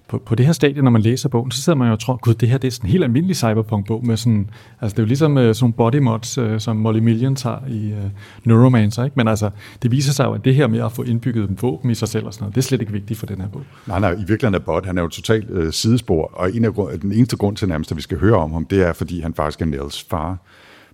på, 0.09 0.19
på 0.19 0.35
det 0.35 0.47
her 0.47 0.53
stadie, 0.53 0.83
når 0.83 0.91
man 0.91 1.03
læser 1.03 1.29
bogen, 1.29 1.51
så 1.51 1.63
sidder 1.63 1.79
man 1.79 1.87
jo 1.89 1.93
og 1.93 1.99
tror, 1.99 2.17
gud, 2.17 2.35
det 2.35 2.49
her 2.49 2.59
det 2.59 2.69
er 2.69 2.73
sådan 2.73 2.87
en 2.87 2.91
helt 2.91 3.05
almindelig 3.05 3.37
cyberpunk-bog 3.37 4.07
med 4.07 4.17
sådan, 4.17 4.51
altså 4.81 4.95
det 4.95 4.99
er 4.99 5.03
jo 5.03 5.07
ligesom 5.07 5.37
uh, 5.37 5.43
sådan 5.43 5.57
nogle 5.61 5.73
body 5.73 5.97
mods, 5.97 6.39
øh, 6.39 6.61
som 6.61 6.77
Molly 6.77 6.99
Millions 6.99 7.43
tager 7.43 7.67
i 7.69 7.93
uh, 7.93 7.99
Neuromancer, 8.45 9.05
ikke? 9.05 9.15
Men 9.17 9.29
altså, 9.29 9.51
det 9.83 9.91
viser 9.91 10.13
sig 10.13 10.25
jo, 10.25 10.33
at 10.33 10.45
det 10.45 10.55
her 10.55 10.67
med 10.67 10.81
at 10.81 10.93
få 10.93 11.03
indbygget 11.03 11.51
en 11.51 11.59
våben 11.63 11.91
i 11.91 11.95
sig 11.95 12.09
selv 12.09 12.27
og 12.27 12.35
sådan 12.35 12.43
noget, 12.43 12.55
det 12.55 12.61
er 12.61 12.65
slet 12.65 12.81
ikke 12.81 12.93
vigtigt 12.93 13.19
for 13.19 13.27
den 13.27 13.41
her 13.41 13.49
bog. 13.49 13.63
Nej, 13.87 14.01
nej, 14.01 14.13
i 14.13 14.17
virkeligheden 14.17 14.55
er 14.55 14.59
Bot, 14.59 14.87
han 14.87 14.99
er 14.99 15.03
jo 15.03 15.09
totalt 15.09 15.51
uh, 15.51 15.71
sidespor, 15.71 16.31
og 16.35 16.57
en 16.57 16.65
af, 16.65 16.73
den 17.03 17.13
eneste 17.13 17.37
grund 17.37 17.57
til 17.57 17.69
nærmest, 17.69 17.91
at 17.91 17.97
vi 17.97 18.03
skal 18.03 18.19
høre 18.19 18.37
om 18.37 18.53
ham, 18.53 18.65
det 18.65 18.83
er, 18.83 18.93
fordi 18.93 19.21
han 19.21 19.35
faktisk 19.35 19.63
er 19.63 19.67
Nels 19.67 20.07
far, 20.11 20.39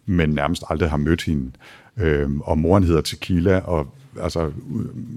men 0.06 0.30
nærmest 0.30 0.64
aldrig 0.70 0.90
har 0.90 0.96
mødt 0.96 1.24
hende. 1.24 1.50
Uh, 1.96 2.40
og 2.40 2.58
moren 2.58 2.84
hedder 2.84 3.00
Tequila, 3.00 3.58
og 3.58 3.86
altså 4.22 4.50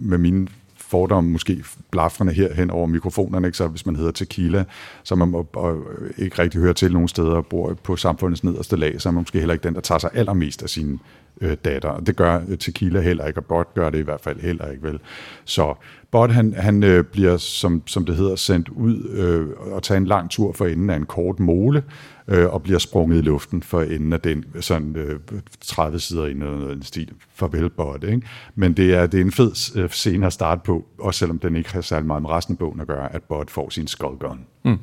med 0.01 0.17
mine 0.17 0.47
fordomme 0.93 1.29
måske 1.29 1.63
blafrende 1.91 2.33
her 2.33 2.53
hen 2.53 2.69
over 2.69 2.87
mikrofonerne, 2.87 3.47
ikke? 3.47 3.57
så 3.57 3.67
hvis 3.67 3.85
man 3.85 3.95
hedder 3.95 4.11
tequila, 4.11 4.63
så 5.03 5.15
man 5.15 5.27
må, 5.27 5.47
og 5.53 5.77
ikke 6.17 6.41
rigtig 6.41 6.61
hører 6.61 6.73
til 6.73 6.93
nogen 6.93 7.07
steder 7.07 7.35
og 7.35 7.45
bor 7.45 7.73
på 7.83 7.95
samfundets 7.95 8.43
nederste 8.43 8.75
lag, 8.75 9.01
så 9.01 9.09
er 9.09 9.13
man 9.13 9.21
måske 9.21 9.39
heller 9.39 9.53
ikke 9.53 9.63
den, 9.63 9.75
der 9.75 9.81
tager 9.81 9.99
sig 9.99 10.09
allermest 10.13 10.63
af 10.63 10.69
sine 10.69 10.99
øh, 11.41 11.57
datter. 11.65 11.89
Og 11.89 12.07
det 12.07 12.15
gør 12.15 12.41
tequila 12.59 13.01
heller 13.01 13.25
ikke, 13.25 13.39
og 13.39 13.45
Bot 13.45 13.73
gør 13.73 13.89
det 13.89 13.99
i 13.99 14.01
hvert 14.01 14.21
fald 14.21 14.39
heller 14.39 14.71
ikke, 14.71 14.83
vel? 14.83 14.99
Så 15.45 15.73
Bot, 16.11 16.31
han, 16.31 16.53
han 16.53 16.83
øh, 16.83 17.03
bliver, 17.03 17.37
som, 17.37 17.83
som 17.85 18.05
det 18.05 18.15
hedder, 18.15 18.35
sendt 18.35 18.69
ud 18.69 19.09
øh, 19.09 19.73
og 19.73 19.83
tager 19.83 19.97
en 19.97 20.07
lang 20.07 20.29
tur 20.29 20.53
for 20.53 20.65
enden 20.65 20.89
af 20.89 20.95
en 20.95 21.05
kort 21.05 21.39
mole, 21.39 21.83
øh, 22.27 22.53
og 22.53 22.63
bliver 22.63 22.79
sprunget 22.79 23.17
i 23.17 23.21
luften 23.21 23.63
for 23.63 23.81
enden 23.81 24.13
af 24.13 24.21
den, 24.21 24.45
sådan 24.59 24.95
øh, 24.95 25.19
30 25.61 25.99
sider 25.99 26.25
i 26.25 26.31
eller 26.31 26.57
noget 26.57 26.85
stil. 26.85 27.11
Farvel, 27.35 27.69
Bot, 27.69 28.03
ikke? 28.03 28.21
Men 28.55 28.73
det 28.73 28.93
er, 28.93 29.07
det 29.07 29.19
er 29.19 29.25
en 29.25 29.31
fed 29.31 29.77
øh, 29.77 29.89
scene 29.89 30.25
at 30.25 30.33
starte 30.33 30.61
på, 30.65 30.85
også 30.99 31.17
selvom 31.17 31.39
den 31.39 31.55
ikke 31.55 31.73
har 31.73 31.81
særlig 31.81 32.07
meget 32.07 32.21
med 32.21 32.29
resten 32.29 32.53
af 32.53 32.57
bogen 32.57 32.79
at 32.79 32.87
gøre, 32.87 33.15
at 33.15 33.23
Bot 33.23 33.51
får 33.51 33.69
sin 33.69 33.87
skullgun. 33.87 34.39
Mm. 34.65 34.77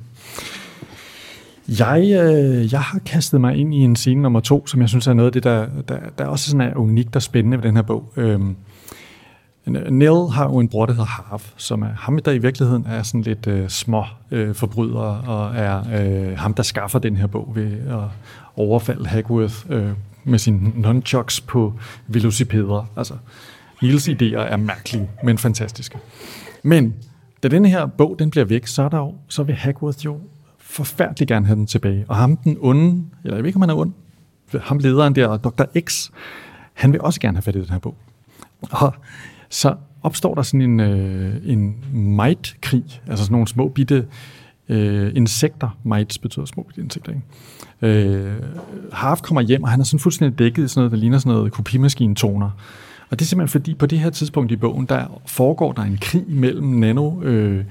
Jeg, 1.79 2.01
øh, 2.03 2.73
jeg 2.73 2.81
har 2.81 2.99
kastet 2.99 3.41
mig 3.41 3.57
ind 3.57 3.75
i 3.75 3.79
en 3.79 3.97
scene 3.97 4.23
nummer 4.23 4.41
to, 4.41 4.67
som 4.67 4.81
jeg 4.81 4.89
synes 4.89 5.07
er 5.07 5.13
noget 5.13 5.27
af 5.27 5.33
det, 5.33 5.45
der, 5.45 5.67
der, 5.89 5.99
der 6.19 6.27
også 6.27 6.51
sådan 6.51 6.61
er 6.61 6.77
unikt 6.77 7.17
og 7.17 7.23
spændende 7.23 7.57
ved 7.57 7.65
den 7.65 7.77
her 7.77 7.83
bog. 7.83 8.13
Øhm, 8.17 8.57
Nell 9.67 10.29
har 10.33 10.45
jo 10.45 10.59
en 10.59 10.69
bror, 10.69 10.87
der 10.87 10.93
hedder 10.93 11.07
Harv, 11.07 11.41
som 11.57 11.83
er 11.83 11.93
ham, 11.97 12.19
der 12.19 12.33
i 12.33 12.39
virkeligheden 12.39 12.87
er 12.89 13.03
sådan 13.03 13.23
lidt 13.23 13.47
øh, 13.47 13.69
små 13.69 14.05
øh, 14.31 14.55
forbryder, 14.55 15.23
og 15.27 15.57
er 15.57 15.83
øh, 16.01 16.39
ham, 16.39 16.55
der 16.55 16.63
skaffer 16.63 16.99
den 16.99 17.17
her 17.17 17.27
bog 17.27 17.53
ved 17.55 17.73
at 17.89 18.09
overfalde 18.57 19.07
Hagworth 19.07 19.55
øh, 19.69 19.91
med 20.25 20.39
sin 20.39 20.73
nunchucks 20.77 21.41
på 21.41 21.75
velocipeder. 22.07 22.91
Altså, 22.97 23.15
Nils 23.83 24.09
idéer 24.09 24.39
er 24.39 24.57
mærkelige, 24.57 25.11
men 25.25 25.39
fantastiske. 25.39 25.99
Men 26.63 26.95
da 27.43 27.49
den 27.49 27.65
her 27.65 27.87
bog 27.87 28.17
den 28.19 28.31
bliver 28.31 28.45
væk, 28.45 28.67
så, 28.67 28.83
er 28.83 28.89
der 28.89 28.99
jo, 28.99 29.15
så 29.29 29.43
vil 29.43 29.55
Hagworth 29.55 30.05
jo 30.05 30.21
forfærdelig 30.71 31.29
gerne 31.29 31.47
have 31.47 31.57
den 31.57 31.67
tilbage. 31.67 32.05
Og 32.09 32.17
ham 32.17 32.37
den 32.37 32.57
onde, 32.61 33.05
eller 33.25 33.37
jeg 33.37 33.43
ved 33.43 33.49
ikke, 33.49 33.57
om 33.57 33.63
han 33.63 33.71
er 33.71 33.75
ond, 33.75 33.93
ham 34.61 34.79
lederen 34.79 35.15
der, 35.15 35.37
Dr. 35.37 35.65
X, 35.81 36.11
han 36.75 36.93
vil 36.93 37.01
også 37.01 37.21
gerne 37.21 37.37
have 37.37 37.43
fat 37.43 37.57
i 37.57 37.59
den 37.59 37.71
her 37.71 37.79
bog. 37.79 37.97
Og 38.71 38.95
så 39.49 39.75
opstår 40.03 40.35
der 40.35 40.43
sådan 40.43 40.63
en, 40.63 40.81
øh, 40.81 41.37
en 41.45 41.77
might-krig, 41.93 43.03
altså 43.07 43.25
sådan 43.25 43.33
nogle 43.33 43.49
små 43.49 43.69
bitte 43.69 44.07
øh, 44.69 45.13
insekter. 45.15 45.79
Mites 45.85 46.19
betyder 46.19 46.45
små 46.45 46.63
bitte 46.63 46.81
insekter, 46.83 47.13
ikke? 47.13 47.23
Øh, 47.83 48.43
Harf 48.93 49.21
kommer 49.21 49.41
hjem, 49.41 49.63
og 49.63 49.69
han 49.69 49.81
er 49.81 49.85
sådan 49.85 50.01
fuldstændig 50.01 50.39
dækket 50.39 50.65
i 50.65 50.69
sådan 50.69 50.81
noget, 50.81 50.93
der 50.93 50.99
ligner 50.99 51.19
sådan 51.19 51.33
noget 51.33 51.53
kopimaskinetoner. 51.53 52.51
Og 53.11 53.19
det 53.19 53.25
er 53.25 53.29
simpelthen 53.29 53.61
fordi, 53.61 53.75
på 53.75 53.87
det 53.87 53.99
her 53.99 54.11
tidspunkt 54.11 54.53
i 54.53 54.57
bogen, 54.57 54.87
der 54.87 55.21
foregår 55.27 55.73
der 55.73 55.83
en 55.83 55.99
krig 56.01 56.25
mellem 56.29 56.67
nano... 56.67 57.23
Øh, 57.23 57.65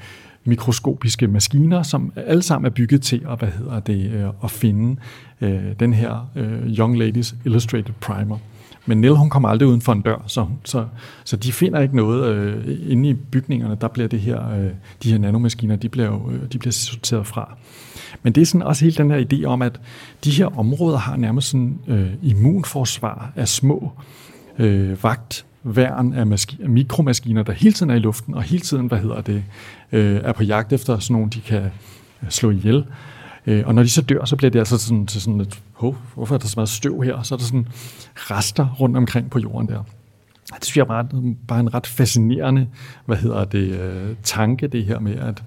mikroskopiske 0.46 1.28
maskiner, 1.28 1.84
som 1.84 2.14
alle 2.16 2.42
sammen 2.42 2.66
er 2.66 2.70
bygget 2.70 3.02
til 3.02 3.26
at, 3.30 3.40
hvad 3.40 3.50
hedder 3.50 3.80
det, 3.80 4.12
øh, 4.12 4.30
at 4.44 4.52
finde 4.52 5.02
øh, 5.42 5.62
den 5.80 5.94
her 5.94 6.30
øh, 6.36 6.78
Young 6.78 6.98
Ladies 6.98 7.36
Illustrated 7.46 7.94
Primer. 8.02 8.38
Men 8.86 9.02
Nell, 9.02 9.16
hun 9.16 9.30
kommer 9.30 9.50
aldrig 9.50 9.68
uden 9.70 9.82
for 9.82 9.94
en 9.94 10.02
dør, 10.02 10.24
så, 10.28 10.48
så, 10.64 10.86
så 11.24 11.36
de 11.36 11.52
finder 11.52 11.80
ikke 11.80 11.96
noget 11.96 12.36
øh, 12.36 12.78
inde 12.88 13.10
i 13.10 13.14
bygningerne. 13.14 13.78
Der 13.82 13.88
bliver 13.88 14.08
det 14.08 14.20
her, 14.20 14.50
øh, 14.52 14.70
de 15.04 15.12
her 15.12 15.18
nanomaskiner, 15.18 15.76
de 15.76 15.90
bliver, 15.90 16.08
jo, 16.08 16.32
øh, 16.32 16.52
de 16.54 16.60
bliver 16.60 16.72
sorteret 16.72 17.28
fra. 17.28 17.58
Men 18.24 18.34
det 18.34 18.42
er 18.42 18.46
sådan 18.46 18.68
også 18.68 18.86
helt 18.86 18.98
den 18.98 19.12
her 19.12 19.26
idé 19.32 19.46
om, 19.46 19.62
at 19.62 19.82
de 20.24 20.32
her 20.32 20.60
områder 20.60 20.98
har 20.98 21.18
nærmest 21.18 21.48
sådan 21.50 21.80
øh, 21.88 22.10
immunforsvar 22.22 23.32
af 23.36 23.48
små 23.48 23.92
øh, 24.60 25.04
vagt 25.04 25.46
værn 25.64 26.14
af, 26.14 26.26
maski- 26.26 26.68
mikromaskiner, 26.68 27.44
der 27.44 27.54
hele 27.54 27.74
tiden 27.74 27.90
er 27.90 27.96
i 27.96 28.00
luften, 28.00 28.34
og 28.34 28.44
hele 28.44 28.62
tiden, 28.62 28.88
hvad 28.88 28.98
hedder 28.98 29.22
det, 29.22 29.44
øh, 29.92 30.22
er 30.24 30.32
på 30.32 30.44
jagt 30.44 30.74
efter 30.74 31.00
sådan 31.00 31.14
nogle, 31.14 31.30
de 31.30 31.42
kan 31.42 31.62
øh, 32.24 32.30
slå 32.30 32.52
ihjel. 32.52 32.86
Øh, 33.48 33.64
og 33.68 33.76
når 33.76 33.84
de 33.84 33.90
så 33.90 34.02
dør, 34.02 34.26
så 34.26 34.36
bliver 34.36 34.52
det 34.52 34.60
altså 34.60 34.78
sådan, 34.78 35.06
til 35.06 35.22
sådan 35.22 35.42
et, 35.42 35.62
hov, 35.74 35.98
hvorfor 36.16 36.36
er 36.36 36.40
der 36.40 36.48
så 36.48 36.54
meget 36.58 36.70
støv 36.70 37.02
her? 37.02 37.22
Så 37.22 37.36
er 37.36 37.38
der 37.38 37.46
sådan 37.46 37.68
rester 38.16 38.76
rundt 38.80 38.98
omkring 38.98 39.30
på 39.30 39.40
jorden 39.40 39.68
der. 39.68 39.84
Det 40.56 40.66
synes 40.66 40.78
jeg 40.78 40.88
bare, 40.88 41.08
bare 41.48 41.60
en 41.60 41.74
ret 41.74 41.88
fascinerende, 41.88 42.68
hvad 43.06 43.18
hedder 43.18 43.46
det, 43.46 43.80
øh, 43.80 44.16
tanke, 44.24 44.68
det 44.68 44.86
her 44.86 45.00
med, 45.00 45.16
at, 45.16 45.44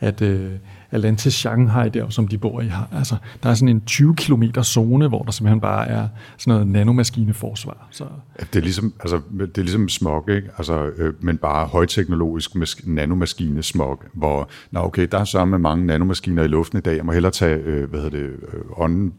at 0.00 0.22
øh, 0.22 0.50
Atlantis 0.92 1.34
Shanghai 1.34 1.88
der, 1.88 2.08
som 2.08 2.28
de 2.28 2.38
bor 2.38 2.60
i. 2.60 2.70
Altså, 2.92 3.16
der 3.42 3.50
er 3.50 3.54
sådan 3.54 3.68
en 3.68 3.80
20 3.80 4.14
km 4.14 4.42
zone, 4.62 5.08
hvor 5.08 5.22
der 5.22 5.30
simpelthen 5.30 5.60
bare 5.60 5.88
er 5.88 6.08
sådan 6.38 6.52
noget 6.52 6.66
nanomaskineforsvar. 6.66 7.88
Så. 7.90 8.04
Det 8.38 8.56
er 8.56 8.60
ligesom, 8.60 8.94
altså, 9.00 9.20
det 9.38 9.58
er 9.58 9.62
ligesom 9.62 9.88
smog, 9.88 10.30
ikke? 10.30 10.48
Altså, 10.58 10.86
øh, 10.96 11.14
men 11.20 11.38
bare 11.38 11.66
højteknologisk 11.66 12.56
mas- 12.56 12.90
nanomaskine 12.90 13.62
smog, 13.62 14.02
hvor, 14.12 14.48
nå 14.70 14.80
okay, 14.80 15.08
der 15.12 15.18
er 15.18 15.24
så 15.24 15.44
med 15.44 15.58
mange 15.58 15.86
nanomaskiner 15.86 16.42
i 16.42 16.48
luften 16.48 16.78
i 16.78 16.82
dag, 16.82 16.96
jeg 16.96 17.04
må 17.04 17.12
hellere 17.12 17.32
tage, 17.32 17.56
øh, 17.56 17.90
hvad 17.90 18.00
hedder 18.00 18.18
det, 18.18 18.26
øh, 18.26 18.60
ånden 18.76 19.12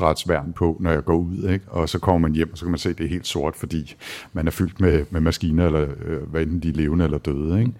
åndedrætsværn 0.00 0.52
på, 0.52 0.76
når 0.80 0.90
jeg 0.90 1.04
går 1.04 1.16
ud, 1.16 1.48
ikke? 1.48 1.64
og 1.68 1.88
så 1.88 1.98
kommer 1.98 2.28
man 2.28 2.34
hjem, 2.34 2.52
og 2.52 2.58
så 2.58 2.64
kan 2.64 2.70
man 2.70 2.78
se, 2.78 2.88
at 2.88 2.98
det 2.98 3.04
er 3.04 3.08
helt 3.08 3.26
sort, 3.26 3.56
fordi 3.56 3.94
man 4.32 4.46
er 4.46 4.50
fyldt 4.50 4.80
med, 4.80 5.04
med 5.10 5.20
maskiner, 5.20 5.66
eller 5.66 5.86
øh, 6.04 6.22
hvad 6.30 6.42
enten 6.42 6.60
de 6.60 6.68
er 6.68 6.72
levende 6.72 7.04
eller 7.04 7.18
døde. 7.18 7.60
Ikke? 7.60 7.72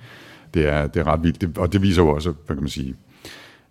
Det, 0.54 0.68
er, 0.68 0.86
det 0.86 1.00
er 1.00 1.06
ret 1.06 1.22
vildt, 1.22 1.40
det, 1.40 1.58
og 1.58 1.72
det 1.72 1.82
viser 1.82 2.02
jo 2.02 2.08
også, 2.08 2.32
hvad 2.46 2.56
kan 2.56 2.62
man 2.62 2.70
sige, 2.70 2.94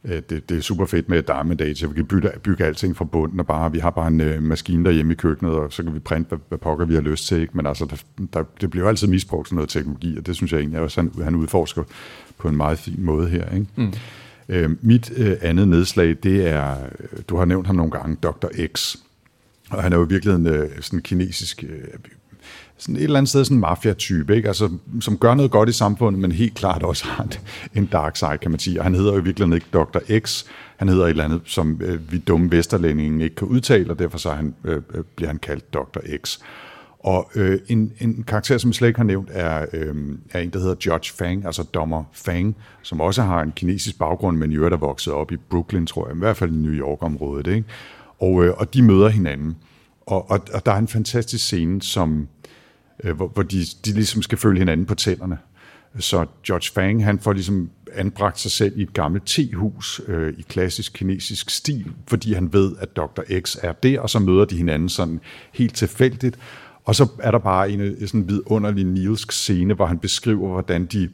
det, 0.04 0.50
det 0.50 0.58
er 0.58 0.62
super 0.62 0.86
fedt 0.86 1.10
med 1.10 1.24
Diamond 1.24 1.62
Age, 1.62 1.90
vi 1.90 1.96
kan 1.96 2.06
bygge, 2.06 2.32
bygge 2.44 2.66
alting 2.66 2.98
fra 2.98 3.06
bunden, 3.06 3.40
og 3.40 3.48
bare, 3.48 3.72
vi 3.72 3.80
har 3.80 3.90
bare 3.90 4.08
en 4.08 4.22
øh, 4.22 4.44
maskine 4.44 4.86
derhjemme 4.86 5.14
i 5.14 5.16
køkkenet, 5.16 5.54
og 5.54 5.74
så 5.74 5.84
kan 5.84 5.94
vi 5.94 6.00
printe, 6.00 6.30
hvad, 6.30 6.38
hvad 6.50 6.58
pokker 6.58 6.86
vi 6.86 6.94
har 6.94 7.02
lyst 7.02 7.28
til. 7.28 7.42
Ikke? 7.42 7.58
Men 7.58 7.66
altså, 7.66 7.86
der, 7.86 8.26
der, 8.34 8.44
det 8.62 8.70
bliver 8.70 8.88
altid 8.88 9.08
misbrugt 9.08 9.48
sådan 9.48 9.56
noget 9.56 9.70
teknologi, 9.70 10.18
og 10.18 10.26
det 10.26 10.36
synes 10.36 10.52
jeg 10.52 10.60
egentlig 10.60 10.80
også, 10.80 11.02
han, 11.02 11.12
han 11.24 11.36
udforsker 11.36 11.84
på 12.38 12.48
en 12.48 12.58
meget 12.58 12.80
fin 12.80 13.04
måde 13.04 13.28
her. 13.28 13.50
Ikke? 13.54 13.68
Mm. 13.76 13.94
Øh, 14.50 14.70
mit 14.82 15.12
øh, 15.18 15.38
andet 15.42 15.68
nedslag, 15.68 16.16
det 16.24 16.48
er, 16.48 16.76
du 17.30 17.38
har 17.38 17.46
nævnt 17.46 17.68
ham 17.68 17.76
nogle 17.76 17.92
gange, 17.92 18.18
Dr. 18.24 18.48
X. 18.76 18.96
Og 19.70 19.84
han 19.84 19.94
er 19.94 19.98
jo 19.98 20.06
i 20.06 20.10
virkeligheden 20.10 20.48
øh, 20.48 20.70
sådan 20.82 21.02
kinesisk, 21.02 21.64
øh, 21.64 21.88
sådan 22.80 22.96
et 22.96 23.04
eller 23.04 23.18
andet 23.18 23.30
sted 23.30 23.46
sådan 23.46 23.58
en 23.58 23.62
mafia-type, 23.62 24.36
ikke? 24.36 24.48
Altså, 24.48 24.70
som 25.02 25.18
gør 25.18 25.34
noget 25.34 25.52
godt 25.52 25.70
i 25.70 25.72
samfundet, 25.72 26.22
men 26.22 26.32
helt 26.32 26.54
klart 26.54 26.84
også 26.84 27.06
har 27.06 27.28
en 27.76 27.86
dark 27.86 28.16
side, 28.16 28.38
kan 28.42 28.52
man 28.52 28.60
sige. 28.60 28.80
Og 28.80 28.84
han 28.84 28.96
hedder 28.96 29.14
jo 29.14 29.20
i 29.20 29.24
virkeligheden 29.24 29.54
ikke 29.54 29.68
Dr. 29.74 30.20
X, 30.20 30.46
han 30.78 30.90
hedder 30.90 31.06
et 31.06 31.10
eller 31.10 31.24
andet, 31.24 31.42
som 31.46 31.82
øh, 31.84 32.12
vi 32.12 32.18
dumme 32.18 32.52
vesterlændinge 32.52 33.24
ikke 33.24 33.36
kan 33.36 33.48
udtale, 33.48 33.92
og 33.92 34.00
derfor 34.00 34.18
så 34.18 34.32
han, 34.32 34.56
øh, 34.64 34.82
øh 34.94 35.04
bliver 35.16 35.30
han 35.30 35.38
kaldt 35.38 35.74
Dr. 35.74 36.00
X. 36.26 36.40
Og 37.00 37.32
øh, 37.36 37.60
en, 37.68 37.94
en 38.00 38.24
karakter, 38.24 38.58
som 38.58 38.70
jeg 38.70 38.76
slet 38.76 38.88
ikke 38.88 39.00
har 39.00 39.04
nævnt, 39.04 39.30
er, 39.32 39.66
øh, 39.74 39.96
er 40.32 40.40
en, 40.40 40.50
der 40.50 40.60
hedder 40.60 40.76
Judge 40.86 41.14
Fang, 41.14 41.46
altså 41.46 41.64
dommer 41.64 42.04
Fang, 42.14 42.56
som 42.82 43.02
også 43.02 43.22
har 43.22 43.42
en 43.42 43.52
kinesisk 43.52 44.00
baggrund, 44.00 44.38
men 44.38 44.52
i 44.52 44.56
øvrigt 44.56 44.74
er 44.74 44.78
vokset 44.78 45.14
op 45.14 45.32
i 45.32 45.38
Brooklyn, 45.50 45.86
tror 45.86 46.08
jeg, 46.08 46.16
i 46.16 46.20
hvert 46.20 46.38
fald 46.38 46.52
i 46.52 46.56
New 46.56 46.74
York-området. 46.74 47.48
Ikke? 47.48 47.68
Og, 48.20 48.46
øh, 48.46 48.54
og 48.58 48.74
de 48.74 48.82
møder 48.82 49.10
hinanden. 49.10 49.56
Og, 50.06 50.32
og, 50.32 50.40
og 50.54 50.66
der 50.66 50.72
er 50.72 50.78
en 50.78 50.88
fantastisk 50.88 51.46
scene, 51.46 51.82
som, 51.82 52.28
øh, 53.04 53.16
hvor, 53.16 53.28
hvor 53.28 53.44
de, 53.44 53.66
de 53.86 53.92
ligesom 53.92 54.22
skal 54.22 54.38
følge 54.38 54.60
hinanden 54.60 54.86
på 54.86 54.96
tænderne. 54.96 55.38
Så 56.00 56.26
George 56.48 56.74
Fang, 56.74 57.06
han 57.06 57.20
får 57.20 57.34
ligesom 57.34 57.70
anbragt 57.94 58.40
sig 58.40 58.52
selv 58.52 58.80
i 58.80 58.82
et 58.82 58.94
gammelt 58.94 59.24
tehus 59.26 60.02
øh, 60.08 60.34
i 60.38 60.42
klassisk 60.42 60.94
kinesisk 60.94 61.50
stil, 61.50 61.92
fordi 62.08 62.34
han 62.34 62.54
ved, 62.54 62.76
at 62.80 62.96
Dr. 62.96 63.22
X 63.42 63.58
er 63.62 63.72
der, 63.72 64.00
og 64.00 64.10
så 64.10 64.20
møder 64.20 64.46
de 64.46 64.58
hinanden 64.58 64.90
sådan 64.90 65.20
helt 65.54 65.76
tilfældigt. 65.76 66.40
Og 66.86 66.96
så 66.96 67.08
er 67.20 67.32
der 67.32 67.40
bare 67.40 67.72
en, 67.72 67.82
en 67.82 68.08
sådan 68.08 68.30
vidunderlig 68.30 68.86
Nielsk 68.86 69.32
scene, 69.32 69.74
hvor 69.74 69.86
han 69.86 70.00
beskriver, 70.00 70.48
hvordan 70.48 70.86
de 70.86 71.10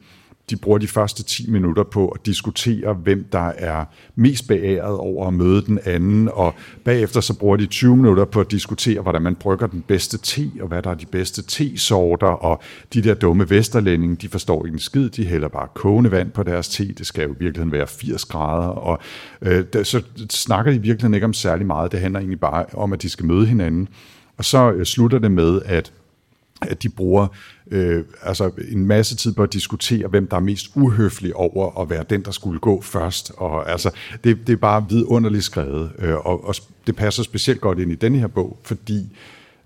de 0.50 0.56
bruger 0.56 0.78
de 0.78 0.88
første 0.88 1.22
10 1.22 1.50
minutter 1.50 1.82
på 1.82 2.08
at 2.08 2.26
diskutere, 2.26 2.94
hvem 2.94 3.28
der 3.32 3.52
er 3.58 3.84
mest 4.14 4.48
beæret 4.48 4.98
over 4.98 5.26
at 5.26 5.34
møde 5.34 5.62
den 5.66 5.78
anden, 5.84 6.28
og 6.32 6.54
bagefter 6.84 7.20
så 7.20 7.38
bruger 7.38 7.56
de 7.56 7.66
20 7.66 7.96
minutter 7.96 8.24
på 8.24 8.40
at 8.40 8.50
diskutere, 8.50 9.00
hvordan 9.00 9.22
man 9.22 9.34
brygger 9.34 9.66
den 9.66 9.82
bedste 9.88 10.18
te, 10.18 10.50
og 10.60 10.68
hvad 10.68 10.82
der 10.82 10.90
er 10.90 10.94
de 10.94 11.06
bedste 11.06 11.42
te-sorter, 11.42 12.26
og 12.26 12.62
de 12.94 13.02
der 13.02 13.14
dumme 13.14 13.50
vesterlændinge, 13.50 14.16
de 14.16 14.28
forstår 14.28 14.66
ikke 14.66 14.74
en 14.74 14.80
skid, 14.80 15.10
de 15.10 15.26
hælder 15.26 15.48
bare 15.48 15.68
kogende 15.74 16.10
vand 16.10 16.30
på 16.30 16.42
deres 16.42 16.68
te, 16.68 16.92
det 16.92 17.06
skal 17.06 17.22
jo 17.24 17.34
i 17.34 17.38
virkeligheden 17.38 17.72
være 17.72 17.86
80 17.86 18.24
grader, 18.24 18.68
og 18.68 18.98
øh, 19.42 19.64
så 19.82 20.02
snakker 20.30 20.72
de 20.72 20.76
i 20.76 20.80
virkeligheden 20.80 21.14
ikke 21.14 21.24
om 21.24 21.32
særlig 21.32 21.66
meget, 21.66 21.92
det 21.92 22.00
handler 22.00 22.20
egentlig 22.20 22.40
bare 22.40 22.64
om, 22.74 22.92
at 22.92 23.02
de 23.02 23.08
skal 23.08 23.26
møde 23.26 23.46
hinanden, 23.46 23.88
og 24.38 24.44
så 24.44 24.72
øh, 24.72 24.84
slutter 24.84 25.18
det 25.18 25.30
med, 25.30 25.60
at 25.64 25.92
at 26.62 26.82
de 26.82 26.88
bruger 26.88 27.26
øh, 27.70 28.04
altså 28.22 28.50
en 28.68 28.86
masse 28.86 29.16
tid 29.16 29.32
på 29.32 29.42
at 29.42 29.52
diskutere, 29.52 30.08
hvem 30.08 30.26
der 30.26 30.36
er 30.36 30.40
mest 30.40 30.70
uhøflig 30.74 31.36
over 31.36 31.80
at 31.80 31.90
være 31.90 32.04
den, 32.10 32.22
der 32.24 32.30
skulle 32.30 32.60
gå 32.60 32.80
først. 32.80 33.32
Og 33.36 33.70
altså, 33.70 33.90
det, 34.24 34.46
det 34.46 34.52
er 34.52 34.56
bare 34.56 34.86
vidunderligt 34.88 35.44
skrevet, 35.44 35.92
øh, 35.98 36.14
og, 36.14 36.48
og 36.48 36.54
det 36.86 36.96
passer 36.96 37.22
specielt 37.22 37.60
godt 37.60 37.78
ind 37.78 37.92
i 37.92 37.94
denne 37.94 38.18
her 38.18 38.26
bog, 38.26 38.58
fordi 38.62 39.16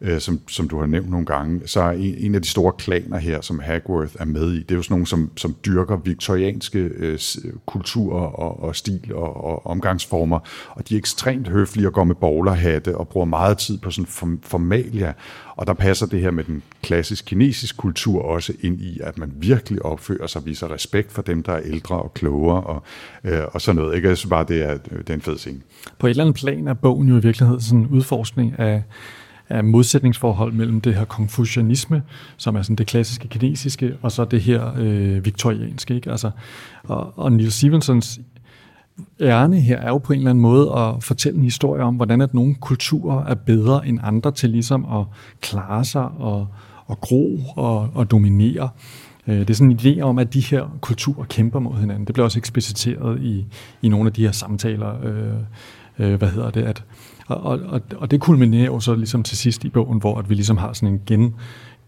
øh, 0.00 0.20
som, 0.20 0.40
som 0.48 0.68
du 0.68 0.78
har 0.78 0.86
nævnt 0.86 1.10
nogle 1.10 1.26
gange, 1.26 1.60
så 1.66 1.80
er 1.80 1.90
en, 1.90 2.14
en 2.18 2.34
af 2.34 2.42
de 2.42 2.48
store 2.48 2.72
klaner 2.78 3.18
her, 3.18 3.40
som 3.40 3.58
Hagworth 3.58 4.14
er 4.18 4.24
med 4.24 4.52
i, 4.52 4.58
det 4.58 4.70
er 4.70 4.74
jo 4.74 4.82
sådan 4.82 4.92
nogle, 4.92 5.06
som, 5.06 5.30
som 5.36 5.56
dyrker 5.66 5.96
viktorianske 5.96 6.78
øh, 6.78 7.18
kulturer 7.66 8.26
og, 8.26 8.62
og 8.62 8.76
stil 8.76 9.14
og, 9.14 9.44
og 9.44 9.66
omgangsformer, 9.66 10.38
og 10.70 10.88
de 10.88 10.94
er 10.94 10.98
ekstremt 10.98 11.48
høflige 11.48 11.86
og 11.86 11.92
går 11.92 12.04
med 12.04 12.14
bowlerhatte 12.14 12.96
og 12.96 13.08
bruger 13.08 13.26
meget 13.26 13.58
tid 13.58 13.78
på 13.78 13.90
sådan 13.90 14.06
form, 14.06 14.40
formalia, 14.42 15.12
og 15.56 15.66
der 15.66 15.74
passer 15.74 16.06
det 16.06 16.20
her 16.20 16.30
med 16.30 16.44
den 16.44 16.62
klassisk 16.82 17.24
kinesisk 17.24 17.76
kultur 17.76 18.22
også 18.22 18.52
ind 18.60 18.80
i, 18.80 19.00
at 19.02 19.18
man 19.18 19.32
virkelig 19.36 19.84
opfører 19.84 20.26
sig 20.26 20.40
og 20.40 20.46
viser 20.46 20.70
respekt 20.70 21.12
for 21.12 21.22
dem, 21.22 21.42
der 21.42 21.52
er 21.52 21.60
ældre 21.64 22.02
og 22.02 22.14
klogere 22.14 22.60
og, 22.60 22.82
øh, 23.24 23.42
og 23.52 23.60
sådan 23.60 23.76
noget. 23.76 23.96
Ikke? 23.96 24.08
Jeg 24.08 24.16
synes 24.16 24.30
bare, 24.30 24.44
det 24.48 24.62
er, 24.62 24.76
det 24.76 25.10
er 25.10 25.14
en 25.14 25.20
fed 25.20 25.38
scene. 25.38 25.60
På 25.98 26.06
et 26.06 26.10
eller 26.10 26.24
andet 26.24 26.36
plan 26.36 26.68
er 26.68 26.74
bogen 26.74 27.08
jo 27.08 27.16
i 27.16 27.22
virkeligheden 27.22 27.60
sådan 27.60 27.78
en 27.78 27.86
udforskning 27.86 28.58
af 28.58 28.82
af 29.50 29.64
modsætningsforhold 29.64 30.52
mellem 30.52 30.80
det 30.80 30.94
her 30.94 31.04
konfucianisme, 31.04 32.02
som 32.36 32.56
er 32.56 32.62
sådan 32.62 32.76
det 32.76 32.86
klassiske 32.86 33.28
kinesiske, 33.28 33.96
og 34.02 34.12
så 34.12 34.24
det 34.24 34.40
her 34.40 34.72
øh, 34.78 35.24
viktorianske. 35.24 35.94
Ikke? 35.94 36.10
Altså, 36.10 36.30
og, 36.84 37.18
og 37.18 37.32
Neil 37.32 37.52
Stevensons 37.52 38.20
ærne 39.20 39.60
her 39.60 39.76
er 39.76 39.88
jo 39.88 39.98
på 39.98 40.12
en 40.12 40.18
eller 40.18 40.30
anden 40.30 40.42
måde 40.42 40.72
at 40.76 41.04
fortælle 41.04 41.38
en 41.38 41.44
historie 41.44 41.82
om, 41.82 41.94
hvordan 41.94 42.20
at 42.20 42.34
nogle 42.34 42.54
kulturer 42.54 43.24
er 43.24 43.34
bedre 43.34 43.88
end 43.88 43.98
andre 44.02 44.32
til 44.32 44.50
ligesom 44.50 44.84
at 44.84 45.04
klare 45.40 45.84
sig 45.84 46.08
og, 46.18 46.48
og 46.86 47.00
gro 47.00 47.40
og, 47.56 47.90
og 47.94 48.10
dominere. 48.10 48.68
Øh, 49.26 49.38
det 49.38 49.50
er 49.50 49.54
sådan 49.54 49.70
en 49.70 49.78
idé 49.78 50.00
om, 50.00 50.18
at 50.18 50.34
de 50.34 50.40
her 50.40 50.78
kulturer 50.80 51.24
kæmper 51.24 51.60
mod 51.60 51.80
hinanden. 51.80 52.04
Det 52.04 52.12
bliver 52.12 52.24
også 52.24 52.38
ekspliciteret 52.38 53.22
i, 53.22 53.46
i 53.82 53.88
nogle 53.88 54.06
af 54.06 54.12
de 54.12 54.24
her 54.24 54.32
samtaler. 54.32 55.04
Øh, 55.04 55.34
øh, 55.98 56.14
hvad 56.14 56.28
hedder 56.28 56.50
det? 56.50 56.62
At, 56.62 56.84
og, 57.34 57.60
og, 57.68 57.80
og 57.96 58.10
det 58.10 58.20
kulminerer 58.20 58.64
jo 58.64 58.80
så 58.80 58.94
ligesom 58.94 59.22
til 59.22 59.38
sidst 59.38 59.64
i 59.64 59.68
bogen, 59.68 59.98
hvor 59.98 60.18
at 60.18 60.30
vi 60.30 60.34
ligesom 60.34 60.56
har 60.56 60.72
sådan 60.72 60.94
en 60.94 61.02
gen, 61.06 61.34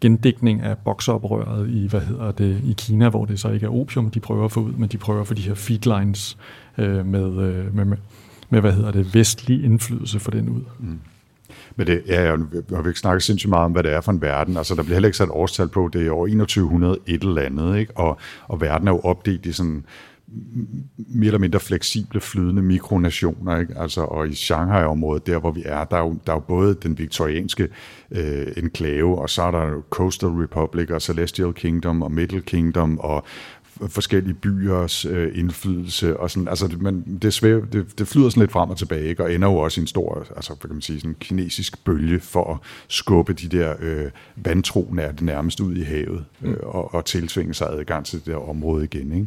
gendækning 0.00 0.60
af 0.60 0.78
bokseoprøret 0.78 1.70
i, 1.70 1.86
hvad 1.86 2.00
hedder 2.00 2.32
det, 2.32 2.60
i 2.64 2.74
Kina, 2.78 3.08
hvor 3.08 3.24
det 3.24 3.40
så 3.40 3.50
ikke 3.50 3.66
er 3.66 3.70
opium, 3.70 4.10
de 4.10 4.20
prøver 4.20 4.44
at 4.44 4.52
få 4.52 4.60
ud, 4.60 4.72
men 4.72 4.88
de 4.88 4.98
prøver 4.98 5.20
at 5.20 5.26
få 5.26 5.34
de 5.34 5.42
her 5.42 5.54
feedlines 5.54 6.38
øh, 6.78 7.06
med, 7.06 7.26
øh, 7.26 7.74
med, 7.74 7.84
med, 7.84 7.96
med, 8.50 8.60
hvad 8.60 8.72
hedder 8.72 8.90
det, 8.90 9.14
vestlig 9.14 9.64
indflydelse 9.64 10.20
for 10.20 10.30
den 10.30 10.48
ud. 10.48 10.62
Mm. 10.78 10.98
Men 11.76 11.86
det, 11.86 12.02
ja, 12.06 12.22
jeg 12.22 12.38
har 12.72 12.86
ikke 12.86 13.00
snakket 13.00 13.22
sindssygt 13.22 13.50
meget 13.50 13.64
om, 13.64 13.72
hvad 13.72 13.82
det 13.82 13.92
er 13.92 14.00
for 14.00 14.12
en 14.12 14.22
verden. 14.22 14.56
Altså, 14.56 14.74
der 14.74 14.82
bliver 14.82 14.94
heller 14.94 15.08
ikke 15.08 15.18
sat 15.18 15.28
årstal 15.30 15.68
på, 15.68 15.90
det 15.92 16.06
er 16.06 16.12
år 16.12 16.26
2100 16.26 16.98
et 17.06 17.22
eller 17.22 17.42
andet, 17.42 17.78
ikke? 17.78 17.96
Og, 17.96 18.18
og 18.48 18.60
verden 18.60 18.88
er 18.88 18.92
jo 18.92 19.00
opdelt 19.00 19.46
i 19.46 19.52
sådan 19.52 19.84
mere 20.96 21.26
eller 21.26 21.38
mindre 21.38 21.60
fleksible, 21.60 22.20
flydende 22.20 22.62
mikronationer. 22.62 23.58
Ikke? 23.60 23.78
Altså, 23.78 24.00
og 24.00 24.28
i 24.28 24.34
Shanghai-området, 24.34 25.26
der 25.26 25.38
hvor 25.38 25.50
vi 25.50 25.62
er, 25.64 25.84
der 25.84 25.96
er 25.96 26.00
jo, 26.00 26.18
der 26.26 26.32
er 26.32 26.36
jo 26.36 26.40
både 26.40 26.74
den 26.74 26.98
viktorianske 26.98 27.68
øh, 28.10 28.46
enklave, 28.56 29.18
og 29.18 29.30
så 29.30 29.42
er 29.42 29.50
der 29.50 29.82
Coastal 29.90 30.28
Republic, 30.28 30.90
og 30.90 31.02
Celestial 31.02 31.52
Kingdom, 31.52 32.02
og 32.02 32.12
Middle 32.12 32.40
Kingdom, 32.40 32.98
og 32.98 33.24
forskellige 33.88 34.34
byers 34.34 35.04
øh, 35.04 35.38
indflydelse 35.38 36.16
og 36.16 36.30
sådan, 36.30 36.48
altså 36.48 36.76
man, 36.80 37.18
det, 37.22 37.34
svær, 37.34 37.60
det, 37.60 37.98
det 37.98 38.08
flyder 38.08 38.28
sådan 38.28 38.40
lidt 38.40 38.52
frem 38.52 38.70
og 38.70 38.78
tilbage, 38.78 39.04
ikke? 39.04 39.22
og 39.22 39.34
ender 39.34 39.48
jo 39.48 39.56
også 39.56 39.80
i 39.80 39.82
en 39.82 39.86
stor, 39.86 40.26
altså 40.36 40.54
hvad 40.54 40.68
kan 40.68 40.74
man 40.74 40.82
sige, 40.82 41.00
sådan 41.00 41.10
en 41.10 41.16
kinesisk 41.20 41.84
bølge 41.84 42.20
for 42.20 42.52
at 42.54 42.58
skubbe 42.88 43.32
de 43.32 43.48
der 43.48 43.74
øh, 43.80 44.10
vandtro 44.36 44.88
nær 44.92 45.12
det 45.12 45.22
nærmest 45.22 45.60
ud 45.60 45.76
i 45.76 45.82
havet 45.82 46.24
øh, 46.42 46.50
mm. 46.50 46.56
og, 46.62 46.94
og 46.94 47.04
tilsvinge 47.04 47.54
sig 47.54 47.68
adgang 47.70 48.06
til 48.06 48.18
det 48.18 48.26
der 48.26 48.48
område 48.48 48.84
igen. 48.84 49.12
Ikke? 49.12 49.26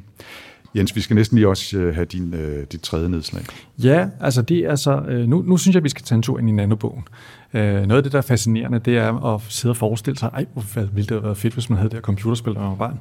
Jens, 0.76 0.96
vi 0.96 1.02
skal 1.02 1.16
næsten 1.16 1.38
lige 1.38 1.48
også 1.48 1.78
øh, 1.78 1.96
have 1.96 2.06
din, 2.06 2.34
øh, 2.34 2.66
dit 2.72 2.82
tredje 2.82 3.10
nedslag. 3.10 3.44
Ja, 3.84 4.08
altså 4.20 4.42
det 4.42 4.58
er 4.58 4.76
så, 4.76 5.02
øh, 5.08 5.28
nu, 5.28 5.42
nu 5.42 5.58
synes 5.58 5.76
jeg, 5.76 5.84
vi 5.84 5.90
skal 5.90 6.04
tage 6.04 6.16
en 6.16 6.22
tur 6.22 6.40
ind 6.40 6.50
i 6.50 6.52
nanobogen. 6.52 7.04
Øh, 7.54 7.74
noget 7.74 7.92
af 7.92 8.04
det, 8.04 8.12
der 8.12 8.18
er 8.18 8.22
fascinerende, 8.22 8.80
det 8.80 8.98
er 8.98 9.34
at 9.34 9.42
sidde 9.50 9.72
og 9.72 9.78
forestille 9.78 10.20
sig, 10.20 10.30
ej, 10.34 10.46
hvor 10.54 10.82
ville 10.82 11.08
det 11.08 11.12
have 11.12 11.24
været 11.24 11.38
fedt, 11.38 11.54
hvis 11.54 11.70
man 11.70 11.78
havde 11.78 11.90
det 11.90 11.98
her 11.98 12.02
computerspil, 12.02 12.54
når 12.54 12.62
man 12.62 12.70
var 12.70 12.76
barn. 12.76 13.00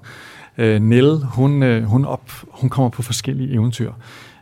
Øh, 0.58 0.80
Nell, 0.80 1.18
hun, 1.24 1.62
øh, 1.62 1.84
hun, 1.84 2.04
op, 2.04 2.30
hun 2.48 2.70
kommer 2.70 2.88
på 2.88 3.02
forskellige 3.02 3.52
eventyr. 3.52 3.92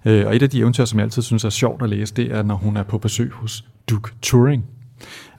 Øh, 0.05 0.27
og 0.27 0.37
et 0.37 0.43
af 0.43 0.51
de 0.51 0.59
eventyr, 0.59 0.85
som 0.85 0.99
jeg 0.99 1.05
altid 1.05 1.23
synes 1.23 1.45
er 1.45 1.51
sjovt 1.51 1.83
at 1.83 1.89
læse, 1.89 2.15
det 2.15 2.33
er, 2.33 2.43
når 2.43 2.55
hun 2.55 2.77
er 2.77 2.83
på 2.83 2.99
besøg 2.99 3.31
hos 3.33 3.65
Duke 3.91 4.11
Turing. 4.23 4.65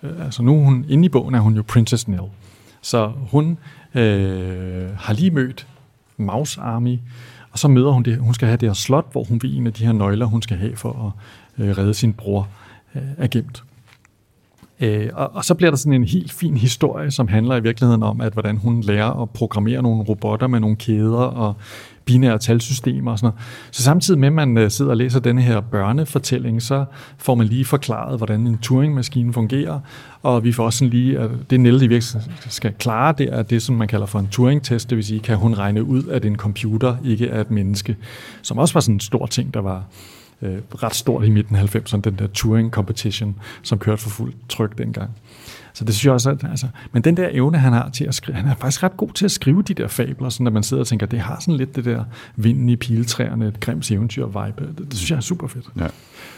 Øh, 0.04 0.26
altså 0.26 0.44
nu 0.44 0.64
hun, 0.64 0.86
inde 0.90 1.06
i 1.06 1.10
bogen 1.10 1.36
er 1.36 1.40
hun 1.40 1.56
jo 1.56 1.64
Princess 1.68 2.08
Nell. 2.08 2.24
Så 2.82 3.12
hun 3.32 3.58
øh, 3.96 4.90
har 4.98 5.14
lige 5.14 5.32
mødt 5.32 5.68
Mouse 6.18 6.62
Army, 6.62 6.98
og 7.54 7.60
så 7.60 7.68
møder 7.68 7.92
hun 7.92 8.04
det, 8.04 8.18
hun 8.18 8.34
skal 8.34 8.48
have 8.48 8.58
det 8.58 8.70
her 8.70 8.74
slot, 8.74 9.12
hvor 9.12 9.24
hun 9.24 9.42
vil 9.42 9.58
en 9.58 9.68
af 9.68 9.74
de 9.74 9.86
her 9.86 9.94
nøgler, 9.94 10.26
hun 10.26 10.42
skal 10.42 10.58
have 10.58 10.76
for 10.76 11.16
at 11.60 11.66
øh, 11.66 11.78
redde 11.78 11.94
sin 11.94 12.14
bror, 12.14 12.48
øh, 12.96 13.02
er 13.18 13.28
gemt. 13.28 13.64
Øh, 14.80 15.10
og, 15.14 15.36
og 15.36 15.46
så 15.46 15.54
bliver 15.56 15.72
der 15.72 15.78
sådan 15.78 15.94
en 15.94 16.04
helt 16.04 16.32
fin 16.32 16.58
historie, 16.58 17.12
som 17.12 17.28
handler 17.28 17.56
i 17.56 17.64
virkeligheden 17.64 18.04
om, 18.04 18.22
at 18.22 18.34
hvordan 18.34 18.58
hun 18.58 18.82
lærer 18.82 19.22
at 19.22 19.30
programmere 19.30 19.82
nogle 19.82 20.04
robotter 20.04 20.48
med 20.48 20.60
nogle 20.60 20.76
kæder 20.76 21.18
og 21.18 21.56
binære 22.06 22.40
talsystemer 22.40 23.12
og 23.12 23.20
sådan 23.20 23.28
noget. 23.28 23.42
Så 23.72 23.84
samtidig 23.84 24.20
med, 24.20 24.28
at 24.28 24.34
man 24.34 24.58
øh, 24.58 24.72
sidder 24.72 24.92
og 24.92 24.98
læser 24.98 25.20
denne 25.20 25.42
her 25.42 25.62
børnefortælling, 25.62 26.62
så 26.62 26.86
får 27.18 27.36
man 27.36 27.48
lige 27.48 27.66
forklaret, 27.66 28.18
hvordan 28.18 28.48
en 28.48 28.58
Turing-maskine 28.58 29.34
fungerer, 29.34 29.80
og 30.24 30.44
vi 30.44 30.52
får 30.52 30.66
også 30.66 30.80
sådan 30.80 30.90
lige, 30.90 31.20
at 31.20 31.30
det 31.50 31.60
Nelle 31.60 31.86
i 31.86 31.88
virkeligheden 31.88 32.34
skal 32.50 32.74
klare, 32.80 33.14
det 33.18 33.34
er 33.34 33.44
det, 33.44 33.62
som 33.62 33.76
man 33.76 33.88
kalder 33.88 34.06
for 34.06 34.20
en 34.20 34.28
Turing-test, 34.28 34.90
det 34.90 34.96
vil 34.96 35.06
sige, 35.06 35.20
kan 35.20 35.38
hun 35.38 35.54
regne 35.54 35.84
ud, 35.84 36.04
at 36.08 36.26
en 36.26 36.36
computer 36.36 36.96
ikke 37.06 37.28
er 37.28 37.42
et 37.42 37.52
menneske, 37.52 37.98
som 38.42 38.58
også 38.58 38.74
var 38.74 38.82
sådan 38.82 38.96
en 38.96 39.00
stor 39.00 39.26
ting, 39.26 39.54
der 39.54 39.62
var 39.62 39.84
øh, 40.44 40.58
ret 40.84 40.96
stort 40.96 41.26
i 41.26 41.30
midten 41.30 41.56
af 41.56 41.76
90'erne, 41.76 42.02
den 42.02 42.16
der 42.20 42.28
Turing 42.28 42.72
Competition, 42.72 43.36
som 43.62 43.80
kørte 43.80 44.02
for 44.02 44.10
fuld 44.10 44.34
tryk 44.50 44.78
dengang. 44.78 45.10
Så 45.74 45.86
det 45.86 45.96
synes 45.96 46.06
jeg 46.06 46.14
også, 46.14 46.30
at, 46.30 46.44
altså, 46.50 46.68
men 46.92 47.04
den 47.04 47.18
der 47.18 47.30
evne, 47.32 47.58
han 47.58 47.74
har 47.74 47.90
til 47.90 48.06
at 48.06 48.16
skrive, 48.16 48.36
han 48.36 48.48
er 48.48 48.56
faktisk 48.56 48.84
ret 48.84 48.98
god 48.98 49.10
til 49.10 49.26
at 49.26 49.32
skrive 49.32 49.62
de 49.62 49.74
der 49.74 49.88
fabler, 49.88 50.30
sådan 50.30 50.48
at 50.48 50.54
man 50.54 50.64
sidder 50.64 50.82
og 50.82 50.88
tænker, 50.88 51.06
det 51.06 51.20
har 51.20 51.40
sådan 51.40 51.56
lidt 51.56 51.76
det 51.76 51.86
der 51.86 52.04
vinden 52.36 52.70
i 52.70 52.76
piletræerne, 52.76 53.48
et 53.48 53.60
grims 53.60 53.92
eventyr 53.92 54.26
vibe. 54.26 54.74
Det, 54.78 54.78
det 54.78 54.98
synes 54.98 55.12
jeg 55.12 55.18
er 55.18 55.22
super 55.22 55.48
fedt. 55.48 55.66
Ja. 55.80 55.88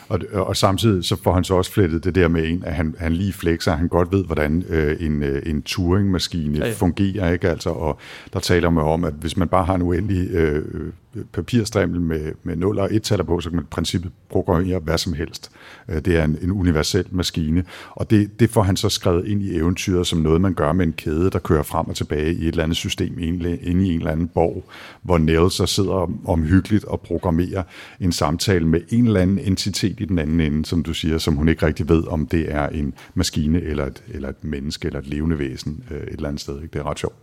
Og, 0.09 0.19
og 0.33 0.57
samtidig 0.57 1.05
så 1.05 1.15
får 1.23 1.33
han 1.33 1.43
så 1.43 1.53
også 1.53 1.71
flettet 1.71 2.03
det 2.03 2.15
der 2.15 2.27
med 2.27 2.49
en, 2.49 2.63
at 2.65 2.73
han, 2.73 2.95
han 2.99 3.13
lige 3.13 3.33
flexer, 3.33 3.75
han 3.75 3.87
godt 3.87 4.11
ved, 4.11 4.25
hvordan 4.25 4.63
øh, 4.69 4.97
en, 4.99 5.23
øh, 5.23 5.41
en 5.45 5.61
Turing-maskine 5.61 6.57
ja, 6.57 6.67
ja. 6.67 6.73
fungerer, 6.73 7.31
ikke? 7.31 7.49
Altså, 7.49 7.69
og 7.69 7.99
der 8.33 8.39
taler 8.39 8.69
man 8.69 8.83
om, 8.83 9.03
at 9.03 9.13
hvis 9.13 9.37
man 9.37 9.47
bare 9.47 9.65
har 9.65 9.75
en 9.75 9.81
uendelig 9.81 10.29
øh, 10.31 10.91
papirstrimmel 11.33 12.01
med, 12.01 12.31
med 12.43 12.55
0 12.55 12.79
og 12.79 12.89
1-taller 12.91 13.23
på, 13.23 13.39
så 13.39 13.49
kan 13.49 13.55
man 13.55 13.65
i 13.65 13.67
princippet 13.71 14.11
programmere 14.29 14.79
hvad 14.79 14.97
som 14.97 15.13
helst. 15.13 15.51
Øh, 15.89 16.01
det 16.05 16.17
er 16.17 16.23
en, 16.23 16.37
en 16.41 16.51
universel 16.51 17.05
maskine, 17.11 17.63
og 17.91 18.09
det, 18.09 18.39
det 18.39 18.49
får 18.49 18.63
han 18.63 18.77
så 18.77 18.89
skrevet 18.89 19.27
ind 19.27 19.41
i 19.41 19.55
eventyret 19.55 20.07
som 20.07 20.19
noget, 20.19 20.41
man 20.41 20.53
gør 20.53 20.73
med 20.73 20.85
en 20.85 20.93
kæde, 20.93 21.29
der 21.29 21.39
kører 21.39 21.63
frem 21.63 21.87
og 21.87 21.95
tilbage 21.95 22.33
i 22.33 22.41
et 22.41 22.47
eller 22.47 22.63
andet 22.63 22.77
system 22.77 23.19
inde 23.19 23.59
i 23.61 23.67
en 23.69 23.77
eller 23.77 24.11
anden 24.11 24.27
borg, 24.27 24.63
hvor 25.01 25.17
Nell 25.17 25.51
så 25.51 25.65
sidder 25.65 26.11
omhyggeligt 26.25 26.85
og 26.85 27.01
programmerer 27.01 27.63
en 27.99 28.11
samtale 28.11 28.67
med 28.67 28.81
en 28.89 29.05
eller 29.05 29.21
anden 29.21 29.39
entitet 29.39 29.99
i 29.99 30.05
den 30.05 30.19
anden 30.19 30.39
ende, 30.39 30.65
som 30.65 30.83
du 30.83 30.93
siger, 30.93 31.17
som 31.17 31.35
hun 31.35 31.49
ikke 31.49 31.65
rigtig 31.65 31.89
ved, 31.89 32.07
om 32.07 32.25
det 32.25 32.51
er 32.51 32.67
en 32.67 32.93
maskine 33.13 33.61
eller 33.61 33.85
et, 33.85 34.03
eller 34.07 34.29
et 34.29 34.43
menneske 34.43 34.85
eller 34.85 34.99
et 34.99 35.07
levende 35.07 35.39
væsen 35.39 35.83
øh, 35.91 35.97
et 35.97 36.13
eller 36.13 36.27
andet 36.27 36.41
sted. 36.41 36.61
Ikke? 36.61 36.73
Det 36.73 36.79
er 36.79 36.89
ret 36.89 36.99
sjovt. 36.99 37.15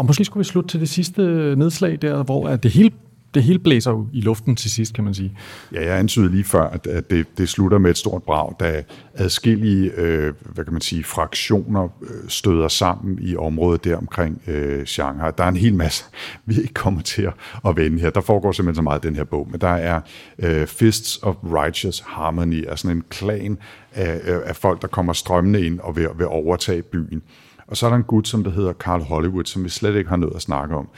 Og 0.00 0.06
måske 0.06 0.24
skulle 0.24 0.40
vi 0.40 0.48
slutte 0.48 0.68
til 0.68 0.80
det 0.80 0.88
sidste 0.88 1.22
nedslag 1.56 1.98
der, 2.02 2.22
hvor 2.22 2.56
det 2.56 2.70
hele 2.70 2.90
det 3.34 3.42
hele 3.42 3.58
blæser 3.58 3.90
jo 3.90 4.06
i 4.12 4.20
luften 4.20 4.56
til 4.56 4.70
sidst, 4.70 4.94
kan 4.94 5.04
man 5.04 5.14
sige. 5.14 5.38
Ja, 5.72 5.86
jeg 5.86 5.98
antydede 5.98 6.30
lige 6.30 6.44
før, 6.44 6.62
at, 6.62 6.86
at 6.86 7.10
det, 7.10 7.26
det 7.38 7.48
slutter 7.48 7.78
med 7.78 7.90
et 7.90 7.98
stort 7.98 8.22
brag, 8.22 8.54
da 8.60 8.82
adskillige, 9.14 9.90
øh, 9.96 10.34
hvad 10.54 10.64
kan 10.64 10.72
man 10.72 10.82
sige, 10.82 11.04
fraktioner 11.04 11.88
øh, 12.02 12.28
støder 12.28 12.68
sammen 12.68 13.18
i 13.22 13.36
området 13.36 13.84
der 13.84 13.96
omkring 13.96 14.42
øh, 14.46 14.86
Shanghai. 14.86 15.30
Der 15.38 15.44
er 15.44 15.48
en 15.48 15.56
hel 15.56 15.74
masse, 15.74 16.04
vi 16.46 16.54
ikke 16.60 16.74
kommer 16.74 17.00
til 17.00 17.28
at 17.66 17.76
vende 17.76 18.00
her. 18.00 18.10
Der 18.10 18.20
foregår 18.20 18.52
simpelthen 18.52 18.76
så 18.76 18.82
meget 18.82 19.04
i 19.04 19.08
den 19.08 19.16
her 19.16 19.24
bog, 19.24 19.48
men 19.50 19.60
der 19.60 19.68
er 19.68 20.00
øh, 20.38 20.66
Fists 20.66 21.18
of 21.22 21.34
Righteous 21.44 22.02
Harmony, 22.06 22.68
altså 22.68 22.88
en 22.88 23.02
klan 23.08 23.58
af, 23.92 24.20
øh, 24.24 24.40
af 24.44 24.56
folk, 24.56 24.82
der 24.82 24.88
kommer 24.88 25.12
strømmende 25.12 25.66
ind 25.66 25.80
og 25.80 25.96
vil, 25.96 26.08
vil 26.18 26.26
overtage 26.26 26.82
byen. 26.82 27.22
Og 27.70 27.76
så 27.76 27.86
er 27.86 27.90
der 27.90 27.96
en 27.96 28.02
gut, 28.02 28.28
som 28.28 28.44
der 28.44 28.50
hedder 28.50 28.72
Carl 28.72 29.02
Hollywood, 29.02 29.44
som 29.44 29.64
vi 29.64 29.68
slet 29.68 29.96
ikke 29.96 30.10
har 30.10 30.16
noget 30.16 30.36
at 30.36 30.42
snakke 30.42 30.76
om 30.76 30.88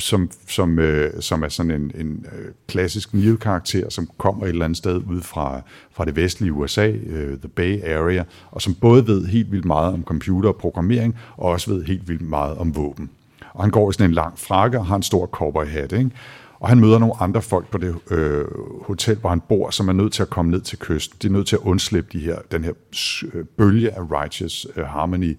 som, 0.00 0.30
som, 0.48 0.78
øh, 0.78 1.12
som 1.20 1.42
er 1.42 1.48
sådan 1.48 1.70
en, 1.70 1.92
en 1.94 2.26
øh, 2.32 2.52
klassisk 2.68 3.14
Neil-karakter, 3.14 3.90
som 3.90 4.08
kommer 4.18 4.44
et 4.44 4.48
eller 4.48 4.64
andet 4.64 4.76
sted 4.76 4.96
ud 4.96 5.20
fra, 5.20 5.60
fra 5.92 6.04
det 6.04 6.16
vestlige 6.16 6.52
USA, 6.52 6.88
øh, 6.88 7.38
The 7.38 7.48
Bay 7.48 7.84
Area, 7.84 8.24
og 8.50 8.62
som 8.62 8.74
både 8.74 9.06
ved 9.06 9.26
helt 9.26 9.52
vildt 9.52 9.64
meget 9.64 9.92
om 9.92 10.04
computer 10.04 10.48
og 10.48 10.56
programmering, 10.56 11.16
og 11.36 11.50
også 11.50 11.70
ved 11.70 11.84
helt 11.84 12.08
vildt 12.08 12.22
meget 12.22 12.58
om 12.58 12.76
våben. 12.76 13.10
Og 13.52 13.62
han 13.62 13.70
går 13.70 13.90
i 13.90 13.92
sådan 13.92 14.10
en 14.10 14.14
lang 14.14 14.38
frakke 14.38 14.78
og 14.78 14.86
har 14.86 14.96
en 14.96 15.02
stor 15.02 15.26
cowboy-hat, 15.26 15.92
ikke? 15.92 16.10
Og 16.60 16.68
han 16.68 16.80
møder 16.80 16.98
nogle 16.98 17.14
andre 17.20 17.42
folk 17.42 17.70
på 17.70 17.78
det 17.78 17.94
øh, 18.10 18.44
hotel, 18.82 19.16
hvor 19.16 19.30
han 19.30 19.40
bor, 19.40 19.70
som 19.70 19.88
er 19.88 19.92
nødt 19.92 20.12
til 20.12 20.22
at 20.22 20.30
komme 20.30 20.50
ned 20.50 20.60
til 20.60 20.78
kysten. 20.78 21.18
De 21.22 21.26
er 21.26 21.30
nødt 21.30 21.46
til 21.46 21.56
at 21.56 21.62
undslippe 21.62 22.18
de 22.18 22.24
her, 22.24 22.38
den 22.50 22.64
her 22.64 22.72
øh, 23.34 23.44
bølge 23.44 23.90
af 23.90 24.00
righteous 24.00 24.66
øh, 24.76 24.84
harmony, 24.84 25.36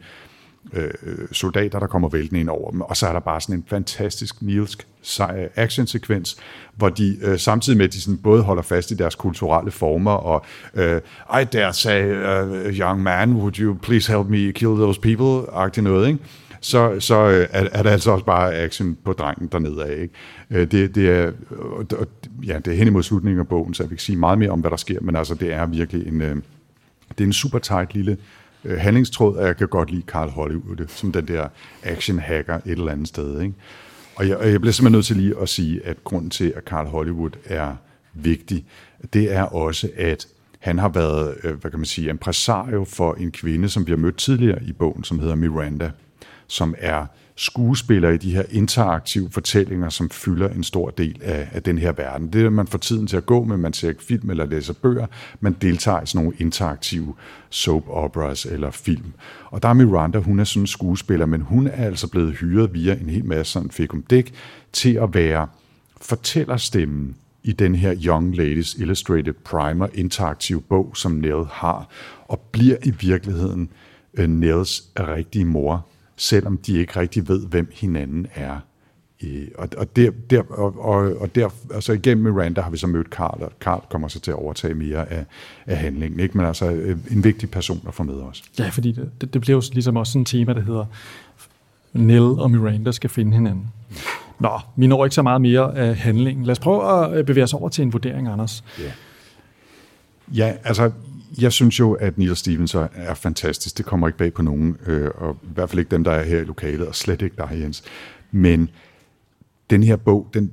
øh, 0.74 0.90
soldater, 1.32 1.80
der 1.80 1.88
kommer 1.88 2.10
væltende 2.10 2.40
ind 2.40 2.50
over 2.50 2.72
dem. 2.72 2.82
Og 2.82 2.98
så 2.98 3.08
er 3.08 3.14
der 3.14 3.20
bare 3.20 3.42
sådan 3.42 3.56
en 3.56 3.66
fantastisk 3.68 4.42
nilsk 4.42 4.88
actionsekvens, 5.56 6.38
hvor 6.76 6.90
de 6.90 7.18
øh, 7.22 7.40
samtidig 7.40 7.78
med, 7.78 7.86
at 7.86 7.94
de 7.94 8.02
sådan 8.02 8.18
både 8.18 8.44
holder 8.44 8.64
fast 8.64 8.92
i 8.92 8.94
deres 8.94 9.16
kulturelle 9.16 9.72
former, 9.72 10.12
og 10.12 10.46
øh, 10.74 11.02
I 11.42 11.44
dare 11.44 11.74
say, 11.74 12.04
uh, 12.06 12.78
young 12.80 13.04
man, 13.04 13.34
would 13.34 13.60
you 13.60 13.74
please 13.82 14.12
help 14.12 14.28
me 14.28 14.52
kill 14.52 14.76
those 14.76 15.02
people-agtigt 15.02 15.82
noget, 15.82 16.08
ikke? 16.08 16.20
så, 16.66 17.00
så 17.00 17.16
øh, 17.16 17.48
er, 17.52 17.68
er 17.72 17.84
der 17.84 17.92
altså 17.92 18.12
også 18.12 18.26
bare 18.26 18.56
action 18.56 18.98
på 19.04 19.14
drengen 19.14 19.48
dernede 19.52 19.86
af. 19.86 20.02
Ikke? 20.02 20.14
Øh, 20.52 20.72
det, 20.72 20.96
det, 20.96 21.10
er, 21.10 21.32
ja, 22.46 22.60
det 22.60 22.74
er 22.74 22.78
hen 22.78 22.88
imod 22.88 23.04
slutningen 23.04 23.40
af 23.40 23.48
bogen, 23.48 23.74
så 23.74 23.84
jeg 23.84 23.90
vil 23.90 23.94
ikke 23.94 24.04
sige 24.04 24.18
meget 24.18 24.40
mere 24.40 24.50
om, 24.50 24.60
hvad 24.60 24.72
der 24.72 24.78
sker, 24.78 25.02
men 25.02 25.16
altså, 25.16 25.36
det 25.36 25.54
er 25.54 25.66
virkelig 25.66 26.08
en, 26.08 26.22
øh, 26.22 26.36
det 27.10 27.24
er 27.24 27.26
en 27.26 27.34
super 27.34 27.60
tight 27.60 27.94
lille 27.94 28.18
øh, 28.66 28.80
handlingstråd, 28.80 29.38
og 29.38 29.48
jeg 29.48 29.58
kan 29.58 29.68
godt 29.68 29.92
lide 29.92 30.04
Carl 30.08 30.30
Hollywood, 30.30 30.88
som 30.88 31.12
den 31.12 31.28
der 31.28 31.48
action-hacker 31.84 32.56
et 32.56 32.62
eller 32.66 32.92
andet 32.92 33.08
sted. 33.08 33.42
Ikke? 33.42 33.54
Og 34.16 34.28
jeg, 34.28 34.38
og 34.38 34.52
jeg 34.52 34.62
bliver 34.62 34.74
simpelthen 34.74 34.98
nødt 34.98 35.06
til 35.06 35.16
lige 35.16 35.40
at 35.42 35.50
sige, 35.50 35.86
at 35.86 36.04
grunden 36.04 36.30
til, 36.30 36.54
at 36.56 36.64
Carl 36.64 36.88
Hollywood 36.88 37.32
er 37.46 37.76
vigtig, 38.14 38.66
det 39.14 39.34
er 39.34 39.44
også, 39.44 39.90
at 39.96 40.28
han 40.60 40.80
har 40.80 40.90
været, 40.90 41.36
øh, 41.44 41.54
hvad 41.54 41.72
kan 41.72 41.80
man 41.80 41.86
sige, 41.86 42.10
impresario 42.10 42.84
for 42.84 43.14
en 43.14 43.32
kvinde, 43.32 43.70
som 43.70 43.88
vi 43.88 43.92
har 43.92 43.98
mødt 43.98 44.18
tidligere 44.18 44.64
i 44.64 44.72
bogen, 44.74 45.04
som 45.04 45.20
hedder 45.20 45.36
Miranda, 45.36 45.92
som 46.48 46.76
er 46.78 47.06
skuespiller 47.36 48.10
i 48.10 48.18
de 48.18 48.36
her 48.36 48.44
interaktive 48.50 49.30
fortællinger, 49.32 49.90
som 49.90 50.10
fylder 50.10 50.50
en 50.50 50.64
stor 50.64 50.90
del 50.90 51.20
af, 51.24 51.48
af 51.52 51.64
den 51.64 51.78
her 51.78 51.92
verden. 51.92 52.34
Det 52.34 52.42
er, 52.42 52.46
at 52.46 52.54
man 52.54 52.68
får 52.68 52.78
tiden 52.78 53.08
til 53.08 53.18
at 53.18 53.26
gå 53.26 53.44
med, 53.44 53.58
man 53.58 53.74
ser 53.74 53.90
ikke 53.90 54.04
film 54.04 54.30
eller 54.30 54.46
læser 54.46 54.74
bøger, 54.74 55.08
man 55.40 55.56
deltager 55.62 56.02
i 56.02 56.06
sådan 56.06 56.24
nogle 56.26 56.38
interaktive 56.40 57.16
soap 57.50 57.84
operas 57.88 58.46
eller 58.46 58.72
film. 58.72 59.14
Og 59.46 59.64
der 59.64 59.70
er 59.70 59.74
Miranda, 59.74 60.20
hun 60.20 60.40
er 60.40 60.44
sådan 60.44 60.64
en 60.64 60.68
skuespiller, 60.68 61.26
men 61.26 61.42
hun 61.42 61.68
er 61.68 61.86
altså 61.86 62.08
blevet 62.10 62.34
hyret 62.36 62.74
via 62.74 62.94
en 62.94 63.10
hel 63.10 63.26
masse 63.26 63.54
sådan 63.54 63.72
fikum 63.72 64.02
dæk 64.02 64.34
til 64.74 64.94
at 64.94 65.14
være 65.14 65.48
fortællerstemmen 66.02 67.16
i 67.44 67.52
den 67.52 67.76
her 67.76 67.96
Young 68.06 68.36
Ladies 68.36 68.76
Illustrated 68.76 69.34
Primer 69.34 69.88
interaktive 69.94 70.62
bog, 70.62 70.98
som 70.98 71.12
Nell 71.12 71.46
har, 71.52 71.90
og 72.28 72.40
bliver 72.52 72.78
i 72.84 72.92
virkeligheden 73.00 73.70
øh, 74.14 74.30
Nels 74.30 74.84
rigtige 75.00 75.46
mor, 75.46 75.86
selvom 76.16 76.58
de 76.58 76.78
ikke 76.78 77.00
rigtig 77.00 77.28
ved, 77.28 77.48
hvem 77.48 77.72
hinanden 77.74 78.28
er. 78.36 78.60
Og, 79.58 79.70
og, 79.78 79.96
der, 79.96 80.12
der, 80.30 80.44
og, 80.50 80.80
og, 80.80 81.18
og 81.18 81.36
der, 81.36 81.50
altså 81.74 81.94
igennem 81.94 82.34
Miranda 82.34 82.62
har 82.62 82.70
vi 82.70 82.78
så 82.78 82.88
mødt 82.88 83.08
Carl, 83.08 83.44
og 83.44 83.52
Carl 83.60 83.82
kommer 83.90 84.08
så 84.08 84.20
til 84.20 84.32
at 84.32 84.38
overtage 84.38 84.74
mere 84.74 85.12
af, 85.12 85.26
af 85.66 85.78
handlingen. 85.78 86.20
Ikke? 86.20 86.38
Men 86.38 86.46
altså 86.46 86.72
øh, 86.72 86.98
en 87.12 87.24
vigtig 87.24 87.52
person 87.52 87.82
at 87.88 87.94
få 87.94 88.04
med 88.04 88.14
os. 88.14 88.44
Ja, 88.60 88.70
fordi 88.70 88.92
det, 88.92 89.10
det, 89.22 89.34
det 89.34 89.42
bliver 89.42 89.56
jo 89.56 89.62
ligesom 89.74 89.98
også 89.98 90.14
sådan 90.14 90.22
et 90.22 90.28
tema, 90.28 90.54
der 90.54 90.62
hedder 90.62 90.86
Nell 91.94 92.24
og 92.24 92.52
Miranda 92.52 92.92
skal 92.92 93.10
finde 93.10 93.34
hinanden. 93.34 93.68
Nå, 94.40 94.60
vi 94.76 94.88
når 94.88 95.06
ikke 95.06 95.16
så 95.16 95.22
meget 95.22 95.42
mere 95.42 95.78
af 95.78 95.96
handlingen. 95.96 96.46
Lad 96.46 96.52
os 96.52 96.60
prøve 96.60 97.18
at 97.18 97.26
bevæge 97.26 97.44
os 97.44 97.54
over 97.54 97.70
til 97.70 97.82
en 97.82 97.94
vurdering, 97.94 98.28
Anders. 98.28 98.64
Ja, 98.80 98.92
ja 100.36 100.54
altså 100.64 100.92
jeg 101.42 101.52
synes 101.52 101.80
jo, 101.80 101.94
at 101.94 102.18
Neil 102.18 102.36
Stevens 102.36 102.76
er 102.76 103.14
fantastisk. 103.14 103.78
Det 103.78 103.86
kommer 103.86 104.08
ikke 104.08 104.18
bag 104.18 104.34
på 104.34 104.42
nogen, 104.42 104.78
øh, 104.86 105.12
og 105.16 105.38
i 105.44 105.48
hvert 105.54 105.70
fald 105.70 105.80
ikke 105.80 105.92
dem, 105.92 106.04
der 106.04 106.12
er 106.12 106.24
her 106.24 106.40
i 106.40 106.44
lokalet, 106.44 106.88
og 106.88 106.96
slet 106.96 107.22
ikke 107.22 107.36
dig, 107.38 107.50
Jens. 107.52 107.84
Men 108.32 108.70
den 109.70 109.84
her 109.84 109.96
bog, 109.96 110.30
den, 110.34 110.52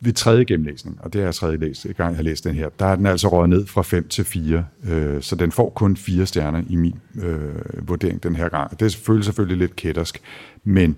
ved 0.00 0.12
tredje 0.12 0.44
gennemlæsning, 0.44 0.98
og 1.00 1.12
det 1.12 1.20
er 1.20 1.24
jeg 1.24 1.34
tredje 1.34 1.56
læst, 1.56 1.84
i 1.84 1.92
gang 1.92 2.10
jeg 2.10 2.16
har 2.16 2.22
læst 2.22 2.44
den 2.44 2.54
her, 2.54 2.68
der 2.78 2.86
er 2.86 2.96
den 2.96 3.06
altså 3.06 3.28
røget 3.28 3.48
ned 3.48 3.66
fra 3.66 3.82
5 3.82 4.08
til 4.08 4.24
4, 4.24 4.64
øh, 4.84 5.22
så 5.22 5.36
den 5.36 5.52
får 5.52 5.70
kun 5.70 5.96
fire 5.96 6.26
stjerner 6.26 6.62
i 6.68 6.76
min 6.76 6.98
øh, 7.22 7.88
vurdering 7.88 8.22
den 8.22 8.36
her 8.36 8.48
gang. 8.48 8.80
Det 8.80 8.94
føles 8.94 9.26
selvfølgelig 9.26 9.58
lidt 9.58 9.76
kættersk, 9.76 10.20
men 10.64 10.96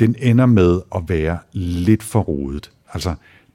den 0.00 0.16
ender 0.18 0.46
med 0.46 0.80
at 0.94 1.02
være 1.08 1.38
lidt 1.52 2.02
for 2.02 2.20
rodet. 2.20 2.70
Altså, 2.92 3.14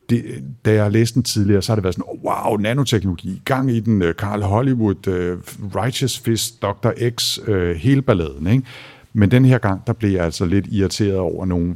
det, 0.09 0.43
da 0.65 0.73
jeg 0.73 0.91
læste 0.91 1.15
den 1.15 1.23
tidligere, 1.23 1.61
så 1.61 1.71
har 1.71 1.75
det 1.75 1.83
været 1.83 1.95
sådan, 1.95 2.05
oh, 2.07 2.23
wow, 2.23 2.57
nanoteknologi, 2.57 3.41
gang 3.45 3.71
i 3.71 3.79
den, 3.79 4.03
Carl 4.13 4.41
Hollywood, 4.41 5.07
uh, 5.07 5.39
Righteous 5.75 6.19
Fist, 6.19 6.61
Dr. 6.61 7.09
X, 7.09 7.39
uh, 7.47 7.69
hele 7.69 8.01
balladen. 8.01 8.47
Ikke? 8.47 8.63
Men 9.13 9.31
den 9.31 9.45
her 9.45 9.57
gang, 9.57 9.87
der 9.87 9.93
blev 9.93 10.11
jeg 10.11 10.25
altså 10.25 10.45
lidt 10.45 10.67
irriteret 10.71 11.17
over 11.17 11.45
nogle 11.45 11.75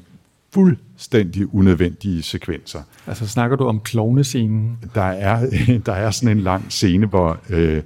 fuldstændig 0.54 1.56
unødvendige 1.56 2.24
sekvenser. 2.24 2.80
Altså 3.08 3.28
snakker 3.28 3.58
du 3.58 3.66
om 3.66 3.80
klovnescenen? 3.80 4.78
Der 4.96 5.02
er, 5.02 5.50
der 5.86 5.94
er 5.94 6.12
sådan 6.12 6.38
en 6.38 6.44
lang 6.44 6.66
scene, 6.70 7.06
hvor, 7.06 7.40
øh, 7.50 7.82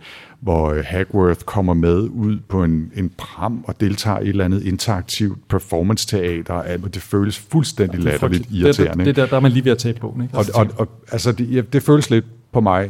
hvor 0.45 0.69
øh, 0.69 0.83
Hagworth 0.87 1.39
kommer 1.45 1.73
med 1.73 1.97
ud 1.97 2.39
på 2.47 2.63
en, 2.63 2.91
en 2.95 3.11
pram 3.17 3.63
og 3.67 3.81
deltager 3.81 4.19
i 4.19 4.23
et 4.23 4.29
eller 4.29 4.45
andet 4.45 4.63
interaktivt 4.63 5.47
performance-teater, 5.47 6.53
og 6.83 6.93
det 6.93 7.01
føles 7.01 7.37
fuldstændig 7.37 7.99
ja, 7.99 8.09
latterligt 8.09 8.47
irriterende. 8.51 8.91
Det, 8.91 8.97
det, 8.97 9.05
det 9.05 9.15
der, 9.15 9.25
der 9.25 9.35
er 9.35 9.39
man 9.39 9.51
lige 9.51 9.65
ved 9.65 9.71
at 9.71 9.77
tage 9.77 9.99
på. 9.99 10.17
Ikke? 10.21 10.37
Og, 10.37 10.45
og, 10.53 10.67
og 10.77 10.87
altså, 11.11 11.31
det, 11.31 11.73
det 11.73 11.83
føles 11.83 12.09
lidt 12.09 12.25
på 12.51 12.61
mig, 12.61 12.89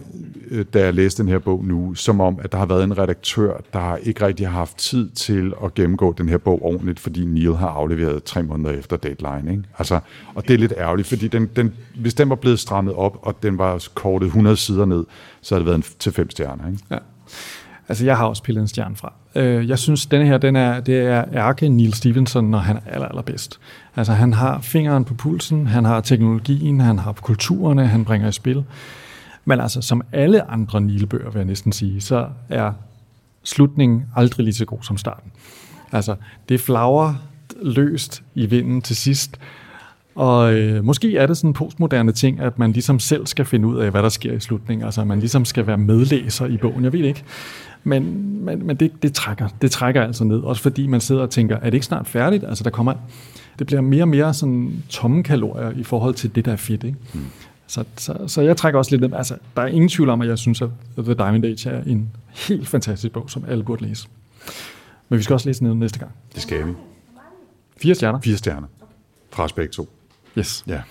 øh, 0.52 0.66
da 0.74 0.84
jeg 0.84 0.94
læste 0.94 1.24
den 1.24 1.32
her 1.32 1.40
bog 1.40 1.66
nu, 1.66 1.94
som 1.94 2.22
om, 2.22 2.40
at 2.42 2.52
der 2.52 2.58
har 2.58 2.66
været 2.66 2.84
en 2.84 2.98
redaktør, 2.98 3.62
der 3.74 3.96
ikke 3.96 4.26
rigtig 4.26 4.48
har 4.48 4.58
haft 4.58 4.78
tid 4.78 5.10
til 5.10 5.54
at 5.64 5.74
gennemgå 5.74 6.14
den 6.18 6.30
her 6.30 6.38
bog 6.38 6.66
ordentligt, 6.66 7.00
fordi 7.00 7.26
Neil 7.26 7.56
har 7.56 7.70
afleveret 7.70 8.24
tre 8.24 8.44
måneder 8.44 8.72
efter 8.72 8.98
deadline. 8.98 9.52
Ikke? 9.52 9.64
Altså, 9.78 10.00
og 10.36 10.48
det 10.48 10.54
er 10.54 10.58
lidt 10.58 10.74
ærgerligt, 10.78 11.08
fordi 11.08 11.28
den, 11.28 11.50
den, 11.56 11.74
hvis 11.96 12.14
den 12.14 12.30
var 12.30 12.36
blevet 12.36 12.60
strammet 12.60 12.94
op, 12.94 13.20
og 13.22 13.44
den 13.44 13.58
var 13.58 13.88
kortet 13.94 14.26
100 14.26 14.58
sider 14.58 14.86
ned, 14.86 15.06
så 15.42 15.56
havde 15.56 15.60
det 15.60 15.66
været 15.66 15.78
en 15.78 15.84
til 16.00 16.12
fem 16.12 16.30
stjerner. 16.30 16.68
Ikke? 16.68 16.84
Ja. 16.92 16.98
Altså, 17.90 18.06
jeg 18.06 18.18
har 18.18 18.26
også 18.26 18.44
pillet 18.44 18.62
en 18.62 18.68
stjerne 18.68 18.96
fra. 18.96 19.14
Øh, 19.36 19.70
jeg 19.70 19.80
synes, 19.80 20.06
denne 20.06 20.26
her, 20.26 20.38
den 20.38 20.56
er, 20.56 20.80
det 20.80 21.00
er 21.00 21.26
ærke 21.34 21.70
Neil 21.70 21.94
Stevenson, 21.94 22.46
når 22.46 22.58
han 22.58 22.76
er 22.76 22.92
aller, 22.92 23.08
allerbedst. 23.08 23.60
Altså, 23.96 24.14
han 24.14 24.34
har 24.34 24.62
fingeren 24.62 25.06
på 25.06 25.14
pulsen, 25.14 25.68
han 25.68 25.86
har 25.86 26.02
teknologien, 26.02 26.80
han 26.80 27.00
har 27.00 27.12
kulturerne, 27.14 27.88
han 27.88 28.06
bringer 28.06 28.28
i 28.28 28.32
spil. 28.32 28.64
Men 29.46 29.60
altså, 29.60 29.82
som 29.82 30.02
alle 30.12 30.52
andre 30.52 30.82
Neil-bøger, 30.82 31.30
vil 31.30 31.40
jeg 31.40 31.46
næsten 31.46 31.72
sige, 31.72 32.02
så 32.02 32.28
er 32.50 32.72
slutningen 33.44 34.06
aldrig 34.16 34.44
lige 34.44 34.54
så 34.54 34.66
god 34.66 34.80
som 34.82 34.98
starten. 34.98 35.32
Altså, 35.92 36.16
det 36.50 36.62
flager 36.62 37.14
løst 37.62 38.24
i 38.36 38.46
vinden 38.46 38.82
til 38.82 38.96
sidst, 38.96 39.40
og 40.16 40.54
øh, 40.54 40.84
måske 40.84 41.18
er 41.18 41.28
det 41.28 41.38
sådan 41.38 41.50
en 41.50 41.54
postmoderne 41.54 42.12
ting, 42.12 42.40
at 42.40 42.60
man 42.60 42.72
ligesom 42.72 43.00
selv 43.00 43.28
skal 43.28 43.46
finde 43.46 43.68
ud 43.68 43.78
af, 43.78 43.92
hvad 43.92 44.04
der 44.04 44.10
sker 44.10 44.34
i 44.34 44.40
slutningen. 44.40 44.86
Altså, 44.86 45.04
man 45.04 45.20
ligesom 45.20 45.46
skal 45.46 45.68
være 45.68 45.78
medlæser 45.78 46.46
i 46.46 46.58
bogen. 46.58 46.84
Jeg 46.84 46.94
ved 46.94 47.00
ikke. 47.00 47.24
Men, 47.88 48.32
men, 48.46 48.68
men 48.68 48.76
det, 48.76 48.92
det, 49.04 49.14
trækker, 49.14 49.48
det 49.62 49.72
trækker 49.72 50.04
altså 50.04 50.24
ned. 50.24 50.40
Også 50.40 50.62
fordi 50.62 50.88
man 50.88 51.02
sidder 51.02 51.22
og 51.22 51.30
tænker, 51.30 51.56
er 51.56 51.66
det 51.66 51.74
ikke 51.74 51.86
snart 51.86 52.08
færdigt? 52.08 52.44
Altså, 52.44 52.64
der 52.64 52.70
kommer, 52.70 52.94
det 53.60 53.68
bliver 53.68 53.82
mere 53.82 54.04
og 54.04 54.08
mere 54.08 54.34
sådan 54.34 54.84
tomme 54.90 55.24
kalorier 55.24 55.72
i 55.72 55.84
forhold 55.84 56.14
til 56.14 56.36
det, 56.36 56.46
der 56.46 56.52
er 56.52 56.56
fedt. 56.56 56.84
Ikke? 56.84 56.98
Mm. 57.14 57.26
Så, 57.68 57.84
så, 57.98 58.18
så 58.28 58.42
jeg 58.42 58.58
trækker 58.58 58.78
også 58.78 58.92
lidt 58.92 59.02
ned. 59.02 59.14
Altså, 59.14 59.38
der 59.56 59.62
er 59.62 59.68
ingen 59.68 59.90
tvivl 59.90 60.10
om, 60.10 60.22
at 60.22 60.28
jeg 60.28 60.38
synes, 60.38 60.62
at 60.62 60.70
The 60.98 61.14
Diamond 61.14 61.46
Age 61.46 61.70
er 61.70 61.84
en 61.84 62.10
helt 62.30 62.68
fantastisk 62.68 63.14
bog, 63.14 63.30
som 63.30 63.44
alle 63.48 63.64
burde 63.64 63.84
læse. 63.84 64.08
Men 65.10 65.18
vi 65.18 65.24
skal 65.24 65.34
også 65.34 65.50
læse 65.50 65.64
ned 65.64 65.74
næste 65.74 66.00
gang. 66.00 66.12
Det 66.34 66.42
skal 66.42 66.68
vi. 66.68 66.72
Fire 67.78 67.96
stjerner. 67.96 68.20
Fire 68.22 68.38
stjerner. 68.38 68.68
Fra 69.32 69.44
os 69.44 69.54
begge 69.54 69.72
to. 69.72 69.90
Yes. 70.38 70.64
Ja, 70.68 70.82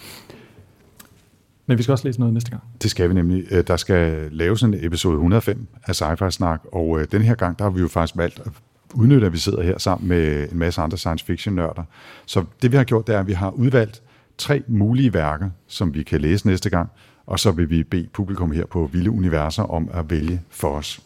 Men 1.67 1.79
vi 1.79 1.83
skal 1.83 1.93
også 1.93 2.09
læse 2.09 2.19
noget 2.21 2.35
næste 2.35 2.51
gang. 2.51 2.63
det 2.83 2.91
skal 2.91 3.09
vi 3.09 3.15
nemlig. 3.15 3.45
Øh, 3.51 3.65
Der 3.67 3.77
skal 3.77 4.29
laves 4.33 4.63
en 4.63 4.75
episode 4.87 5.15
105 5.15 5.67
af 5.87 6.03
Sci-Fi 6.03 6.31
Snak, 6.31 6.61
og 6.73 7.01
øh, 7.01 7.07
den 7.13 7.23
her 7.23 7.35
gang, 7.35 7.59
der 7.59 7.65
har 7.65 7.71
vi 7.71 7.81
jo 7.81 7.89
faktisk 7.89 8.17
valgt 8.17 8.41
at 8.47 8.53
udnytte, 8.95 9.27
at 9.27 9.33
vi 9.33 9.39
sidder 9.39 9.63
her 9.63 9.79
sammen 9.79 10.09
med 10.09 10.49
en 10.53 10.59
masse 10.59 10.81
andre 10.81 10.99
science 10.99 11.25
fiction 11.25 11.55
nørder. 11.55 11.83
Så 12.27 12.45
det 12.63 12.73
vi 12.73 12.77
har 12.77 12.85
gjort, 12.85 13.07
det 13.07 13.15
er, 13.15 13.21
at 13.21 13.27
vi 13.27 13.33
har 13.33 13.51
udvalgt 13.51 14.03
tre 14.39 14.63
mulige 14.69 15.15
værker, 15.15 15.51
som 15.67 15.95
vi 15.95 16.03
kan 16.03 16.21
læse 16.21 16.47
næste 16.47 16.71
gang, 16.71 16.89
og 17.27 17.41
så 17.41 17.51
vil 17.51 17.71
vi 17.71 17.83
bede 17.83 18.09
publikum 18.13 18.51
her 18.53 18.67
på 18.67 18.91
Vilde 18.93 19.11
Universer 19.11 19.63
om 19.63 19.89
at 19.95 20.11
vælge 20.11 20.41
for 20.51 20.69
os. 20.69 21.01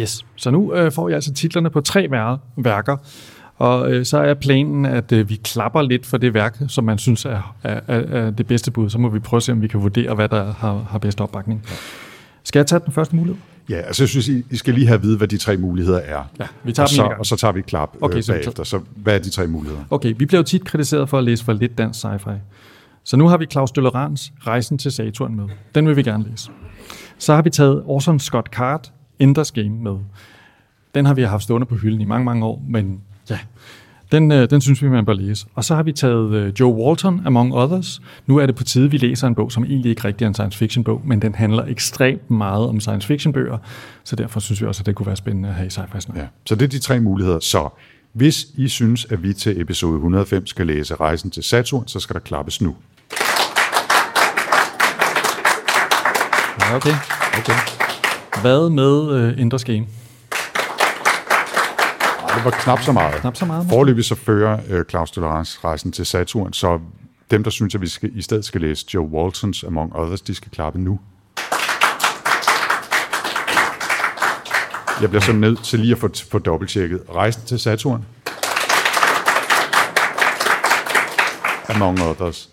Yes. 0.00 0.26
Så 0.36 0.50
nu 0.50 0.74
øh, 0.74 0.92
får 0.92 1.08
jeg 1.08 1.14
altså 1.14 1.32
titlerne 1.32 1.70
på 1.70 1.80
tre 1.80 2.08
vær- 2.10 2.36
værker, 2.56 2.96
og 3.60 3.92
øh, 3.92 4.04
så 4.06 4.18
er 4.18 4.34
planen, 4.34 4.84
at 4.86 5.12
øh, 5.12 5.28
vi 5.28 5.36
klapper 5.44 5.82
lidt 5.82 6.06
for 6.06 6.16
det 6.16 6.34
værk, 6.34 6.58
som 6.68 6.84
man 6.84 6.98
synes 6.98 7.24
er, 7.24 7.54
er, 7.62 7.80
er, 7.88 7.98
er 8.00 8.30
det 8.30 8.46
bedste 8.46 8.70
bud. 8.70 8.90
Så 8.90 8.98
må 8.98 9.08
vi 9.08 9.18
prøve 9.18 9.38
at 9.38 9.42
se, 9.42 9.52
om 9.52 9.62
vi 9.62 9.68
kan 9.68 9.82
vurdere, 9.82 10.14
hvad 10.14 10.28
der 10.28 10.52
har, 10.52 10.86
har 10.90 10.98
bedst 10.98 11.20
opbakning. 11.20 11.62
Skal 12.44 12.58
jeg 12.58 12.66
tage 12.66 12.80
den 12.84 12.92
første 12.92 13.16
mulighed? 13.16 13.40
Ja, 13.68 13.76
altså 13.76 14.02
jeg 14.02 14.08
synes, 14.08 14.28
I 14.28 14.44
I 14.50 14.56
skal 14.56 14.74
lige 14.74 14.86
have 14.86 14.94
at 14.94 15.02
vide, 15.02 15.16
hvad 15.16 15.28
de 15.28 15.36
tre 15.38 15.56
muligheder 15.56 15.98
er. 15.98 16.22
Ja, 16.40 16.46
vi 16.64 16.72
tager 16.72 16.84
og, 16.84 16.90
så, 16.90 17.02
og 17.18 17.26
så 17.26 17.36
tager 17.36 17.52
vi 17.52 17.58
et 17.60 17.66
klap 17.66 17.96
Okay, 18.00 18.16
øh, 18.16 18.22
så- 18.22 18.32
bagefter. 18.32 18.64
Så 18.64 18.80
hvad 18.96 19.14
er 19.14 19.18
de 19.18 19.30
tre 19.30 19.46
muligheder? 19.46 19.82
Okay, 19.90 20.14
vi 20.18 20.26
bliver 20.26 20.38
jo 20.38 20.44
tit 20.44 20.64
kritiseret 20.64 21.08
for 21.08 21.18
at 21.18 21.24
læse 21.24 21.44
for 21.44 21.52
lidt 21.52 21.78
dansk 21.78 22.04
sci-fi. 22.04 22.30
Så 23.04 23.16
nu 23.16 23.28
har 23.28 23.36
vi 23.36 23.46
Claus 23.52 23.70
Døllerans 23.72 24.32
Rejsen 24.46 24.78
til 24.78 24.92
Saturn 24.92 25.34
med. 25.34 25.44
Den 25.74 25.86
vil 25.88 25.96
vi 25.96 26.02
gerne 26.02 26.24
læse. 26.30 26.50
Så 27.18 27.34
har 27.34 27.42
vi 27.42 27.50
taget 27.50 27.82
Orson 27.86 28.18
Scott 28.18 28.48
Card 28.48 28.92
Enders 29.18 29.52
Game 29.52 29.68
med. 29.70 29.96
Den 30.94 31.06
har 31.06 31.14
vi 31.14 31.22
haft 31.22 31.42
stående 31.42 31.66
på 31.66 31.74
hylden 31.74 32.00
i 32.00 32.04
mange, 32.04 32.24
mange 32.24 32.44
år, 32.46 32.62
men 32.68 33.00
ja, 33.30 33.38
den, 34.12 34.32
øh, 34.32 34.50
den 34.50 34.60
synes 34.60 34.82
vi, 34.82 34.88
man 34.88 35.06
bør 35.06 35.12
læse. 35.12 35.46
Og 35.54 35.64
så 35.64 35.74
har 35.74 35.82
vi 35.82 35.92
taget 35.92 36.34
øh, 36.34 36.52
Joe 36.60 36.74
Walton, 36.74 37.26
Among 37.26 37.54
Others. 37.54 38.02
Nu 38.26 38.36
er 38.36 38.46
det 38.46 38.54
på 38.54 38.64
tide, 38.64 38.90
vi 38.90 38.96
læser 38.96 39.26
en 39.26 39.34
bog, 39.34 39.52
som 39.52 39.64
egentlig 39.64 39.90
ikke 39.90 40.04
rigtig 40.04 40.24
er 40.24 40.28
en 40.28 40.34
science 40.34 40.58
fiction 40.58 40.84
bog, 40.84 41.00
men 41.04 41.22
den 41.22 41.34
handler 41.34 41.64
ekstremt 41.64 42.30
meget 42.30 42.68
om 42.68 42.80
science 42.80 43.06
fiction 43.06 43.32
bøger, 43.32 43.58
så 44.04 44.16
derfor 44.16 44.40
synes 44.40 44.60
vi 44.62 44.66
også, 44.66 44.82
at 44.82 44.86
det 44.86 44.94
kunne 44.94 45.06
være 45.06 45.16
spændende 45.16 45.48
at 45.48 45.54
have 45.54 45.66
i 45.66 45.70
snak. 45.70 45.88
Ja. 46.16 46.26
Så 46.46 46.54
det 46.54 46.62
er 46.62 46.68
de 46.68 46.78
tre 46.78 47.00
muligheder. 47.00 47.40
Så 47.40 47.68
hvis 48.12 48.46
I 48.56 48.68
synes, 48.68 49.06
at 49.10 49.22
vi 49.22 49.32
til 49.32 49.60
episode 49.60 49.94
105 49.94 50.46
skal 50.46 50.66
læse 50.66 50.94
Rejsen 50.94 51.30
til 51.30 51.42
Saturn, 51.42 51.88
så 51.88 52.00
skal 52.00 52.14
der 52.14 52.20
klappes 52.20 52.60
nu. 52.60 52.76
Ja, 56.60 56.76
okay. 56.76 56.94
okay. 57.38 57.52
Hvad 58.42 58.70
med 58.70 59.10
øh, 59.12 59.40
Enders 59.40 59.64
Game? 59.64 59.86
Det 62.36 62.44
var 62.44 62.50
knap 62.50 62.82
så 62.82 62.92
meget. 62.92 63.14
Knap 63.20 63.36
så 63.36 63.44
meget. 63.44 63.66
Forløbig 63.68 64.04
så 64.04 64.14
fører 64.14 64.58
øh, 64.68 64.84
Claus 64.90 65.10
Tolerance 65.10 65.58
Rejsen 65.64 65.92
til 65.92 66.06
Saturn, 66.06 66.52
så 66.52 66.78
dem, 67.30 67.44
der 67.44 67.50
synes, 67.50 67.74
at 67.74 67.80
vi 67.80 67.88
skal, 67.88 68.18
i 68.18 68.22
stedet 68.22 68.44
skal 68.44 68.60
læse 68.60 68.86
Joe 68.94 69.06
Waltons 69.06 69.64
Among 69.64 69.96
Others, 69.96 70.20
de 70.20 70.34
skal 70.34 70.50
klappe 70.50 70.80
nu. 70.80 71.00
Jeg 75.00 75.08
bliver 75.10 75.22
så 75.22 75.32
nødt 75.32 75.64
til 75.64 75.80
lige 75.80 75.92
at 75.92 75.98
få, 75.98 76.08
få 76.30 76.38
dobbelttjekket. 76.38 77.02
Rejsen 77.14 77.42
til 77.46 77.58
Saturn. 77.58 78.04
Among 81.68 82.02
Others. 82.02 82.48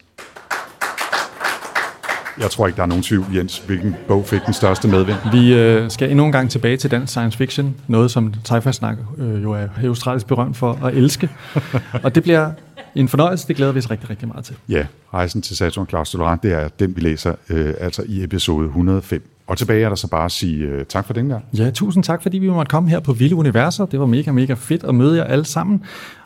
Jeg 2.39 2.51
tror 2.51 2.67
ikke, 2.67 2.77
der 2.77 2.83
er 2.83 2.87
nogen 2.87 3.03
tvivl, 3.03 3.25
Jens, 3.35 3.57
hvilken 3.57 3.95
bog 4.07 4.25
fik 4.25 4.41
den 4.45 4.53
største 4.53 4.87
medvind. 4.87 5.17
Vi 5.31 5.53
øh, 5.53 5.91
skal 5.91 6.09
endnu 6.09 6.25
en 6.25 6.31
gang 6.31 6.49
tilbage 6.49 6.77
til 6.77 6.91
dansk 6.91 7.11
science 7.11 7.37
fiction, 7.37 7.75
noget 7.87 8.11
som 8.11 8.33
sci-fi 8.49 8.71
snak 8.71 8.97
øh, 9.17 9.43
jo 9.43 9.51
er 9.51 9.67
australisk 9.83 10.27
berømt 10.27 10.57
for 10.57 10.79
at 10.85 10.93
elske. 10.93 11.29
og 12.03 12.15
det 12.15 12.23
bliver 12.23 12.51
en 12.95 13.07
fornøjelse, 13.07 13.47
det 13.47 13.55
glæder 13.55 13.71
vi 13.71 13.79
os 13.79 13.91
rigtig, 13.91 14.09
rigtig 14.09 14.27
meget 14.27 14.45
til. 14.45 14.55
Ja, 14.69 14.85
Rejsen 15.13 15.41
til 15.41 15.57
Saturn, 15.57 15.87
Claus 15.87 16.11
Tolerant, 16.11 16.43
det 16.43 16.53
er 16.53 16.67
den, 16.67 16.95
vi 16.95 17.01
læser 17.01 17.33
øh, 17.49 17.73
altså 17.79 18.03
i 18.07 18.23
episode 18.23 18.65
105. 18.65 19.29
Og 19.47 19.57
tilbage 19.57 19.85
er 19.85 19.89
der 19.89 19.95
så 19.95 20.07
bare 20.07 20.25
at 20.25 20.31
sige 20.31 20.57
øh, 20.57 20.85
tak 20.85 21.05
for 21.05 21.13
den 21.13 21.29
gang. 21.29 21.45
Ja, 21.57 21.69
tusind 21.71 22.03
tak, 22.03 22.21
fordi 22.21 22.37
vi 22.37 22.49
måtte 22.49 22.69
komme 22.69 22.89
her 22.89 22.99
på 22.99 23.13
Vilde 23.13 23.35
Universer. 23.35 23.85
Det 23.85 23.99
var 23.99 24.05
mega, 24.05 24.31
mega 24.31 24.53
fedt 24.53 24.83
at 24.83 24.95
møde 24.95 25.17
jer 25.17 25.23
alle 25.23 25.45
sammen. 25.45 25.83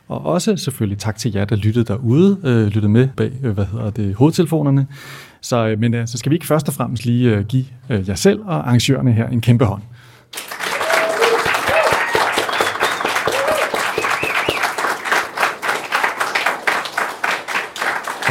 Og 0.07 0.25
også 0.25 0.57
selvfølgelig 0.57 0.97
tak 0.97 1.17
til 1.17 1.33
jer, 1.33 1.45
der 1.45 1.55
lyttede 1.55 1.85
derude, 1.85 2.37
øh, 2.43 2.67
lyttede 2.67 2.89
med 2.89 3.07
bag, 3.17 3.31
øh, 3.43 3.51
hvad 3.51 3.65
hedder 3.65 3.89
det, 3.89 4.15
hovedtelefonerne. 4.15 4.87
Så, 5.41 5.67
øh, 5.67 5.79
men 5.79 5.93
øh, 5.93 6.07
så 6.07 6.17
skal 6.17 6.29
vi 6.29 6.35
ikke 6.35 6.47
først 6.47 6.67
og 6.67 6.73
fremmest 6.73 7.05
lige 7.05 7.35
øh, 7.35 7.45
give 7.45 7.65
jer 7.89 8.15
selv 8.15 8.41
og 8.41 8.55
arrangørerne 8.55 9.11
her 9.13 9.27
en 9.27 9.41
kæmpe 9.41 9.65
hånd. 9.65 9.81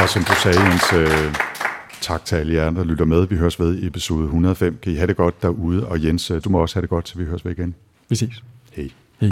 Og 0.02 0.08
som 0.08 0.24
du 0.24 0.32
sagde, 0.42 0.61
Jens, 0.61 0.92
øh, 0.92 1.34
tak 2.00 2.24
til 2.24 2.36
alle 2.36 2.54
jer, 2.54 2.70
der 2.70 2.84
lytter 2.84 3.04
med. 3.04 3.26
Vi 3.26 3.36
høres 3.36 3.61
ved 3.61 3.78
i 3.78 3.86
episode 3.86 4.24
105. 4.24 4.78
Kan 4.82 4.92
I 4.92 4.94
have 4.96 5.06
det 5.06 5.16
godt 5.16 5.42
derude? 5.42 5.86
Og 5.86 6.04
Jens, 6.04 6.32
du 6.44 6.50
må 6.50 6.58
også 6.58 6.76
have 6.76 6.82
det 6.82 6.90
godt, 6.90 7.04
til 7.04 7.18
vi 7.18 7.24
høres 7.24 7.44
ved 7.44 7.52
igen. 7.52 7.74
Vi 8.08 8.16
ses. 8.16 8.42
Hej. 8.72 8.88
Hej. 9.20 9.30